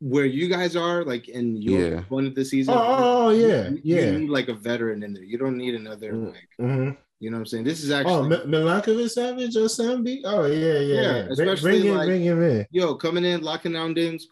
[0.00, 2.00] where you guys are, like in your Yeah.
[2.08, 2.72] point of the season.
[2.74, 4.10] Oh, oh, oh, yeah, you, yeah.
[4.12, 5.24] You need like a veteran in there.
[5.24, 6.26] You don't need another Mm.
[6.32, 6.96] like Mhm.
[7.18, 7.64] you know what I'm saying.
[7.64, 10.22] This is Oh, actually M- Milinkovic Savage or Sambi?
[10.24, 10.78] Oh yeah, yeah.
[10.78, 11.22] Yeah, yeah.
[11.34, 12.66] Bring- especially bring him, like- bring him in.
[12.70, 14.26] yo coming in, locking down games,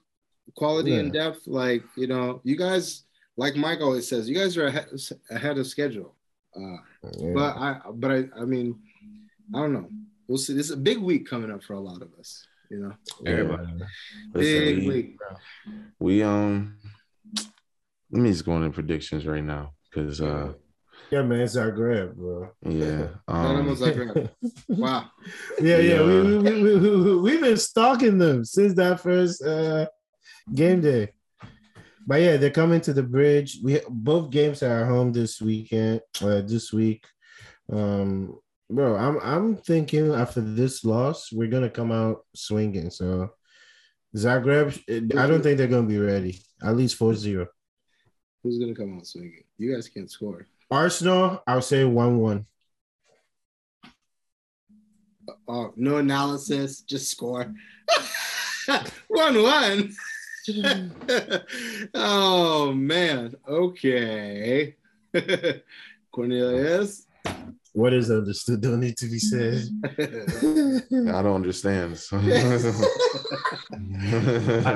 [0.57, 1.47] quality and depth.
[1.47, 3.05] Like you know, you guys
[3.39, 4.89] like Mike always says, you guys are ahead,
[5.31, 6.15] ahead of schedule.
[6.55, 6.79] Uh,
[7.17, 7.33] Yeah.
[7.35, 8.69] But I but I I mean
[9.55, 9.89] I don't know.
[10.27, 10.53] We'll see.
[10.55, 12.45] This is a big week coming up for a lot of us.
[12.71, 12.93] You know,
[13.25, 13.73] Everybody.
[14.35, 15.17] Listen, big we, week.
[15.99, 16.77] we um,
[18.11, 20.53] let me just go into predictions right now because uh,
[21.11, 22.51] yeah, man, Zagreb, bro.
[22.67, 24.29] yeah, Dynamo um,
[24.69, 25.11] Wow.
[25.61, 25.95] Yeah, yeah.
[25.95, 26.03] Yeah.
[26.03, 29.87] We, we, we, we, we, we've been stalking them since that first uh,
[30.53, 31.13] game day.
[32.09, 33.59] But yeah, they're coming to the bridge.
[33.63, 37.05] We both games are at home this weekend, uh, this week.
[37.71, 38.39] Um,
[38.71, 42.89] bro, I'm I'm thinking after this loss, we're gonna come out swinging.
[42.89, 43.29] So
[44.17, 44.73] Zagreb,
[45.19, 46.41] I don't think they're gonna be ready.
[46.65, 47.47] At least 4-0.
[48.43, 49.45] Who's gonna come out swinging?
[49.59, 50.47] You guys can't score.
[50.71, 52.47] Arsenal, I'll say 1-1.
[55.47, 57.55] Oh, no analysis, just score.
[59.09, 59.95] one one.
[61.95, 63.35] oh man.
[63.47, 64.77] Okay.
[66.13, 67.07] Cornelius.
[67.73, 69.69] What is understood don't need to be said.
[69.99, 71.99] I don't understand.
[71.99, 72.17] So.
[72.17, 72.21] I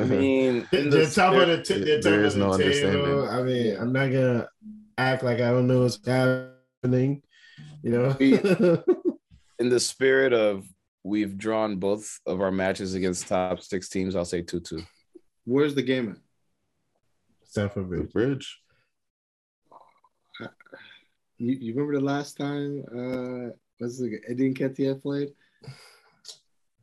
[0.05, 2.57] mean, in the the top of the, t- the top there of is the no
[2.57, 2.65] table.
[2.65, 3.29] understanding.
[3.29, 4.49] I mean, I'm not gonna
[4.99, 7.23] act like I don't know what's happening,
[7.83, 8.17] You know.
[9.59, 10.67] In the spirit of
[11.03, 14.83] we've drawn both of our matches against top six teams, I'll say two two.
[15.45, 16.19] Where's the game at?
[17.45, 18.13] Stamford The Bridge.
[18.13, 18.59] bridge.
[21.39, 25.33] You, you remember the last time uh what's it Eddie Nketiah played?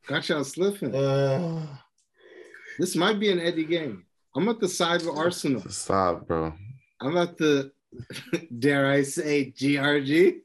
[0.07, 0.93] Got y'all slipping.
[0.93, 1.65] Uh,
[2.77, 4.05] This might be an Eddie game.
[4.35, 5.61] I'm at the side of Arsenal.
[5.69, 6.53] Stop, bro.
[7.01, 7.71] I'm at the
[8.59, 10.39] dare I say GRG.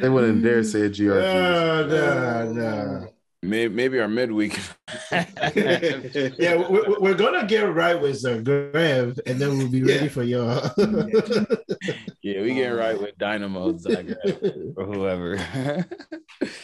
[0.00, 1.08] They wouldn't dare say GRG.
[1.88, 3.08] no, no, no.
[3.44, 4.58] Maybe, maybe our midweek.
[5.10, 10.10] Yeah, we're, we're gonna get right with Zagreb, and then we'll be ready Yeah.
[10.10, 10.70] for y'all.
[12.22, 15.36] yeah, we get right with Dynamo Zagreb or whoever.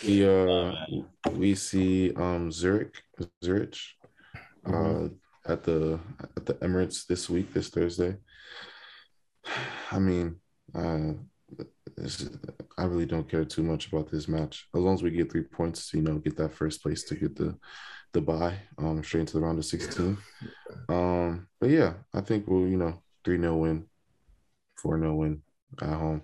[0.06, 0.72] We uh
[1.32, 2.94] we see um Zurich
[3.44, 3.76] Zurich
[4.66, 5.08] uh
[5.46, 5.98] at the
[6.36, 8.16] at the Emirates this week this Thursday.
[9.90, 10.36] I mean,
[10.74, 11.29] uh this
[11.96, 12.30] is,
[12.78, 14.68] I really don't care too much about this match.
[14.74, 17.36] As long as we get three points, you know, get that first place to get
[17.36, 17.56] the
[18.12, 20.18] the bye um straight into the round of 16.
[20.88, 23.86] Um but yeah, I think we'll, you know, 3-0 win,
[24.84, 25.42] 4-0 win
[25.80, 26.22] at home.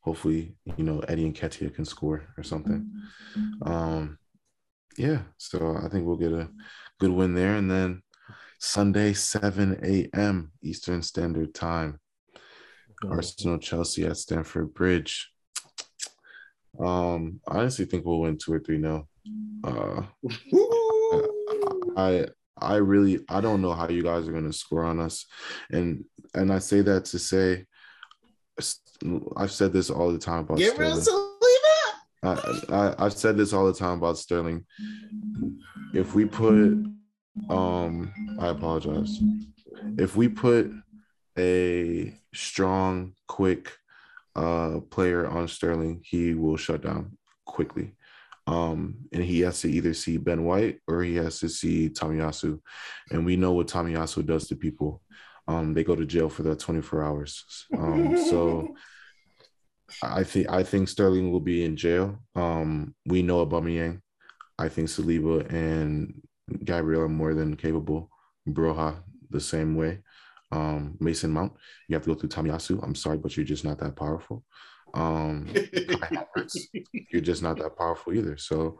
[0.00, 2.90] Hopefully, you know, Eddie Nketiah can score or something.
[3.62, 4.18] Um,
[4.96, 6.50] yeah, so I think we'll get a
[6.98, 7.54] good win there.
[7.54, 8.02] And then
[8.58, 10.52] Sunday, 7 a.m.
[10.62, 12.00] Eastern Standard Time,
[13.08, 15.30] Arsenal Chelsea at Stamford Bridge.
[16.78, 19.08] Um, I honestly think we'll win two or three nil.
[19.64, 20.02] Uh,
[21.96, 22.26] I
[22.58, 25.26] I really I don't know how you guys are gonna score on us,
[25.70, 26.04] and
[26.34, 27.66] and I say that to say,
[29.36, 31.28] I've said this all the time about Gabriel Sterling.
[32.24, 34.64] I, I I've said this all the time about Sterling.
[35.92, 36.86] If we put,
[37.50, 39.18] um, I apologize.
[39.98, 40.72] If we put
[41.38, 43.72] a strong, quick,
[44.34, 47.94] uh, player on Sterling, he will shut down quickly.
[48.46, 52.60] Um, and he has to either see Ben White or he has to see Tomiyasu,
[53.10, 55.00] and we know what Tomiyasu does to people.
[55.46, 57.66] Um, they go to jail for that 24 hours.
[57.76, 58.74] Um, so.
[60.02, 62.18] I think I think Sterling will be in jail.
[62.34, 64.00] Um, we know Aubameyang.
[64.58, 66.22] I think Saliba and
[66.64, 68.10] Gabriel are more than capable.
[68.48, 68.96] Broha
[69.30, 70.00] the same way.
[70.52, 71.52] Um, Mason Mount,
[71.88, 72.82] you have to go through Tomiyasu.
[72.82, 74.44] I'm sorry, but you're just not that powerful.
[74.94, 75.48] Um,
[77.10, 78.36] you're just not that powerful either.
[78.36, 78.78] So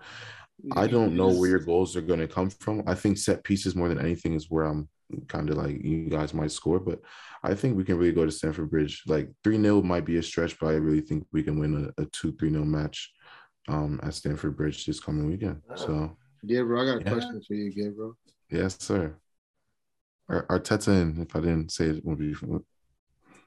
[0.76, 2.82] I don't know where your goals are going to come from.
[2.86, 4.88] I think set pieces more than anything is where I'm
[5.28, 7.00] kind of like you guys might score, but
[7.42, 9.02] I think we can really go to Stamford Bridge.
[9.06, 12.02] Like 3 0 might be a stretch, but I really think we can win a,
[12.02, 13.12] a 2 3 0 match
[13.68, 15.62] um, at Stamford Bridge this coming weekend.
[15.74, 16.16] So,
[16.46, 17.12] Gabriel, I got a Yeah.
[17.12, 18.16] question for you, Gabriel.
[18.50, 19.16] yes, sir.
[20.28, 22.34] Ar- Arteta in, if I didn't say it, would be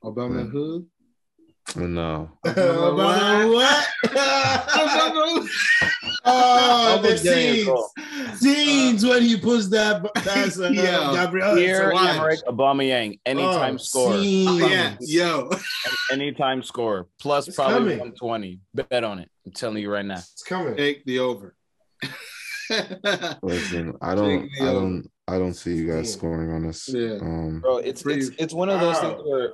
[0.03, 0.49] Obama Yeah.
[0.51, 0.87] who?
[1.75, 2.29] no.
[2.43, 3.87] About what?
[4.05, 5.47] Obama.
[6.25, 7.89] oh, the Almost getting a scenes, goal.
[8.35, 11.11] scenes when he puts that pass on uh, Yeah.
[11.13, 11.55] Gabriel.
[11.55, 12.39] Here, watch.
[12.47, 14.69] Aubameyang, anytime Oh, score, scenes.
[14.69, 15.49] yeah, yo.
[16.11, 18.13] anytime score, plus It's probably coming.
[18.13, 18.59] 120.
[18.75, 19.29] Bet on it.
[19.45, 20.17] I'm telling you right now.
[20.19, 20.75] It's coming.
[20.77, 21.55] Take the over.
[23.41, 26.87] Listen, I don't, I don't, I don't see you guys scoring on us.
[26.87, 27.17] Yeah.
[27.21, 29.53] Um, Bro, it's it's it's one of those things where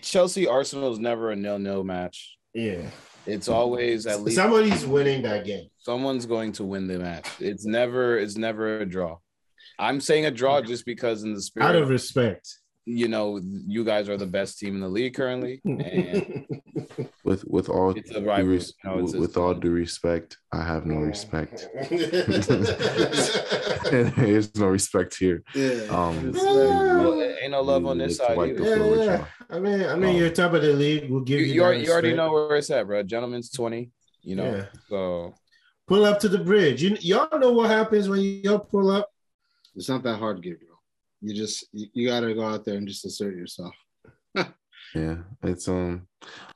[0.00, 2.36] Chelsea Arsenal is never a nil nil match.
[2.54, 2.82] Yeah.
[3.26, 5.68] It's always at least Somebody's winning that game.
[5.78, 7.28] someone's going to win the match.
[7.40, 9.18] It's never it's never a draw.
[9.78, 12.58] I'm saying a draw just because in the spirit, Out of respect.
[12.84, 16.44] You know, you guys are the best team in the league currently, and
[17.24, 18.54] with with all it's a due rivalry.
[18.54, 21.68] res- You know, it's, with it's all due respect, I have no respect.
[23.90, 25.42] There's no respect here.
[25.54, 25.82] Yeah.
[25.90, 28.36] Um, Well, ain't no love on this side.
[28.38, 28.56] either.
[28.76, 29.26] floor with yeah.
[29.50, 31.10] I mean, I mean, Um, you're top of the league.
[31.10, 31.52] We'll give You, you.
[31.54, 33.02] you, that already, you already know where it's at, bro.
[33.02, 33.90] Gentlemen's twenty.
[34.22, 34.64] You know, Yeah.
[34.88, 35.34] so
[35.88, 36.82] Pull up to the bridge.
[36.82, 39.08] You y'all know what happens when y'all pull up.
[39.74, 40.71] It's not that hard, to Gabriel.
[41.22, 43.74] You just you, you gotta go out there and just assert yourself.
[44.94, 46.06] Yeah, it's um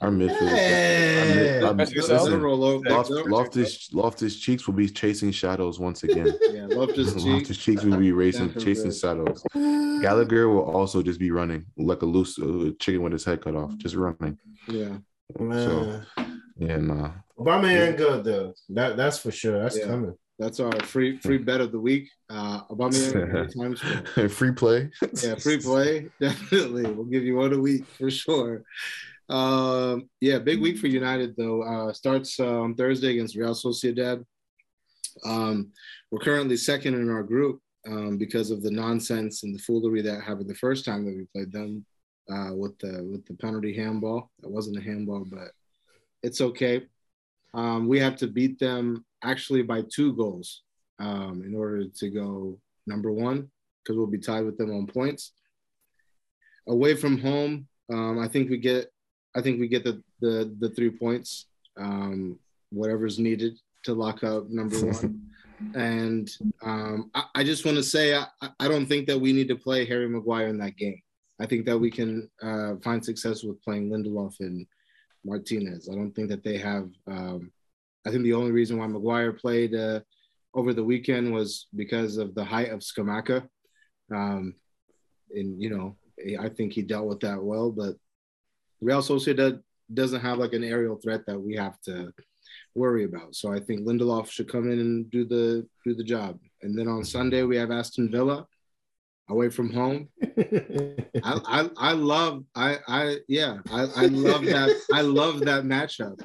[0.02, 0.43] our midfield.
[0.43, 1.62] Yeah.
[1.68, 2.43] our mid- Best our- listen.
[2.43, 6.30] Loft, Loftus Loftus Cheeks will be chasing shadows once again.
[6.51, 7.24] Yeah, Loftus Cheek.
[7.24, 9.43] Loftus Cheeks will be racing, chasing shadows.
[9.55, 13.55] Gallagher will also just be running like a loose uh, chicken with his head cut
[13.56, 14.36] off, just running.
[14.68, 14.98] Yeah.
[15.40, 16.05] Man.
[16.59, 17.12] Yeah, nah.
[17.38, 18.52] Obama ain't good though.
[18.68, 19.62] That that's for sure.
[19.62, 19.86] That's Yeah.
[19.86, 20.14] coming.
[20.38, 22.10] That's our free free bet of the week.
[22.28, 23.80] Uh Aubameyang times.
[24.36, 24.90] Free play.
[25.22, 26.08] Yeah, free play.
[26.20, 26.84] Definitely.
[26.92, 28.62] We'll give you one a week for sure.
[29.28, 31.62] Um, yeah, big week for United though.
[31.62, 34.24] Uh starts uh, on Thursday against Real Sociedad.
[35.24, 35.72] Um,
[36.10, 40.20] we're currently second in our group um, because of the nonsense and the foolery that
[40.22, 41.86] happened the first time that we played them.
[42.30, 44.30] uh, with the with the penalty handball.
[44.40, 45.52] That wasn't a handball, but
[46.22, 46.82] it's okay.
[47.54, 50.62] Um, we have to beat them actually by two goals
[50.98, 53.51] um, in order to go number one
[53.82, 55.32] because we'll be tied with them on points.
[56.69, 58.90] Away from home, um, I think we get
[59.35, 61.47] I think we get the the, the three points,
[61.77, 62.39] um,
[62.70, 65.20] whatever's needed to lock up number one.
[65.74, 66.31] and
[66.62, 68.27] um, I, I, just want to say I,
[68.61, 71.01] I don't think that we need to play Harry Maguire in that game.
[71.39, 74.66] I think that we can uh, find success with playing Lindelof and
[75.24, 75.89] Martinez.
[75.90, 76.90] I don't think that they have.
[77.07, 77.53] Um,
[78.06, 80.00] I think the only reason why Maguire played uh,
[80.54, 83.46] over the weekend was because of the height of Scamacca.
[84.14, 84.54] Um,
[85.32, 85.96] and you know,
[86.40, 87.70] I think he dealt with that well.
[87.70, 87.96] But
[88.80, 89.60] Real Sociedad
[89.92, 92.12] doesn't have like an aerial threat that we have to
[92.74, 93.34] worry about.
[93.34, 96.38] So I think Lindelof should come in and do the do the job.
[96.62, 98.46] And then on Sunday we have Aston Villa
[99.28, 100.09] away from home.
[100.23, 106.20] I, I, I love I I yeah I, I love that I love that matchup.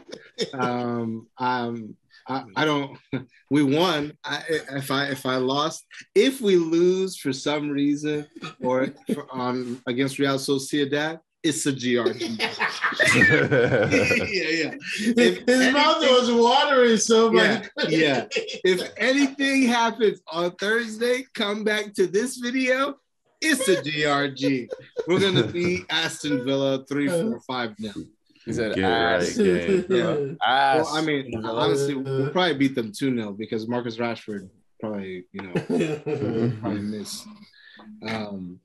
[0.54, 1.96] Um um
[2.28, 2.98] I, I don't
[3.50, 8.28] we won I, if I if I lost if we lose for some reason
[8.62, 12.40] or for, um against Real Sociedad it's a GRG.
[12.40, 12.50] yeah,
[14.50, 14.76] yeah.
[15.18, 17.70] If His anything, mouth was watering so much.
[17.78, 18.28] Yeah, yeah.
[18.64, 22.96] If anything happens on Thursday, come back to this video.
[23.42, 24.70] It's a GRG.
[25.08, 27.94] We're gonna beat Aston Villa three, four, five now.
[28.46, 29.38] He said, ass.
[29.38, 30.16] Right, yeah.
[30.42, 34.50] Well, I mean, honestly, we'll probably beat them 2 0 because Marcus Rashford
[34.80, 35.54] probably, you know,
[36.60, 37.24] probably miss.
[38.08, 38.60] Um,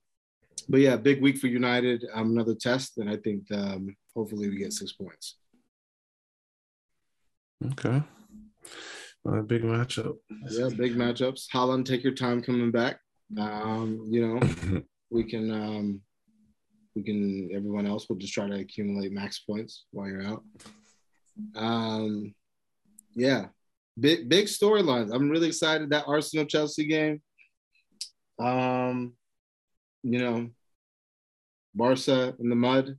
[0.68, 2.04] but yeah, big week for United.
[2.12, 5.36] Um, another test, and I think um, hopefully we get six points.
[7.72, 8.02] Okay.
[9.26, 10.16] Uh, big matchup.
[10.50, 11.46] Yeah, big matchups.
[11.52, 13.00] Haaland, take your time coming back.
[13.38, 16.00] Um, you know, we can um,
[16.94, 20.42] we can everyone else will just try to accumulate max points while you're out.
[21.54, 22.34] Um,
[23.14, 23.46] yeah,
[23.98, 25.12] big big storylines.
[25.12, 27.20] I'm really excited that Arsenal Chelsea game.
[28.38, 29.14] Um,
[30.02, 30.50] you know,
[31.74, 32.96] Barca in the mud.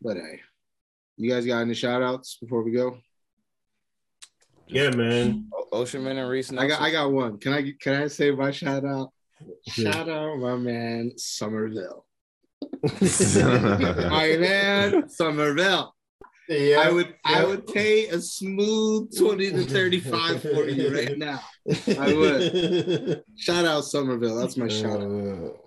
[0.00, 0.40] But hey,
[1.16, 2.98] you guys got any shout outs before we go?
[4.66, 5.50] Yeah, man.
[5.72, 6.52] Osimhen and Reese.
[6.52, 7.38] I got I got one.
[7.38, 9.12] Can I can I say my shout out?
[9.68, 12.06] Shout out my man Summerville.
[12.82, 15.94] my man Summerville.
[16.48, 17.38] Yeah, I would yeah.
[17.38, 21.40] I would pay a smooth 20 to 35 for you right now.
[21.98, 23.24] I would.
[23.36, 24.36] Shout out Summerville.
[24.36, 25.63] That's my uh, shout out.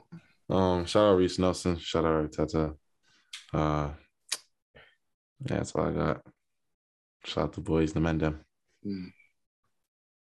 [0.49, 1.77] Um, shout out Reiss Nelson.
[1.77, 2.75] Shout out Tata.
[3.53, 3.89] Uh,
[5.45, 6.21] yeah, that's all I got.
[7.25, 8.39] Shout out the boys, the men them.
[8.85, 9.11] Mm.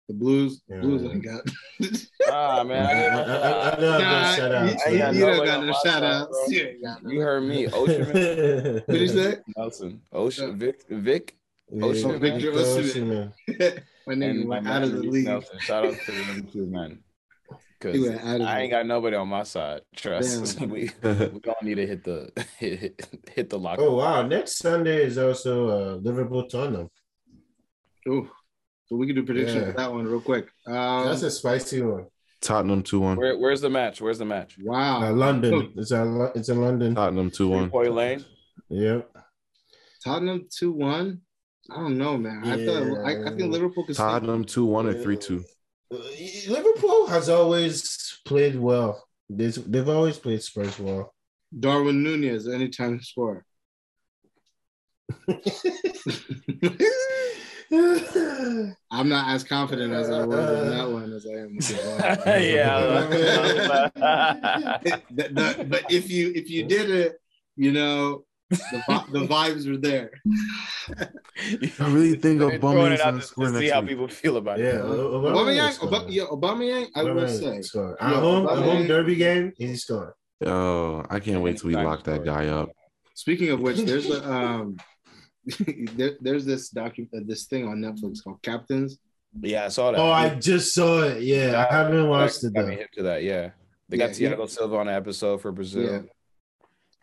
[0.08, 0.80] The Blues, yeah.
[0.80, 1.40] Blues ain't got.
[2.30, 4.68] ah man, I, I, I, know nah, shout out.
[4.68, 6.50] You, you, you don't got no shout outs.
[6.50, 8.04] You, heard me, Ocean.
[8.04, 9.36] what did you say?
[9.56, 11.38] Nelson, Ocean, Vic, Vic,
[11.80, 13.32] Ocean, Victor Ocean.
[14.06, 15.24] My name went out of the league.
[15.24, 15.58] Nelson.
[15.60, 16.98] Shout out to the two men.
[17.84, 19.82] Cause I ain't got nobody on my side.
[19.94, 23.78] Trust we we don't need to hit the hit, hit the lock.
[23.78, 24.22] Oh wow!
[24.22, 26.88] Next Sunday is also uh, Liverpool Tottenham.
[28.08, 28.26] Oh,
[28.86, 29.72] so we can do predictions yeah.
[29.72, 30.48] for that one real quick.
[30.66, 32.06] Um, That's a spicy one.
[32.40, 33.18] Tottenham two one.
[33.18, 34.00] Where, where's the match?
[34.00, 34.56] Where's the match?
[34.62, 35.74] Wow, uh, London.
[35.76, 36.94] It's in it's in London.
[36.94, 37.68] Tottenham two one.
[37.68, 38.24] Point Lane.
[38.70, 39.14] Yep.
[40.02, 41.20] Tottenham two one.
[41.70, 42.42] I don't know, man.
[42.44, 42.54] Yeah.
[42.54, 43.96] I thought I, I think Liverpool could.
[43.96, 45.44] Tottenham two one or three two.
[46.48, 49.06] Liverpool has always played well.
[49.28, 51.14] They've always played Spurs well.
[51.58, 53.44] Darwin Nunez, anytime score.
[58.90, 61.58] I'm not as confident as I was in that one as I am.
[62.42, 63.90] yeah,
[65.10, 67.20] but, but if you if you did it,
[67.56, 68.24] you know,
[68.58, 70.10] the, the vibes are there.
[71.80, 74.66] I really think Obama is going to score next See how people feel about yeah,
[74.66, 74.82] it.
[74.82, 77.62] Obama, Obama, yeah, Obama, I will say.
[77.62, 77.96] Score.
[78.00, 80.12] At home, a home derby game, he's scoring.
[80.44, 82.70] Oh, I can't wait till we lock that guy up.
[83.14, 84.76] Speaking of which, there's a um,
[85.94, 88.98] there, there's this docu uh, this thing on Netflix called Captains.
[89.40, 90.00] Yeah, I saw that.
[90.00, 91.22] Oh, I just saw it.
[91.22, 92.54] Yeah, I haven't watched it.
[92.54, 93.22] Got me hip to that.
[93.22, 93.50] Yeah,
[93.88, 94.46] they got yeah, Thiago yeah.
[94.46, 96.06] Silva on an episode for Brazil.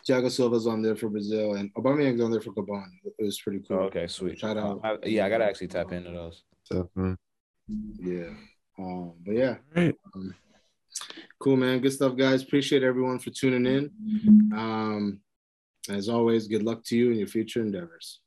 [0.07, 0.17] Yeah.
[0.17, 2.87] Thiago Silva's on there for Brazil, and Aubameyang's on there for Gabon.
[3.03, 3.77] It was pretty cool.
[3.77, 4.39] Oh, okay, sweet.
[4.39, 4.81] Shout out.
[4.83, 6.43] I, yeah, I gotta actually tap into those.
[6.69, 7.17] Definitely.
[7.99, 8.29] Yeah,
[8.77, 9.95] um, but yeah, right.
[10.15, 10.33] um,
[11.39, 11.79] cool, man.
[11.79, 12.43] Good stuff, guys.
[12.43, 14.51] Appreciate everyone for tuning in.
[14.53, 15.21] Um,
[15.89, 18.19] as always, good luck to you in your future endeavors.